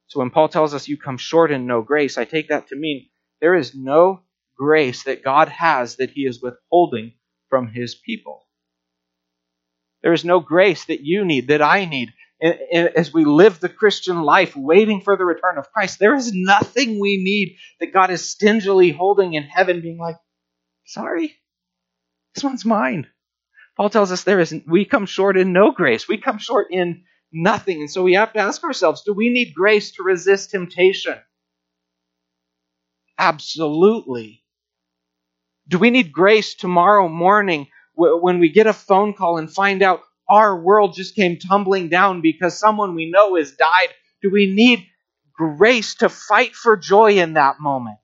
So 0.08 0.20
when 0.20 0.30
Paul 0.30 0.48
tells 0.48 0.74
us 0.74 0.88
you 0.88 0.96
come 0.98 1.18
short 1.18 1.52
in 1.52 1.66
no 1.66 1.82
grace, 1.82 2.18
I 2.18 2.24
take 2.24 2.48
that 2.48 2.68
to 2.68 2.76
mean 2.76 3.08
there 3.40 3.54
is 3.54 3.74
no 3.74 4.21
grace 4.56 5.04
that 5.04 5.24
God 5.24 5.48
has 5.48 5.96
that 5.96 6.10
He 6.10 6.22
is 6.22 6.42
withholding 6.42 7.12
from 7.48 7.68
His 7.68 7.94
people. 7.94 8.46
There 10.02 10.12
is 10.12 10.24
no 10.24 10.40
grace 10.40 10.84
that 10.86 11.00
you 11.00 11.24
need, 11.24 11.48
that 11.48 11.62
I 11.62 11.84
need, 11.84 12.12
as 12.42 13.12
we 13.12 13.24
live 13.24 13.60
the 13.60 13.68
Christian 13.68 14.22
life 14.22 14.56
waiting 14.56 15.00
for 15.00 15.16
the 15.16 15.24
return 15.24 15.58
of 15.58 15.70
Christ, 15.72 16.00
there 16.00 16.16
is 16.16 16.32
nothing 16.34 16.98
we 16.98 17.22
need 17.22 17.56
that 17.78 17.92
God 17.92 18.10
is 18.10 18.28
stingily 18.28 18.90
holding 18.90 19.34
in 19.34 19.44
heaven, 19.44 19.80
being 19.80 19.98
like, 19.98 20.16
sorry, 20.84 21.36
this 22.34 22.42
one's 22.42 22.64
mine. 22.64 23.06
Paul 23.76 23.90
tells 23.90 24.10
us 24.10 24.24
there 24.24 24.40
is 24.40 24.54
we 24.66 24.84
come 24.84 25.06
short 25.06 25.36
in 25.36 25.52
no 25.52 25.70
grace. 25.70 26.08
We 26.08 26.18
come 26.18 26.38
short 26.38 26.66
in 26.70 27.04
nothing. 27.32 27.80
And 27.80 27.90
so 27.90 28.02
we 28.02 28.14
have 28.14 28.32
to 28.32 28.40
ask 28.40 28.62
ourselves, 28.64 29.02
do 29.02 29.14
we 29.14 29.30
need 29.30 29.54
grace 29.54 29.92
to 29.92 30.02
resist 30.02 30.50
temptation? 30.50 31.18
Absolutely. 33.18 34.41
Do 35.68 35.78
we 35.78 35.90
need 35.90 36.12
grace 36.12 36.54
tomorrow 36.54 37.08
morning 37.08 37.68
when 37.94 38.38
we 38.38 38.50
get 38.50 38.66
a 38.66 38.72
phone 38.72 39.14
call 39.14 39.38
and 39.38 39.52
find 39.52 39.82
out 39.82 40.00
our 40.28 40.58
world 40.58 40.94
just 40.94 41.14
came 41.14 41.38
tumbling 41.38 41.88
down 41.88 42.20
because 42.20 42.58
someone 42.58 42.94
we 42.94 43.10
know 43.10 43.36
has 43.36 43.52
died? 43.52 43.88
Do 44.22 44.30
we 44.30 44.52
need 44.52 44.86
grace 45.34 45.96
to 45.96 46.08
fight 46.08 46.54
for 46.54 46.76
joy 46.76 47.18
in 47.18 47.34
that 47.34 47.60
moment? 47.60 47.98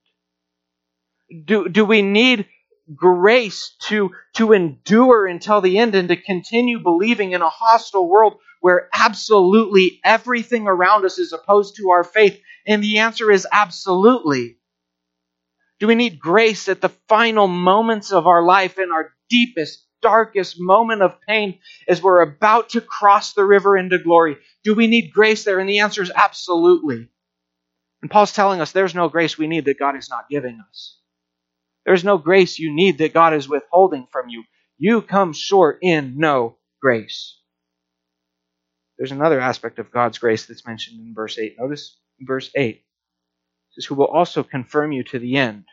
Do, 1.44 1.68
do 1.68 1.84
we 1.84 2.02
need 2.02 2.46
grace 2.94 3.74
to, 3.82 4.10
to 4.36 4.52
endure 4.52 5.26
until 5.26 5.60
the 5.60 5.78
end 5.78 5.94
and 5.94 6.08
to 6.08 6.16
continue 6.16 6.78
believing 6.82 7.32
in 7.32 7.42
a 7.42 7.48
hostile 7.48 8.08
world 8.08 8.38
where 8.60 8.88
absolutely 8.94 10.00
everything 10.04 10.66
around 10.66 11.04
us 11.04 11.18
is 11.18 11.32
opposed 11.32 11.76
to 11.76 11.90
our 11.90 12.04
faith? 12.04 12.40
And 12.66 12.82
the 12.82 12.98
answer 12.98 13.30
is 13.30 13.46
absolutely. 13.50 14.57
Do 15.80 15.86
we 15.86 15.94
need 15.94 16.18
grace 16.18 16.68
at 16.68 16.80
the 16.80 16.88
final 17.08 17.46
moments 17.46 18.12
of 18.12 18.26
our 18.26 18.42
life 18.42 18.78
in 18.78 18.90
our 18.90 19.12
deepest, 19.30 19.84
darkest 20.02 20.56
moment 20.58 21.02
of 21.02 21.20
pain 21.26 21.58
as 21.86 22.02
we're 22.02 22.22
about 22.22 22.70
to 22.70 22.80
cross 22.80 23.32
the 23.32 23.44
river 23.44 23.76
into 23.76 23.98
glory? 23.98 24.38
Do 24.64 24.74
we 24.74 24.86
need 24.86 25.12
grace 25.12 25.44
there? 25.44 25.60
And 25.60 25.68
the 25.68 25.80
answer 25.80 26.02
is 26.02 26.10
absolutely. 26.14 27.08
And 28.02 28.10
Paul's 28.10 28.32
telling 28.32 28.60
us 28.60 28.72
there's 28.72 28.94
no 28.94 29.08
grace 29.08 29.38
we 29.38 29.46
need 29.46 29.66
that 29.66 29.78
God 29.78 29.96
is 29.96 30.10
not 30.10 30.28
giving 30.28 30.60
us. 30.68 30.98
There's 31.84 32.04
no 32.04 32.18
grace 32.18 32.58
you 32.58 32.74
need 32.74 32.98
that 32.98 33.14
God 33.14 33.34
is 33.34 33.48
withholding 33.48 34.06
from 34.10 34.28
you. 34.28 34.44
You 34.78 35.00
come 35.02 35.32
short 35.32 35.78
in 35.82 36.18
no 36.18 36.58
grace. 36.82 37.38
There's 38.98 39.12
another 39.12 39.40
aspect 39.40 39.78
of 39.78 39.92
God's 39.92 40.18
grace 40.18 40.46
that's 40.46 40.66
mentioned 40.66 41.00
in 41.00 41.14
verse 41.14 41.38
8. 41.38 41.56
Notice 41.58 41.96
verse 42.20 42.50
8. 42.54 42.82
Says, 43.78 43.86
Who 43.86 43.94
will 43.94 44.06
also 44.06 44.42
confirm 44.42 44.92
you 44.92 45.04
to 45.04 45.18
the 45.18 45.36
end, 45.36 45.64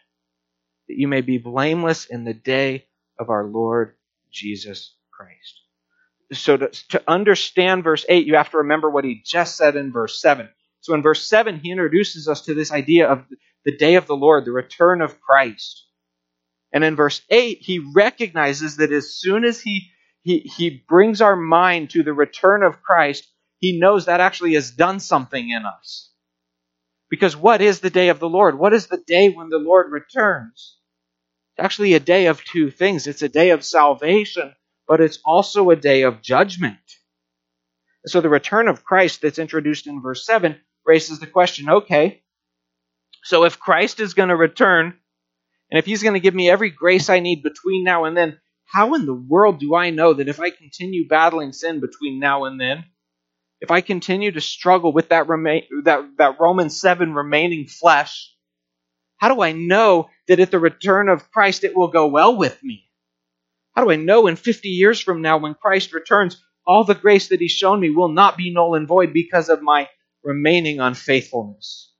that 0.87 0.97
you 0.97 1.07
may 1.07 1.21
be 1.21 1.37
blameless 1.37 2.05
in 2.05 2.23
the 2.23 2.33
day 2.33 2.85
of 3.19 3.29
our 3.29 3.45
Lord 3.45 3.95
Jesus 4.31 4.93
Christ. 5.11 5.61
So 6.33 6.57
to, 6.57 6.67
to 6.89 7.03
understand 7.07 7.83
verse 7.83 8.05
8, 8.07 8.25
you 8.25 8.35
have 8.35 8.51
to 8.51 8.57
remember 8.57 8.89
what 8.89 9.05
he 9.05 9.21
just 9.25 9.55
said 9.55 9.75
in 9.75 9.91
verse 9.91 10.21
7. 10.21 10.49
So 10.81 10.93
in 10.93 11.01
verse 11.01 11.27
7, 11.27 11.59
he 11.59 11.71
introduces 11.71 12.27
us 12.27 12.41
to 12.41 12.53
this 12.53 12.71
idea 12.71 13.07
of 13.07 13.25
the 13.63 13.75
day 13.75 13.95
of 13.95 14.07
the 14.07 14.15
Lord, 14.15 14.45
the 14.45 14.51
return 14.51 15.01
of 15.01 15.19
Christ. 15.19 15.87
And 16.71 16.83
in 16.83 16.95
verse 16.95 17.21
8, 17.29 17.59
he 17.61 17.79
recognizes 17.79 18.77
that 18.77 18.91
as 18.91 19.15
soon 19.15 19.45
as 19.45 19.61
he, 19.61 19.89
he, 20.21 20.39
he 20.39 20.83
brings 20.87 21.21
our 21.21 21.35
mind 21.35 21.91
to 21.91 22.03
the 22.03 22.13
return 22.13 22.63
of 22.63 22.81
Christ, 22.81 23.27
he 23.59 23.79
knows 23.79 24.05
that 24.05 24.19
actually 24.19 24.53
has 24.55 24.71
done 24.71 24.99
something 24.99 25.49
in 25.49 25.65
us. 25.65 26.11
Because 27.09 27.35
what 27.35 27.61
is 27.61 27.79
the 27.79 27.89
day 27.89 28.09
of 28.09 28.19
the 28.19 28.29
Lord? 28.29 28.57
What 28.57 28.73
is 28.73 28.87
the 28.87 29.01
day 29.05 29.29
when 29.29 29.49
the 29.49 29.59
Lord 29.59 29.91
returns? 29.91 30.77
It's 31.55 31.63
actually 31.63 31.93
a 31.93 31.99
day 31.99 32.25
of 32.27 32.43
two 32.43 32.71
things. 32.71 33.07
It's 33.07 33.21
a 33.21 33.29
day 33.29 33.51
of 33.51 33.63
salvation, 33.63 34.53
but 34.87 35.01
it's 35.01 35.19
also 35.23 35.69
a 35.69 35.75
day 35.75 36.01
of 36.01 36.21
judgment. 36.21 36.79
So 38.07 38.21
the 38.21 38.29
return 38.29 38.67
of 38.67 38.83
Christ 38.83 39.21
that's 39.21 39.39
introduced 39.39 39.87
in 39.87 40.01
verse 40.01 40.25
7 40.25 40.59
raises 40.85 41.19
the 41.19 41.27
question 41.27 41.69
okay, 41.69 42.23
so 43.23 43.43
if 43.43 43.59
Christ 43.59 43.99
is 43.99 44.13
going 44.13 44.29
to 44.29 44.35
return, 44.35 44.93
and 45.71 45.79
if 45.79 45.85
He's 45.85 46.03
going 46.03 46.13
to 46.13 46.19
give 46.19 46.35
me 46.35 46.49
every 46.49 46.69
grace 46.69 47.09
I 47.09 47.19
need 47.19 47.41
between 47.41 47.83
now 47.83 48.05
and 48.05 48.15
then, 48.15 48.39
how 48.65 48.93
in 48.93 49.07
the 49.07 49.15
world 49.15 49.59
do 49.59 49.73
I 49.73 49.89
know 49.89 50.13
that 50.13 50.27
if 50.27 50.39
I 50.39 50.51
continue 50.51 51.07
battling 51.07 51.51
sin 51.51 51.79
between 51.79 52.19
now 52.19 52.45
and 52.45 52.59
then, 52.59 52.85
if 53.65 53.71
I 53.71 53.81
continue 53.81 54.31
to 54.31 54.41
struggle 54.41 54.93
with 54.93 55.09
that, 55.09 55.27
remain, 55.27 55.63
that, 55.85 56.07
that 56.19 56.39
Romans 56.39 56.79
7 56.79 57.15
remaining 57.15 57.65
flesh, 57.65 58.31
how 59.17 59.33
do 59.33 59.41
I 59.41 59.53
know 59.53 60.11
that 60.27 60.39
at 60.39 60.51
the 60.51 60.59
return 60.59 61.09
of 61.09 61.31
Christ 61.31 61.63
it 61.63 61.75
will 61.75 61.87
go 61.87 62.05
well 62.05 62.37
with 62.37 62.61
me? 62.61 62.87
How 63.75 63.83
do 63.83 63.89
I 63.89 63.95
know 63.95 64.27
in 64.27 64.35
50 64.35 64.69
years 64.69 64.99
from 64.99 65.23
now 65.23 65.39
when 65.39 65.55
Christ 65.55 65.93
returns, 65.93 66.39
all 66.63 66.83
the 66.83 66.93
grace 66.93 67.29
that 67.29 67.41
He's 67.41 67.53
shown 67.53 67.79
me 67.79 67.89
will 67.89 68.09
not 68.09 68.37
be 68.37 68.53
null 68.53 68.75
and 68.75 68.87
void 68.87 69.13
because 69.13 69.49
of 69.49 69.63
my 69.63 69.89
remaining 70.23 70.79
unfaithfulness? 70.79 71.91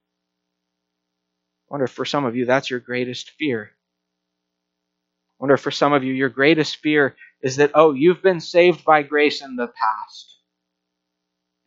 I 1.67 1.73
wonder 1.73 1.85
if 1.85 1.91
for 1.91 2.05
some 2.05 2.25
of 2.25 2.35
you 2.35 2.45
that's 2.45 2.69
your 2.69 2.79
greatest 2.79 3.31
fear. 3.39 3.71
I 3.71 5.35
wonder 5.39 5.55
if 5.55 5.61
for 5.61 5.71
some 5.71 5.93
of 5.93 6.03
you 6.03 6.13
your 6.13 6.29
greatest 6.29 6.77
fear 6.77 7.15
is 7.41 7.55
that, 7.55 7.71
oh, 7.73 7.93
you've 7.93 8.21
been 8.21 8.39
saved 8.39 8.85
by 8.85 9.01
grace 9.01 9.41
in 9.41 9.55
the 9.55 9.67
past. 9.67 10.34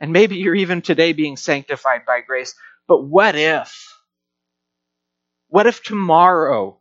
And 0.01 0.13
maybe 0.13 0.37
you're 0.37 0.55
even 0.55 0.83
today 0.83 1.13
being 1.13 1.37
sanctified 1.37 2.05
by 2.07 2.21
grace. 2.21 2.55
But 2.87 3.03
what 3.03 3.35
if? 3.35 3.97
What 5.49 5.67
if 5.67 5.83
tomorrow? 5.83 6.79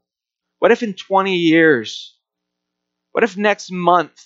What 0.59 0.71
if 0.71 0.83
in 0.83 0.93
20 0.93 1.35
years? 1.35 2.15
What 3.11 3.23
if 3.23 3.37
next 3.37 3.71
month 3.71 4.23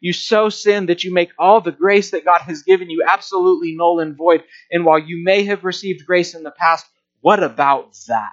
you 0.00 0.12
so 0.12 0.48
sin 0.48 0.86
that 0.86 1.04
you 1.04 1.12
make 1.12 1.30
all 1.38 1.60
the 1.60 1.72
grace 1.72 2.12
that 2.12 2.24
God 2.24 2.40
has 2.42 2.62
given 2.62 2.90
you 2.90 3.04
absolutely 3.06 3.74
null 3.76 4.00
and 4.00 4.16
void? 4.16 4.44
And 4.70 4.84
while 4.84 4.98
you 4.98 5.22
may 5.22 5.44
have 5.44 5.64
received 5.64 6.06
grace 6.06 6.34
in 6.34 6.42
the 6.42 6.50
past, 6.50 6.86
what 7.20 7.42
about 7.42 7.96
that? 8.08 8.32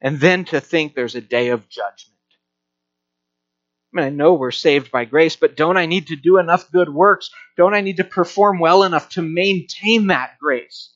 And 0.00 0.18
then 0.18 0.44
to 0.46 0.60
think 0.60 0.94
there's 0.94 1.14
a 1.14 1.20
day 1.20 1.48
of 1.48 1.68
judgment. 1.68 2.18
I 3.92 4.00
mean, 4.00 4.06
I 4.06 4.10
know 4.10 4.34
we're 4.34 4.50
saved 4.52 4.90
by 4.90 5.04
grace, 5.04 5.36
but 5.36 5.56
don't 5.56 5.76
I 5.76 5.86
need 5.86 6.06
to 6.08 6.16
do 6.16 6.38
enough 6.38 6.70
good 6.72 6.88
works? 6.88 7.30
Don't 7.56 7.74
I 7.74 7.82
need 7.82 7.98
to 7.98 8.04
perform 8.04 8.58
well 8.58 8.84
enough 8.84 9.10
to 9.10 9.22
maintain 9.22 10.06
that 10.06 10.38
grace? 10.40 10.94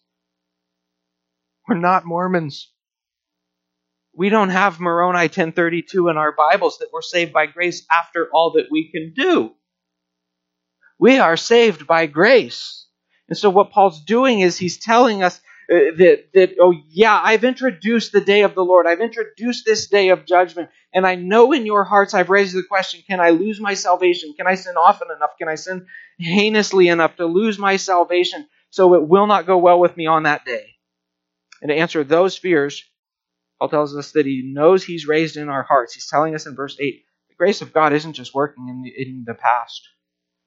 We're 1.68 1.76
not 1.76 2.07
Mormons. 2.07 2.70
We 4.14 4.30
don't 4.30 4.49
have 4.49 4.80
Moroni 4.80 5.18
1032 5.18 6.09
in 6.09 6.16
our 6.16 6.32
Bibles 6.32 6.78
that 6.78 6.88
we're 6.90 7.03
saved 7.03 7.34
by 7.34 7.47
grace 7.47 7.84
after 7.90 8.30
all 8.32 8.53
that 8.53 8.68
we 8.70 8.90
can 8.90 9.12
do. 9.14 9.53
We 10.99 11.18
are 11.18 11.36
saved 11.36 11.86
by 11.86 12.07
grace. 12.07 12.86
And 13.28 13.36
so 13.36 13.51
what 13.51 13.72
Paul's 13.72 14.03
doing 14.03 14.40
is 14.40 14.57
he's 14.57 14.78
telling 14.78 15.22
us 15.22 15.38
uh, 15.70 15.92
that, 15.99 16.28
that, 16.32 16.55
oh, 16.61 16.72
yeah, 16.88 17.20
I've 17.22 17.44
introduced 17.44 18.12
the 18.12 18.20
day 18.20 18.42
of 18.42 18.55
the 18.55 18.64
Lord. 18.64 18.86
I've 18.86 19.01
introduced 19.01 19.66
this 19.66 19.88
day 19.88 20.09
of 20.11 20.24
judgment. 20.24 20.70
And 20.97 21.07
I 21.07 21.14
know 21.14 21.53
in 21.53 21.66
your 21.66 21.84
hearts 21.84 22.14
I've 22.14 22.30
raised 22.30 22.57
the 22.57 22.62
question 22.62 23.03
can 23.07 23.20
I 23.20 23.30
lose 23.30 23.61
my 23.61 23.74
salvation? 23.74 24.32
Can 24.34 24.47
I 24.47 24.55
sin 24.55 24.76
often 24.78 25.09
enough? 25.14 25.36
Can 25.38 25.47
I 25.47 25.55
sin 25.57 25.86
heinously 26.18 26.88
enough 26.88 27.16
to 27.16 27.26
lose 27.26 27.59
my 27.59 27.76
salvation 27.76 28.49
so 28.70 28.94
it 28.94 29.07
will 29.07 29.26
not 29.26 29.47
go 29.47 29.59
well 29.59 29.78
with 29.78 29.94
me 29.94 30.07
on 30.07 30.22
that 30.22 30.47
day? 30.47 30.64
And 31.61 31.68
to 31.68 31.76
answer 31.76 32.03
those 32.03 32.38
fears, 32.38 32.82
Paul 33.59 33.68
tells 33.68 33.94
us 33.94 34.12
that 34.12 34.24
he 34.24 34.42
knows 34.42 34.82
he's 34.82 35.07
raised 35.07 35.36
in 35.36 35.51
our 35.51 35.62
hearts. 35.62 35.92
He's 35.92 36.09
telling 36.09 36.34
us 36.34 36.47
in 36.47 36.57
verse 36.57 36.78
8 36.80 37.05
the 37.28 37.34
grace 37.36 37.61
of 37.61 37.74
God 37.74 37.92
isn't 37.92 38.14
just 38.14 38.34
working 38.34 38.68
in 38.70 38.80
the, 38.80 38.90
in 38.97 39.24
the 39.26 39.34
past, 39.34 39.86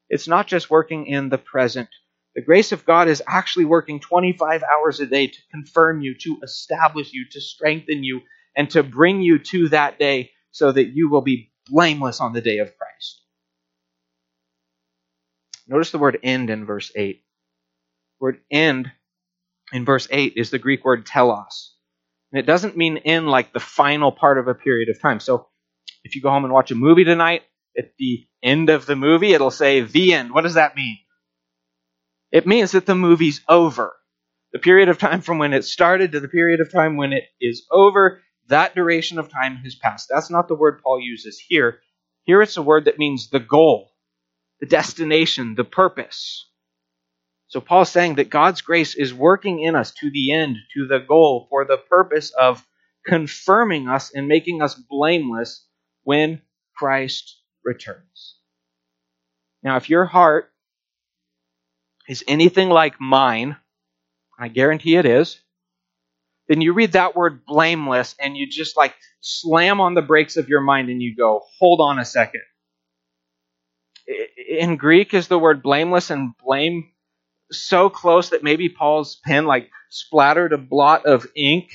it's 0.08 0.26
not 0.26 0.48
just 0.48 0.68
working 0.68 1.06
in 1.06 1.28
the 1.28 1.38
present 1.38 1.88
the 2.34 2.42
grace 2.42 2.70
of 2.70 2.84
God 2.84 3.08
is 3.08 3.22
actually 3.26 3.64
working 3.64 3.98
25 3.98 4.62
hours 4.62 5.00
a 5.00 5.06
day 5.06 5.26
to 5.26 5.38
confirm 5.50 6.00
you, 6.00 6.14
to 6.14 6.38
establish 6.42 7.12
you, 7.12 7.24
to 7.32 7.40
strengthen 7.40 8.04
you, 8.04 8.20
and 8.56 8.70
to 8.70 8.84
bring 8.84 9.20
you 9.20 9.38
to 9.38 9.68
that 9.70 9.98
day 9.98 10.30
so 10.52 10.72
that 10.72 10.88
you 10.88 11.10
will 11.10 11.22
be 11.22 11.52
blameless 11.68 12.20
on 12.20 12.32
the 12.32 12.40
day 12.40 12.58
of 12.58 12.76
Christ. 12.76 13.22
Notice 15.68 15.90
the 15.90 15.98
word 15.98 16.18
end 16.22 16.50
in 16.50 16.66
verse 16.66 16.90
8. 16.94 17.22
The 18.18 18.24
word 18.24 18.40
end 18.50 18.90
in 19.72 19.84
verse 19.84 20.08
8 20.10 20.34
is 20.36 20.50
the 20.50 20.58
Greek 20.58 20.84
word 20.84 21.06
telos. 21.06 21.74
And 22.32 22.40
it 22.40 22.46
doesn't 22.46 22.76
mean 22.76 22.98
end 22.98 23.28
like 23.28 23.52
the 23.52 23.60
final 23.60 24.12
part 24.12 24.38
of 24.38 24.48
a 24.48 24.54
period 24.54 24.88
of 24.88 25.00
time. 25.00 25.20
So 25.20 25.48
if 26.04 26.14
you 26.14 26.22
go 26.22 26.30
home 26.30 26.44
and 26.44 26.52
watch 26.52 26.70
a 26.70 26.76
movie 26.76 27.04
tonight, 27.04 27.42
at 27.78 27.92
the 27.98 28.26
end 28.42 28.68
of 28.70 28.86
the 28.86 28.96
movie, 28.96 29.32
it'll 29.32 29.50
say 29.50 29.80
the 29.80 30.14
end. 30.14 30.32
What 30.32 30.42
does 30.42 30.54
that 30.54 30.76
mean? 30.76 30.98
It 32.32 32.46
means 32.46 32.72
that 32.72 32.86
the 32.86 32.94
movie's 32.94 33.40
over. 33.48 33.94
The 34.52 34.58
period 34.58 34.88
of 34.88 34.98
time 34.98 35.20
from 35.20 35.38
when 35.38 35.52
it 35.52 35.64
started 35.64 36.12
to 36.12 36.20
the 36.20 36.28
period 36.28 36.60
of 36.60 36.72
time 36.72 36.96
when 36.96 37.12
it 37.12 37.24
is 37.40 37.66
over, 37.70 38.22
that 38.50 38.74
duration 38.74 39.18
of 39.18 39.30
time 39.30 39.56
has 39.64 39.74
passed. 39.74 40.08
That's 40.08 40.30
not 40.30 40.46
the 40.46 40.54
word 40.54 40.80
Paul 40.82 41.00
uses 41.00 41.38
here. 41.38 41.80
Here 42.24 42.42
it's 42.42 42.56
a 42.56 42.62
word 42.62 42.84
that 42.84 42.98
means 42.98 43.30
the 43.30 43.40
goal, 43.40 43.92
the 44.60 44.66
destination, 44.66 45.54
the 45.56 45.64
purpose. 45.64 46.46
So 47.48 47.60
Paul's 47.60 47.90
saying 47.90 48.16
that 48.16 48.30
God's 48.30 48.60
grace 48.60 48.94
is 48.94 49.12
working 49.12 49.60
in 49.60 49.74
us 49.74 49.92
to 49.94 50.10
the 50.10 50.32
end, 50.32 50.56
to 50.74 50.86
the 50.86 51.00
goal, 51.00 51.48
for 51.50 51.64
the 51.64 51.78
purpose 51.78 52.30
of 52.30 52.64
confirming 53.04 53.88
us 53.88 54.12
and 54.14 54.28
making 54.28 54.62
us 54.62 54.74
blameless 54.74 55.66
when 56.04 56.42
Christ 56.76 57.40
returns. 57.64 58.36
Now, 59.62 59.76
if 59.76 59.90
your 59.90 60.04
heart 60.04 60.52
is 62.08 62.24
anything 62.28 62.68
like 62.68 63.00
mine, 63.00 63.56
I 64.38 64.48
guarantee 64.48 64.96
it 64.96 65.06
is, 65.06 65.40
then 66.50 66.60
you 66.60 66.72
read 66.72 66.92
that 66.92 67.14
word 67.14 67.46
blameless 67.46 68.16
and 68.18 68.36
you 68.36 68.44
just 68.44 68.76
like 68.76 68.96
slam 69.20 69.80
on 69.80 69.94
the 69.94 70.02
brakes 70.02 70.36
of 70.36 70.48
your 70.48 70.60
mind 70.60 70.88
and 70.88 71.00
you 71.00 71.14
go, 71.14 71.42
hold 71.60 71.80
on 71.80 72.00
a 72.00 72.04
second. 72.04 72.40
In 74.48 74.76
Greek 74.76 75.14
is 75.14 75.28
the 75.28 75.38
word 75.38 75.62
blameless 75.62 76.10
and 76.10 76.32
blame 76.44 76.90
so 77.52 77.88
close 77.88 78.30
that 78.30 78.42
maybe 78.42 78.68
Paul's 78.68 79.14
pen 79.24 79.46
like 79.46 79.70
splattered 79.90 80.52
a 80.52 80.58
blot 80.58 81.06
of 81.06 81.24
ink 81.36 81.70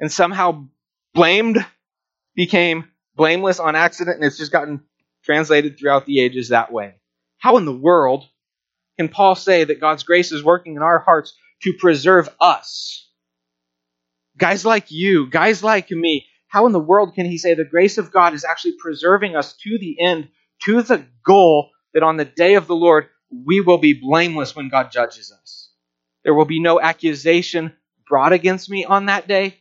and 0.00 0.10
somehow 0.10 0.68
blamed 1.12 1.62
became 2.34 2.88
blameless 3.14 3.60
on 3.60 3.76
accident 3.76 4.16
and 4.16 4.24
it's 4.24 4.38
just 4.38 4.52
gotten 4.52 4.80
translated 5.22 5.78
throughout 5.78 6.06
the 6.06 6.18
ages 6.18 6.48
that 6.48 6.72
way. 6.72 6.94
How 7.36 7.58
in 7.58 7.66
the 7.66 7.76
world 7.76 8.24
can 8.98 9.10
Paul 9.10 9.34
say 9.34 9.64
that 9.64 9.80
God's 9.80 10.02
grace 10.02 10.32
is 10.32 10.42
working 10.42 10.76
in 10.76 10.82
our 10.82 10.98
hearts 10.98 11.34
to 11.64 11.74
preserve 11.74 12.30
us? 12.40 13.10
Guys 14.42 14.64
like 14.64 14.90
you, 14.90 15.30
guys 15.30 15.62
like 15.62 15.88
me, 15.92 16.26
how 16.48 16.66
in 16.66 16.72
the 16.72 16.80
world 16.80 17.14
can 17.14 17.26
he 17.26 17.38
say 17.38 17.54
the 17.54 17.64
grace 17.64 17.96
of 17.96 18.10
God 18.10 18.34
is 18.34 18.44
actually 18.44 18.74
preserving 18.76 19.36
us 19.36 19.52
to 19.58 19.78
the 19.78 20.00
end, 20.00 20.30
to 20.64 20.82
the 20.82 21.06
goal 21.24 21.70
that 21.94 22.02
on 22.02 22.16
the 22.16 22.24
day 22.24 22.56
of 22.56 22.66
the 22.66 22.74
Lord 22.74 23.06
we 23.30 23.60
will 23.60 23.78
be 23.78 23.92
blameless 23.92 24.56
when 24.56 24.68
God 24.68 24.90
judges 24.90 25.30
us? 25.30 25.70
There 26.24 26.34
will 26.34 26.44
be 26.44 26.60
no 26.60 26.80
accusation 26.80 27.72
brought 28.08 28.32
against 28.32 28.68
me 28.68 28.84
on 28.84 29.06
that 29.06 29.28
day. 29.28 29.58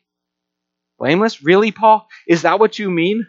Blameless? 0.98 1.44
Really, 1.44 1.72
Paul? 1.72 2.08
Is 2.28 2.42
that 2.42 2.60
what 2.60 2.80
you 2.80 2.90
mean? 2.90 3.28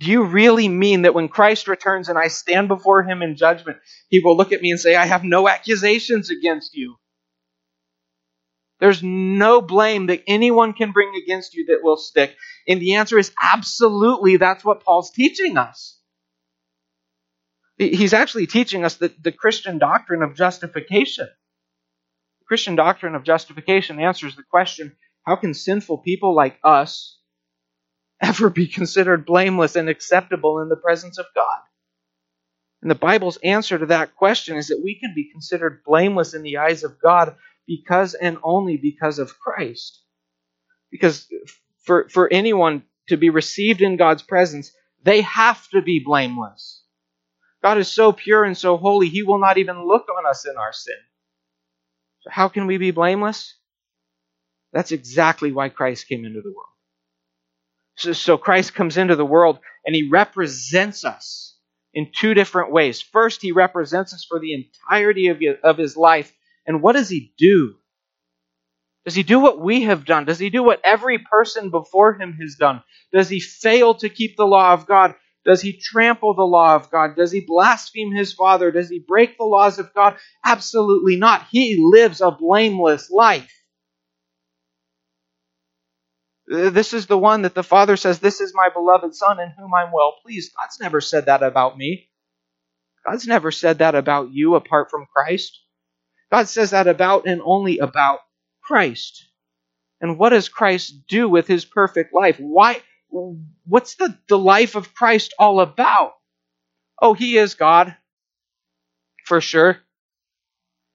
Do 0.00 0.10
you 0.10 0.24
really 0.24 0.68
mean 0.68 1.02
that 1.02 1.12
when 1.12 1.28
Christ 1.28 1.68
returns 1.68 2.08
and 2.08 2.18
I 2.18 2.28
stand 2.28 2.68
before 2.68 3.02
him 3.02 3.20
in 3.20 3.36
judgment, 3.36 3.76
he 4.08 4.20
will 4.20 4.38
look 4.38 4.52
at 4.52 4.62
me 4.62 4.70
and 4.70 4.80
say, 4.80 4.94
I 4.94 5.04
have 5.04 5.22
no 5.22 5.50
accusations 5.50 6.30
against 6.30 6.74
you? 6.74 6.96
There's 8.82 9.00
no 9.00 9.62
blame 9.62 10.06
that 10.06 10.24
anyone 10.26 10.72
can 10.72 10.90
bring 10.90 11.14
against 11.14 11.54
you 11.54 11.66
that 11.66 11.84
will 11.84 11.96
stick. 11.96 12.34
And 12.66 12.80
the 12.80 12.96
answer 12.96 13.16
is 13.16 13.32
absolutely 13.40 14.38
that's 14.38 14.64
what 14.64 14.82
Paul's 14.82 15.12
teaching 15.12 15.56
us. 15.56 16.00
He's 17.78 18.12
actually 18.12 18.48
teaching 18.48 18.84
us 18.84 18.96
the, 18.96 19.14
the 19.22 19.30
Christian 19.30 19.78
doctrine 19.78 20.24
of 20.24 20.34
justification. 20.34 21.28
The 22.40 22.44
Christian 22.44 22.74
doctrine 22.74 23.14
of 23.14 23.22
justification 23.22 24.00
answers 24.00 24.34
the 24.34 24.42
question 24.42 24.96
how 25.24 25.36
can 25.36 25.54
sinful 25.54 25.98
people 25.98 26.34
like 26.34 26.58
us 26.64 27.20
ever 28.20 28.50
be 28.50 28.66
considered 28.66 29.24
blameless 29.24 29.76
and 29.76 29.88
acceptable 29.88 30.58
in 30.58 30.68
the 30.68 30.74
presence 30.74 31.18
of 31.18 31.26
God? 31.36 31.60
And 32.82 32.90
the 32.90 32.96
Bible's 32.96 33.38
answer 33.44 33.78
to 33.78 33.86
that 33.86 34.16
question 34.16 34.56
is 34.56 34.66
that 34.66 34.82
we 34.82 34.98
can 34.98 35.12
be 35.14 35.30
considered 35.30 35.84
blameless 35.84 36.34
in 36.34 36.42
the 36.42 36.56
eyes 36.56 36.82
of 36.82 37.00
God 37.00 37.36
because 37.66 38.14
and 38.14 38.38
only 38.42 38.76
because 38.76 39.18
of 39.18 39.38
Christ. 39.38 40.02
Because 40.90 41.26
for, 41.84 42.08
for 42.08 42.32
anyone 42.32 42.82
to 43.08 43.16
be 43.16 43.30
received 43.30 43.82
in 43.82 43.96
God's 43.96 44.22
presence, 44.22 44.72
they 45.02 45.22
have 45.22 45.68
to 45.70 45.82
be 45.82 46.02
blameless. 46.04 46.82
God 47.62 47.78
is 47.78 47.88
so 47.88 48.12
pure 48.12 48.44
and 48.44 48.56
so 48.56 48.76
holy, 48.76 49.08
He 49.08 49.22
will 49.22 49.38
not 49.38 49.58
even 49.58 49.86
look 49.86 50.06
on 50.16 50.26
us 50.26 50.46
in 50.46 50.56
our 50.56 50.72
sin. 50.72 50.96
So, 52.20 52.30
how 52.30 52.48
can 52.48 52.66
we 52.66 52.76
be 52.76 52.90
blameless? 52.90 53.54
That's 54.72 54.92
exactly 54.92 55.52
why 55.52 55.68
Christ 55.68 56.08
came 56.08 56.24
into 56.24 56.40
the 56.40 56.50
world. 56.50 56.68
So, 57.96 58.12
so 58.12 58.38
Christ 58.38 58.74
comes 58.74 58.96
into 58.96 59.16
the 59.16 59.24
world 59.24 59.58
and 59.86 59.94
He 59.94 60.08
represents 60.08 61.04
us 61.04 61.56
in 61.94 62.10
two 62.16 62.34
different 62.34 62.72
ways. 62.72 63.00
First, 63.00 63.42
He 63.42 63.52
represents 63.52 64.12
us 64.12 64.24
for 64.24 64.40
the 64.40 64.54
entirety 64.54 65.28
of, 65.28 65.40
of 65.62 65.78
His 65.78 65.96
life 65.96 66.32
and 66.66 66.82
what 66.82 66.92
does 66.94 67.08
he 67.08 67.32
do? 67.38 67.74
Does 69.04 69.14
he 69.14 69.22
do 69.22 69.40
what 69.40 69.60
we 69.60 69.82
have 69.82 70.04
done? 70.04 70.24
Does 70.24 70.38
he 70.38 70.50
do 70.50 70.62
what 70.62 70.80
every 70.84 71.18
person 71.18 71.70
before 71.70 72.14
him 72.14 72.34
has 72.40 72.54
done? 72.54 72.82
Does 73.12 73.28
he 73.28 73.40
fail 73.40 73.94
to 73.94 74.08
keep 74.08 74.36
the 74.36 74.46
law 74.46 74.72
of 74.72 74.86
God? 74.86 75.14
Does 75.44 75.60
he 75.60 75.72
trample 75.72 76.34
the 76.34 76.42
law 76.42 76.76
of 76.76 76.90
God? 76.90 77.16
Does 77.16 77.32
he 77.32 77.40
blaspheme 77.40 78.12
his 78.14 78.32
Father? 78.32 78.70
Does 78.70 78.88
he 78.88 79.00
break 79.00 79.36
the 79.36 79.44
laws 79.44 79.80
of 79.80 79.92
God? 79.92 80.16
Absolutely 80.44 81.16
not. 81.16 81.48
He 81.50 81.76
lives 81.80 82.20
a 82.20 82.30
blameless 82.30 83.10
life. 83.10 83.52
This 86.46 86.92
is 86.92 87.06
the 87.06 87.18
one 87.18 87.42
that 87.42 87.54
the 87.54 87.62
Father 87.64 87.96
says, 87.96 88.20
This 88.20 88.40
is 88.40 88.52
my 88.54 88.68
beloved 88.68 89.14
Son 89.14 89.40
in 89.40 89.50
whom 89.58 89.74
I'm 89.74 89.92
well 89.92 90.16
pleased. 90.22 90.52
God's 90.56 90.78
never 90.80 91.00
said 91.00 91.26
that 91.26 91.42
about 91.42 91.78
me. 91.78 92.08
God's 93.06 93.26
never 93.26 93.50
said 93.50 93.78
that 93.78 93.94
about 93.94 94.32
you 94.32 94.54
apart 94.54 94.90
from 94.90 95.06
Christ. 95.14 95.61
God 96.32 96.48
says 96.48 96.70
that 96.70 96.88
about 96.88 97.26
and 97.26 97.42
only 97.44 97.78
about 97.78 98.20
Christ. 98.62 99.28
And 100.00 100.18
what 100.18 100.30
does 100.30 100.48
Christ 100.48 101.06
do 101.06 101.28
with 101.28 101.46
his 101.46 101.66
perfect 101.66 102.14
life? 102.14 102.38
Why 102.40 102.80
what's 103.66 103.96
the, 103.96 104.18
the 104.28 104.38
life 104.38 104.74
of 104.74 104.94
Christ 104.94 105.34
all 105.38 105.60
about? 105.60 106.14
Oh, 107.00 107.12
he 107.12 107.36
is 107.36 107.54
God. 107.54 107.94
For 109.26 109.42
sure. 109.42 109.78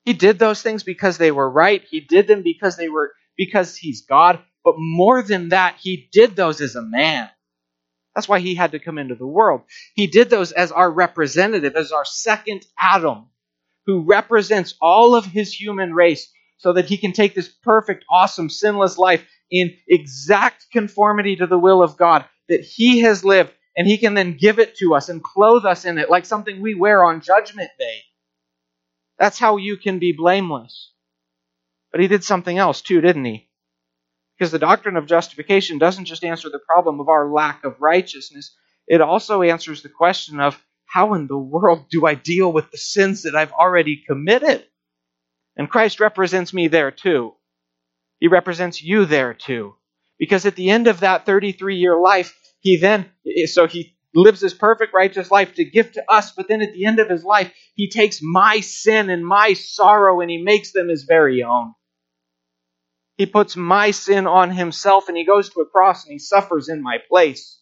He 0.05 0.13
did 0.13 0.39
those 0.39 0.63
things 0.63 0.81
because 0.83 1.19
they 1.19 1.31
were 1.31 1.49
right. 1.49 1.83
He 1.87 1.99
did 1.99 2.27
them 2.27 2.41
because 2.41 2.75
they 2.75 2.89
were 2.89 3.13
because 3.37 3.77
he's 3.77 4.01
God. 4.01 4.39
But 4.63 4.75
more 4.79 5.21
than 5.21 5.49
that, 5.49 5.75
he 5.79 6.09
did 6.11 6.35
those 6.35 6.61
as 6.61 6.75
a 6.75 6.81
man. 6.81 7.29
That's 8.15 8.27
why 8.27 8.39
he 8.39 8.55
had 8.55 8.71
to 8.71 8.79
come 8.79 8.97
into 8.97 9.13
the 9.13 9.27
world. 9.27 9.61
He 9.93 10.07
did 10.07 10.31
those 10.31 10.51
as 10.51 10.71
our 10.71 10.89
representative, 10.89 11.75
as 11.75 11.91
our 11.91 12.05
second 12.05 12.65
Adam 12.79 13.27
who 13.87 14.03
represents 14.03 14.75
all 14.81 15.15
of 15.15 15.25
his 15.25 15.51
human 15.51 15.93
race 15.93 16.29
so 16.57 16.73
that 16.73 16.85
he 16.85 16.97
can 16.97 17.13
take 17.13 17.33
this 17.33 17.47
perfect, 17.47 18.03
awesome, 18.11 18.49
sinless 18.49 18.97
life 18.97 19.25
in 19.49 19.73
exact 19.87 20.67
conformity 20.71 21.37
to 21.37 21.47
the 21.47 21.57
will 21.57 21.81
of 21.81 21.97
God 21.97 22.25
that 22.49 22.61
he 22.61 22.99
has 22.99 23.23
lived, 23.23 23.51
and 23.75 23.87
he 23.87 23.97
can 23.97 24.13
then 24.13 24.37
give 24.37 24.59
it 24.59 24.75
to 24.77 24.93
us 24.93 25.09
and 25.09 25.23
clothe 25.23 25.65
us 25.65 25.85
in 25.85 25.97
it 25.97 26.09
like 26.09 26.25
something 26.25 26.61
we 26.61 26.75
wear 26.75 27.03
on 27.03 27.21
Judgment 27.21 27.69
Day. 27.79 28.01
That's 29.17 29.39
how 29.39 29.57
you 29.57 29.77
can 29.77 29.99
be 29.99 30.11
blameless. 30.11 30.91
But 31.91 32.01
he 32.01 32.07
did 32.07 32.23
something 32.23 32.57
else 32.57 32.81
too, 32.81 33.01
didn't 33.01 33.25
he? 33.25 33.49
Because 34.37 34.51
the 34.51 34.59
doctrine 34.59 34.97
of 34.97 35.07
justification 35.07 35.77
doesn't 35.77 36.05
just 36.05 36.23
answer 36.23 36.49
the 36.49 36.59
problem 36.59 36.99
of 36.99 37.09
our 37.09 37.31
lack 37.31 37.63
of 37.63 37.81
righteousness, 37.81 38.55
it 38.87 39.01
also 39.01 39.41
answers 39.41 39.81
the 39.81 39.89
question 39.89 40.39
of 40.39 40.61
how 40.87 41.13
in 41.13 41.27
the 41.27 41.37
world 41.37 41.89
do 41.89 42.05
I 42.05 42.15
deal 42.15 42.51
with 42.51 42.71
the 42.71 42.77
sins 42.77 43.23
that 43.23 43.35
I've 43.35 43.51
already 43.51 44.03
committed? 44.07 44.65
And 45.55 45.69
Christ 45.69 45.99
represents 45.99 46.53
me 46.53 46.67
there 46.67 46.91
too. 46.91 47.33
He 48.19 48.27
represents 48.27 48.81
you 48.81 49.05
there 49.05 49.33
too. 49.33 49.75
Because 50.17 50.45
at 50.45 50.55
the 50.55 50.69
end 50.69 50.87
of 50.87 51.01
that 51.01 51.25
33 51.25 51.75
year 51.75 51.99
life, 51.99 52.35
he 52.59 52.77
then, 52.77 53.09
so 53.45 53.67
he 53.67 53.95
lives 54.15 54.41
his 54.41 54.53
perfect 54.53 54.93
righteous 54.93 55.29
life 55.29 55.53
to 55.55 55.65
give 55.65 55.91
to 55.91 56.11
us, 56.11 56.31
but 56.31 56.47
then 56.47 56.61
at 56.61 56.73
the 56.73 56.85
end 56.85 56.99
of 56.99 57.09
his 57.09 57.23
life, 57.23 57.53
he 57.75 57.89
takes 57.89 58.19
my 58.21 58.61
sin 58.61 59.09
and 59.09 59.25
my 59.25 59.53
sorrow 59.53 60.21
and 60.21 60.31
he 60.31 60.41
makes 60.41 60.71
them 60.71 60.89
his 60.89 61.03
very 61.03 61.43
own. 61.43 61.73
He 63.17 63.25
puts 63.25 63.55
my 63.55 63.91
sin 63.91 64.27
on 64.27 64.51
himself 64.51 65.07
and 65.07 65.17
he 65.17 65.25
goes 65.25 65.49
to 65.49 65.61
a 65.61 65.65
cross 65.65 66.05
and 66.05 66.13
he 66.13 66.19
suffers 66.19 66.69
in 66.69 66.81
my 66.81 66.97
place. 67.09 67.59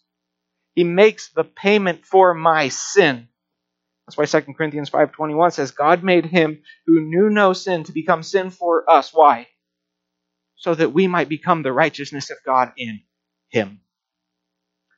He 0.75 0.83
makes 0.83 1.29
the 1.29 1.45
payment 1.45 2.05
for 2.05 2.33
my 2.33 2.67
sin. 2.67 3.29
That's 4.05 4.17
why 4.17 4.25
2 4.41 4.53
Corinthians 4.53 4.89
5:21 4.89 5.53
says 5.53 5.71
God 5.71 6.03
made 6.03 6.25
him 6.25 6.61
who 6.85 7.01
knew 7.01 7.29
no 7.29 7.53
sin 7.53 7.83
to 7.85 7.91
become 7.91 8.21
sin 8.21 8.51
for 8.51 8.89
us. 8.89 9.13
Why? 9.13 9.47
So 10.57 10.75
that 10.75 10.93
we 10.93 11.07
might 11.07 11.29
become 11.29 11.63
the 11.63 11.73
righteousness 11.73 12.29
of 12.29 12.37
God 12.45 12.73
in 12.77 13.01
him. 13.49 13.81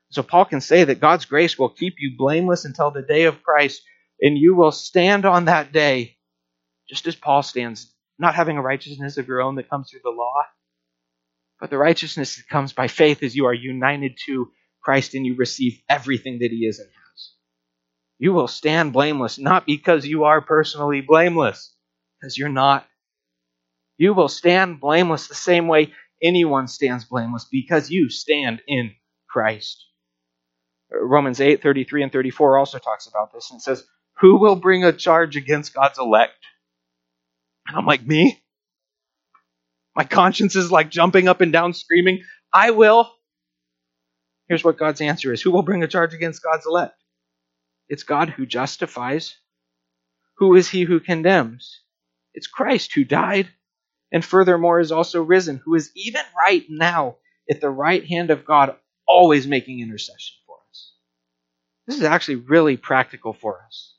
So 0.09 0.23
Paul 0.23 0.45
can 0.45 0.61
say 0.61 0.83
that 0.83 0.99
God's 0.99 1.25
grace 1.25 1.57
will 1.57 1.69
keep 1.69 1.95
you 1.99 2.15
blameless 2.17 2.65
until 2.65 2.91
the 2.91 3.01
day 3.01 3.25
of 3.25 3.43
Christ, 3.43 3.81
and 4.21 4.37
you 4.37 4.55
will 4.55 4.71
stand 4.71 5.25
on 5.25 5.45
that 5.45 5.71
day 5.71 6.17
just 6.89 7.07
as 7.07 7.15
Paul 7.15 7.43
stands, 7.43 7.93
not 8.17 8.35
having 8.35 8.57
a 8.57 8.61
righteousness 8.61 9.17
of 9.17 9.27
your 9.27 9.41
own 9.41 9.55
that 9.55 9.69
comes 9.69 9.89
through 9.89 10.01
the 10.03 10.09
law, 10.09 10.43
but 11.59 11.69
the 11.69 11.77
righteousness 11.77 12.37
that 12.37 12.47
comes 12.49 12.73
by 12.73 12.87
faith 12.87 13.23
as 13.23 13.35
you 13.35 13.45
are 13.45 13.53
united 13.53 14.17
to 14.25 14.51
Christ 14.87 15.15
and 15.15 15.25
you 15.25 15.35
receive 15.35 15.81
everything 15.89 16.39
that 16.39 16.49
He 16.49 16.65
is 16.65 16.79
and 16.79 16.87
has. 16.87 17.31
You 18.19 18.31
will 18.31 18.47
stand 18.47 18.93
blameless, 18.93 19.37
not 19.37 19.65
because 19.65 20.07
you 20.07 20.23
are 20.23 20.39
personally 20.39 21.01
blameless, 21.01 21.75
because 22.21 22.37
you're 22.37 22.47
not. 22.47 22.87
You 23.97 24.13
will 24.13 24.29
stand 24.29 24.79
blameless 24.79 25.27
the 25.27 25.35
same 25.35 25.67
way 25.67 25.91
anyone 26.23 26.69
stands 26.69 27.03
blameless, 27.03 27.47
because 27.51 27.91
you 27.91 28.09
stand 28.09 28.61
in 28.65 28.93
Christ. 29.29 29.85
Romans 30.89 31.41
8, 31.41 31.61
33 31.61 32.03
and 32.03 32.11
34 32.13 32.57
also 32.57 32.79
talks 32.79 33.07
about 33.07 33.33
this 33.33 33.51
and 33.51 33.61
says, 33.61 33.83
Who 34.21 34.37
will 34.37 34.55
bring 34.55 34.85
a 34.85 34.93
charge 34.93 35.35
against 35.35 35.73
God's 35.73 35.99
elect? 35.99 36.45
And 37.67 37.75
I'm 37.75 37.85
like, 37.85 38.07
Me? 38.07 38.41
My 39.97 40.05
conscience 40.05 40.55
is 40.55 40.71
like 40.71 40.89
jumping 40.89 41.27
up 41.27 41.41
and 41.41 41.51
down, 41.51 41.73
screaming, 41.73 42.23
I 42.53 42.71
will. 42.71 43.11
Here's 44.47 44.63
what 44.63 44.77
God's 44.77 45.01
answer 45.01 45.33
is 45.33 45.41
Who 45.41 45.51
will 45.51 45.63
bring 45.63 45.83
a 45.83 45.87
charge 45.87 46.13
against 46.13 46.43
God's 46.43 46.65
elect? 46.65 47.01
It's 47.89 48.03
God 48.03 48.29
who 48.29 48.45
justifies. 48.45 49.35
Who 50.37 50.55
is 50.55 50.69
he 50.69 50.83
who 50.83 50.99
condemns? 50.99 51.81
It's 52.33 52.47
Christ 52.47 52.93
who 52.93 53.03
died 53.03 53.49
and 54.11 54.23
furthermore 54.23 54.79
is 54.79 54.91
also 54.91 55.21
risen, 55.21 55.61
who 55.63 55.75
is 55.75 55.91
even 55.95 56.21
right 56.37 56.65
now 56.69 57.17
at 57.49 57.61
the 57.61 57.69
right 57.69 58.05
hand 58.05 58.29
of 58.29 58.45
God, 58.45 58.75
always 59.07 59.47
making 59.47 59.79
intercession 59.79 60.37
for 60.45 60.57
us. 60.69 60.93
This 61.87 61.97
is 61.97 62.03
actually 62.03 62.35
really 62.35 62.77
practical 62.77 63.33
for 63.33 63.61
us. 63.65 63.95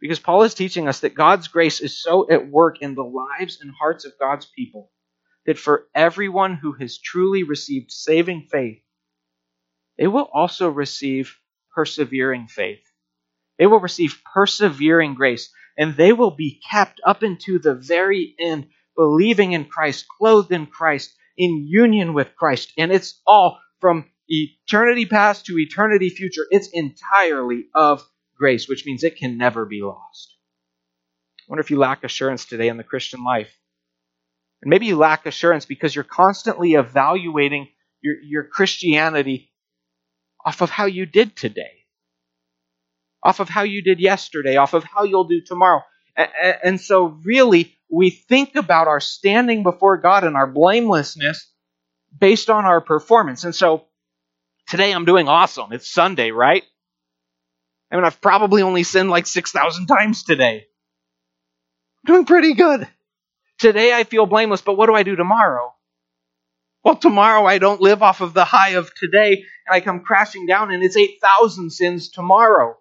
Because 0.00 0.18
Paul 0.18 0.42
is 0.42 0.54
teaching 0.54 0.88
us 0.88 1.00
that 1.00 1.14
God's 1.14 1.48
grace 1.48 1.80
is 1.80 2.02
so 2.02 2.28
at 2.30 2.48
work 2.48 2.82
in 2.82 2.94
the 2.94 3.04
lives 3.04 3.58
and 3.60 3.70
hearts 3.70 4.04
of 4.04 4.12
God's 4.18 4.46
people 4.46 4.90
that 5.46 5.58
for 5.58 5.86
everyone 5.94 6.54
who 6.54 6.72
has 6.72 6.98
truly 6.98 7.42
received 7.42 7.90
saving 7.90 8.48
faith, 8.50 8.82
they 9.98 10.06
will 10.06 10.28
also 10.32 10.68
receive 10.68 11.36
persevering 11.74 12.48
faith. 12.48 12.82
They 13.58 13.66
will 13.66 13.80
receive 13.80 14.20
persevering 14.32 15.14
grace, 15.14 15.52
and 15.78 15.96
they 15.96 16.12
will 16.12 16.32
be 16.32 16.60
kept 16.70 17.00
up 17.04 17.22
into 17.22 17.58
the 17.58 17.74
very 17.74 18.34
end, 18.38 18.68
believing 18.96 19.52
in 19.52 19.66
Christ, 19.66 20.06
clothed 20.08 20.52
in 20.52 20.66
Christ, 20.66 21.14
in 21.36 21.66
union 21.68 22.14
with 22.14 22.34
Christ. 22.36 22.72
And 22.76 22.92
it's 22.92 23.20
all 23.26 23.60
from 23.80 24.10
eternity 24.28 25.06
past 25.06 25.46
to 25.46 25.58
eternity 25.58 26.08
future. 26.08 26.46
It's 26.50 26.68
entirely 26.68 27.66
of 27.74 28.06
grace, 28.36 28.68
which 28.68 28.86
means 28.86 29.04
it 29.04 29.16
can 29.16 29.38
never 29.38 29.64
be 29.64 29.82
lost. 29.82 30.36
I 31.40 31.44
wonder 31.48 31.60
if 31.60 31.70
you 31.70 31.78
lack 31.78 32.04
assurance 32.04 32.46
today 32.46 32.68
in 32.68 32.76
the 32.76 32.84
Christian 32.84 33.22
life. 33.22 33.54
And 34.62 34.70
maybe 34.70 34.86
you 34.86 34.96
lack 34.96 35.26
assurance 35.26 35.66
because 35.66 35.94
you're 35.94 36.04
constantly 36.04 36.74
evaluating 36.74 37.68
your, 38.00 38.16
your 38.22 38.44
Christianity 38.44 39.50
off 40.44 40.60
of 40.60 40.70
how 40.70 40.86
you 40.86 41.06
did 41.06 41.36
today, 41.36 41.84
off 43.22 43.40
of 43.40 43.48
how 43.48 43.62
you 43.62 43.82
did 43.82 44.00
yesterday, 44.00 44.56
off 44.56 44.74
of 44.74 44.84
how 44.84 45.04
you'll 45.04 45.24
do 45.24 45.40
tomorrow. 45.40 45.82
And, 46.62 46.80
so, 46.80 47.06
really, 47.24 47.76
we 47.90 48.10
think 48.10 48.54
about 48.54 48.86
our 48.86 49.00
standing 49.00 49.62
before 49.62 49.96
God 49.96 50.24
and 50.24 50.36
our 50.36 50.46
blamelessness 50.46 51.50
based 52.16 52.50
on 52.50 52.64
our 52.64 52.80
performance. 52.80 53.44
And 53.44 53.54
so, 53.54 53.86
today 54.68 54.92
I'm 54.92 55.04
doing 55.04 55.28
awesome. 55.28 55.72
It's 55.72 55.90
Sunday, 55.90 56.30
right? 56.30 56.62
I 57.90 57.96
mean, 57.96 58.04
I've 58.04 58.20
probably 58.20 58.62
only 58.62 58.82
sinned 58.82 59.10
like 59.10 59.26
6,000 59.26 59.86
times 59.86 60.22
today. 60.24 60.66
I'm 62.06 62.14
doing 62.14 62.26
pretty 62.26 62.54
good. 62.54 62.86
Today 63.58 63.92
I 63.92 64.04
feel 64.04 64.26
blameless, 64.26 64.62
but 64.62 64.76
what 64.76 64.86
do 64.86 64.94
I 64.94 65.02
do 65.02 65.16
tomorrow? 65.16 65.73
Well, 66.84 66.96
tomorrow 66.96 67.46
I 67.46 67.58
don't 67.58 67.80
live 67.80 68.02
off 68.02 68.20
of 68.20 68.34
the 68.34 68.44
high 68.44 68.72
of 68.72 68.94
today, 68.94 69.44
and 69.66 69.74
I 69.74 69.80
come 69.80 70.00
crashing 70.00 70.46
down, 70.46 70.70
and 70.70 70.82
it's 70.84 70.98
8,000 70.98 71.70
sins 71.70 72.10
tomorrow. 72.10 72.76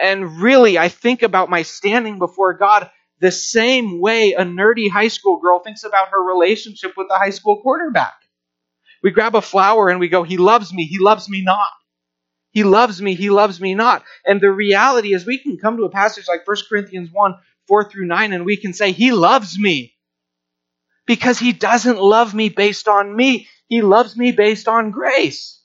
And 0.00 0.40
really, 0.40 0.78
I 0.78 0.88
think 0.88 1.22
about 1.22 1.50
my 1.50 1.62
standing 1.62 2.18
before 2.18 2.54
God 2.54 2.90
the 3.20 3.30
same 3.30 4.00
way 4.00 4.32
a 4.32 4.44
nerdy 4.44 4.90
high 4.90 5.08
school 5.08 5.38
girl 5.40 5.58
thinks 5.58 5.84
about 5.84 6.08
her 6.08 6.22
relationship 6.22 6.94
with 6.96 7.08
the 7.08 7.16
high 7.16 7.30
school 7.30 7.60
quarterback. 7.60 8.14
We 9.02 9.10
grab 9.10 9.34
a 9.34 9.42
flower 9.42 9.90
and 9.90 10.00
we 10.00 10.08
go, 10.08 10.22
He 10.22 10.38
loves 10.38 10.72
me, 10.72 10.86
He 10.86 10.98
loves 10.98 11.28
me 11.28 11.42
not. 11.42 11.70
He 12.52 12.64
loves 12.64 13.00
me, 13.00 13.14
He 13.14 13.28
loves 13.28 13.60
me 13.60 13.74
not. 13.74 14.04
And 14.24 14.40
the 14.40 14.50
reality 14.50 15.12
is, 15.12 15.26
we 15.26 15.38
can 15.38 15.58
come 15.58 15.76
to 15.76 15.84
a 15.84 15.90
passage 15.90 16.28
like 16.28 16.46
1 16.46 16.56
Corinthians 16.68 17.10
1 17.12 17.34
4 17.68 17.90
through 17.90 18.06
9, 18.06 18.32
and 18.32 18.46
we 18.46 18.56
can 18.56 18.72
say, 18.72 18.92
He 18.92 19.12
loves 19.12 19.58
me. 19.58 19.94
Because 21.06 21.38
He 21.38 21.52
doesn't 21.52 21.98
love 21.98 22.34
me 22.34 22.48
based 22.48 22.88
on 22.88 23.14
me, 23.14 23.48
He 23.68 23.82
loves 23.82 24.16
me 24.16 24.32
based 24.32 24.68
on 24.68 24.90
grace. 24.90 25.60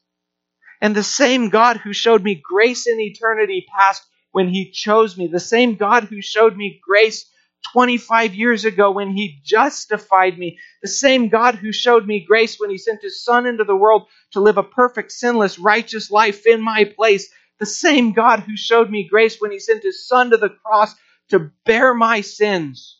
And 0.81 0.95
the 0.95 1.03
same 1.03 1.49
God 1.49 1.77
who 1.77 1.93
showed 1.93 2.23
me 2.23 2.35
grace 2.35 2.87
in 2.87 2.99
eternity 2.99 3.65
past 3.75 4.03
when 4.31 4.49
He 4.49 4.71
chose 4.71 5.17
me, 5.17 5.27
the 5.27 5.39
same 5.39 5.75
God 5.75 6.05
who 6.05 6.21
showed 6.21 6.55
me 6.57 6.79
grace 6.83 7.25
25 7.71 8.35
years 8.35 8.65
ago 8.65 8.91
when 8.91 9.09
He 9.11 9.39
justified 9.43 10.37
me, 10.37 10.59
the 10.81 10.87
same 10.87 11.29
God 11.29 11.55
who 11.55 11.71
showed 11.71 12.05
me 12.05 12.19
grace 12.25 12.59
when 12.59 12.69
He 12.69 12.77
sent 12.77 13.01
His 13.01 13.23
Son 13.23 13.45
into 13.45 13.63
the 13.63 13.75
world 13.75 14.07
to 14.31 14.41
live 14.41 14.57
a 14.57 14.63
perfect, 14.63 15.11
sinless, 15.11 15.57
righteous 15.57 16.11
life 16.11 16.45
in 16.45 16.61
my 16.61 16.83
place, 16.83 17.29
the 17.59 17.65
same 17.65 18.11
God 18.13 18.41
who 18.41 18.55
showed 18.57 18.89
me 18.91 19.07
grace 19.07 19.39
when 19.39 19.51
He 19.51 19.59
sent 19.59 19.83
His 19.83 20.07
Son 20.07 20.29
to 20.31 20.37
the 20.37 20.49
cross 20.49 20.93
to 21.29 21.51
bear 21.65 21.93
my 21.93 22.21
sins. 22.21 22.99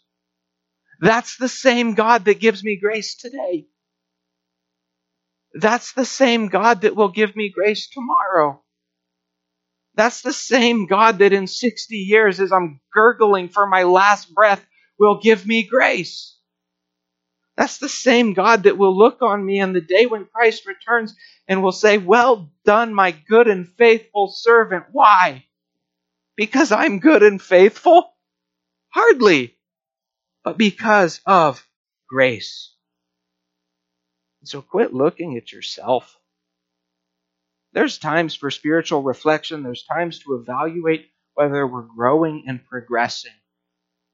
That's 1.06 1.38
the 1.38 1.50
same 1.50 1.96
God 1.96 2.26
that 2.26 2.42
gives 2.42 2.64
me 2.64 2.78
grace 2.78 3.16
today. 3.16 3.68
That's 5.54 5.94
the 5.94 6.06
same 6.06 6.50
God 6.50 6.82
that 6.82 6.96
will 6.96 7.10
give 7.10 7.36
me 7.36 7.50
grace 7.50 7.90
tomorrow. 7.90 8.62
That's 9.96 10.22
the 10.22 10.34
same 10.34 10.88
God 10.88 11.20
that 11.20 11.34
in 11.34 11.48
60 11.48 11.96
years, 11.96 12.40
as 12.40 12.52
I'm 12.52 12.82
gurgling 12.94 13.50
for 13.50 13.68
my 13.68 13.84
last 13.84 14.34
breath, 14.34 14.66
will 15.00 15.20
give 15.22 15.46
me 15.48 15.64
grace. 15.64 16.38
That's 17.58 17.78
the 17.80 17.90
same 17.90 18.34
God 18.34 18.64
that 18.64 18.78
will 18.78 18.98
look 18.98 19.22
on 19.22 19.46
me 19.46 19.62
on 19.62 19.74
the 19.74 19.82
day 19.82 20.08
when 20.08 20.26
Christ 20.26 20.66
returns 20.68 21.16
and 21.48 21.64
will 21.64 21.72
say, 21.74 21.98
Well 22.00 22.52
done, 22.66 22.94
my 22.94 23.12
good 23.12 23.48
and 23.48 23.68
faithful 23.68 24.30
servant. 24.30 24.86
Why? 24.92 25.46
Because 26.38 26.72
I'm 26.72 27.00
good 27.00 27.24
and 27.24 27.42
faithful? 27.42 28.14
Hardly. 28.90 29.55
But 30.46 30.60
because 30.60 31.22
of 31.26 31.68
grace. 32.08 32.76
So 34.44 34.62
quit 34.62 34.94
looking 34.94 35.38
at 35.38 35.52
yourself. 35.52 36.18
There's 37.74 37.98
times 37.98 38.36
for 38.36 38.52
spiritual 38.52 39.02
reflection, 39.02 39.64
there's 39.64 39.84
times 39.84 40.20
to 40.20 40.36
evaluate 40.36 41.10
whether 41.34 41.66
we're 41.66 41.82
growing 41.82 42.46
and 42.48 42.64
progressing. 42.64 43.34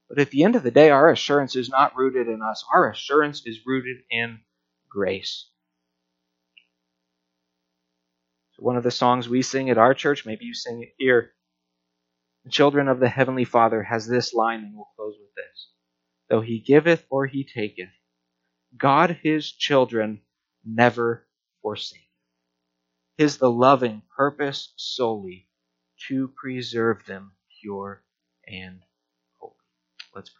But 0.08 0.20
at 0.20 0.30
the 0.30 0.44
end 0.44 0.56
of 0.56 0.62
the 0.62 0.70
day, 0.70 0.88
our 0.88 1.10
assurance 1.10 1.54
is 1.54 1.68
not 1.68 1.96
rooted 1.96 2.28
in 2.28 2.40
us. 2.40 2.64
Our 2.72 2.90
assurance 2.90 3.46
is 3.46 3.66
rooted 3.66 3.98
in 4.10 4.40
grace. 4.88 5.48
So 8.52 8.62
one 8.62 8.76
of 8.76 8.84
the 8.84 8.90
songs 8.90 9.28
we 9.28 9.42
sing 9.42 9.68
at 9.68 9.78
our 9.78 9.92
church, 9.92 10.24
maybe 10.24 10.46
you 10.46 10.54
sing 10.54 10.82
it 10.82 10.94
here, 10.96 11.32
the 12.44 12.50
children 12.50 12.88
of 12.88 13.00
the 13.00 13.08
Heavenly 13.08 13.44
Father 13.44 13.82
has 13.82 14.06
this 14.06 14.34
line, 14.34 14.60
and 14.60 14.74
we'll 14.74 14.88
close 14.96 15.14
with 15.20 15.34
this. 15.34 15.68
Though 16.32 16.40
he 16.40 16.60
giveth 16.60 17.04
or 17.10 17.26
he 17.26 17.44
taketh, 17.44 17.90
God 18.74 19.18
his 19.22 19.52
children 19.52 20.22
never 20.64 21.28
forsake. 21.60 22.08
His 23.18 23.36
the 23.36 23.50
loving 23.50 24.00
purpose 24.16 24.72
solely 24.76 25.46
to 26.08 26.28
preserve 26.28 27.04
them 27.04 27.32
pure 27.60 28.02
and 28.48 28.80
holy. 29.40 29.52
Let's 30.14 30.30
pray. 30.30 30.38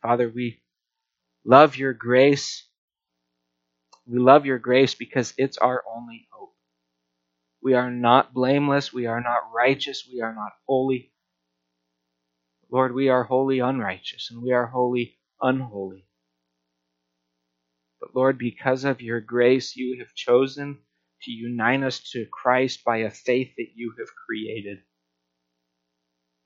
Father, 0.00 0.32
we 0.34 0.62
love 1.44 1.76
your 1.76 1.92
grace. 1.92 2.66
We 4.06 4.18
love 4.18 4.46
your 4.46 4.58
grace 4.58 4.94
because 4.94 5.34
it's 5.36 5.58
our 5.58 5.84
only. 5.94 6.26
We 7.64 7.74
are 7.74 7.90
not 7.90 8.34
blameless. 8.34 8.92
We 8.92 9.06
are 9.06 9.22
not 9.22 9.52
righteous. 9.54 10.08
We 10.12 10.22
are 10.22 10.34
not 10.34 10.52
holy. 10.68 11.12
Lord, 12.70 12.94
we 12.94 13.08
are 13.08 13.24
wholly 13.24 13.60
unrighteous 13.60 14.30
and 14.30 14.42
we 14.42 14.52
are 14.52 14.66
wholly 14.66 15.18
unholy. 15.42 16.06
But 18.00 18.14
Lord, 18.14 18.38
because 18.38 18.84
of 18.84 19.00
your 19.00 19.20
grace, 19.20 19.76
you 19.76 19.98
have 20.00 20.14
chosen 20.14 20.78
to 21.22 21.32
unite 21.32 21.82
us 21.82 22.00
to 22.12 22.26
Christ 22.32 22.84
by 22.84 22.98
a 22.98 23.10
faith 23.10 23.52
that 23.56 23.70
you 23.74 23.94
have 23.98 24.08
created. 24.26 24.80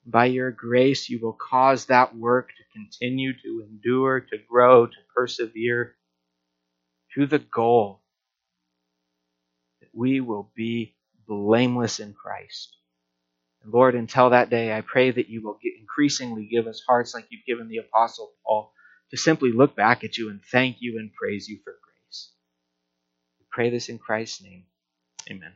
By 0.06 0.26
your 0.26 0.52
grace, 0.52 1.08
you 1.10 1.20
will 1.20 1.38
cause 1.50 1.86
that 1.86 2.16
work 2.16 2.50
to 2.50 2.78
continue 2.78 3.32
to 3.34 3.66
endure, 3.68 4.20
to 4.20 4.38
grow, 4.48 4.86
to 4.86 4.96
persevere 5.14 5.96
to 7.14 7.26
the 7.26 7.40
goal 7.40 8.02
that 9.80 9.90
we 9.94 10.20
will 10.20 10.50
be 10.56 10.96
blameless 11.28 12.00
in 12.00 12.14
Christ. 12.14 12.76
And 13.62 13.72
Lord, 13.72 13.94
until 13.94 14.30
that 14.30 14.50
day, 14.50 14.76
I 14.76 14.80
pray 14.80 15.10
that 15.10 15.28
you 15.28 15.42
will 15.42 15.58
increasingly 15.78 16.48
give 16.50 16.66
us 16.66 16.82
hearts 16.86 17.14
like 17.14 17.26
you've 17.30 17.46
given 17.46 17.68
the 17.68 17.78
Apostle 17.78 18.32
Paul 18.44 18.72
to 19.10 19.16
simply 19.16 19.52
look 19.52 19.76
back 19.76 20.04
at 20.04 20.18
you 20.18 20.30
and 20.30 20.40
thank 20.50 20.76
you 20.80 20.98
and 20.98 21.12
praise 21.12 21.48
you 21.48 21.58
for 21.62 21.74
grace. 21.84 22.30
We 23.38 23.46
pray 23.50 23.70
this 23.70 23.88
in 23.88 23.98
Christ's 23.98 24.42
name. 24.42 24.64
Amen. 25.30 25.52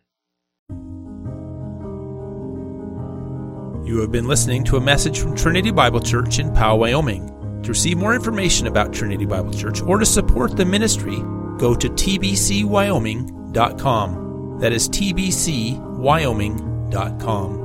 You 3.85 4.01
have 4.01 4.13
been 4.13 4.29
listening 4.29 4.65
to 4.65 4.77
a 4.77 4.81
message 4.81 5.19
from 5.19 5.37
Trinity 5.37 5.71
Bible 5.71 6.01
Church 6.01 6.39
in 6.39 6.55
Powell, 6.55 6.79
Wyoming. 6.79 7.29
To 7.63 7.69
receive 7.69 7.99
more 7.99 8.15
information 8.15 8.67
about 8.67 8.93
Trinity 8.93 9.27
Bible 9.27 9.53
Church 9.53 9.83
or 9.83 9.99
to 9.99 10.07
support 10.07 10.57
the 10.57 10.65
ministry, 10.65 11.17
go 11.59 11.75
to 11.75 11.89
tbcwyoming.com. 11.89 14.22
That 14.63 14.73
is 14.73 14.89
tbcwyoming.com. 14.89 17.62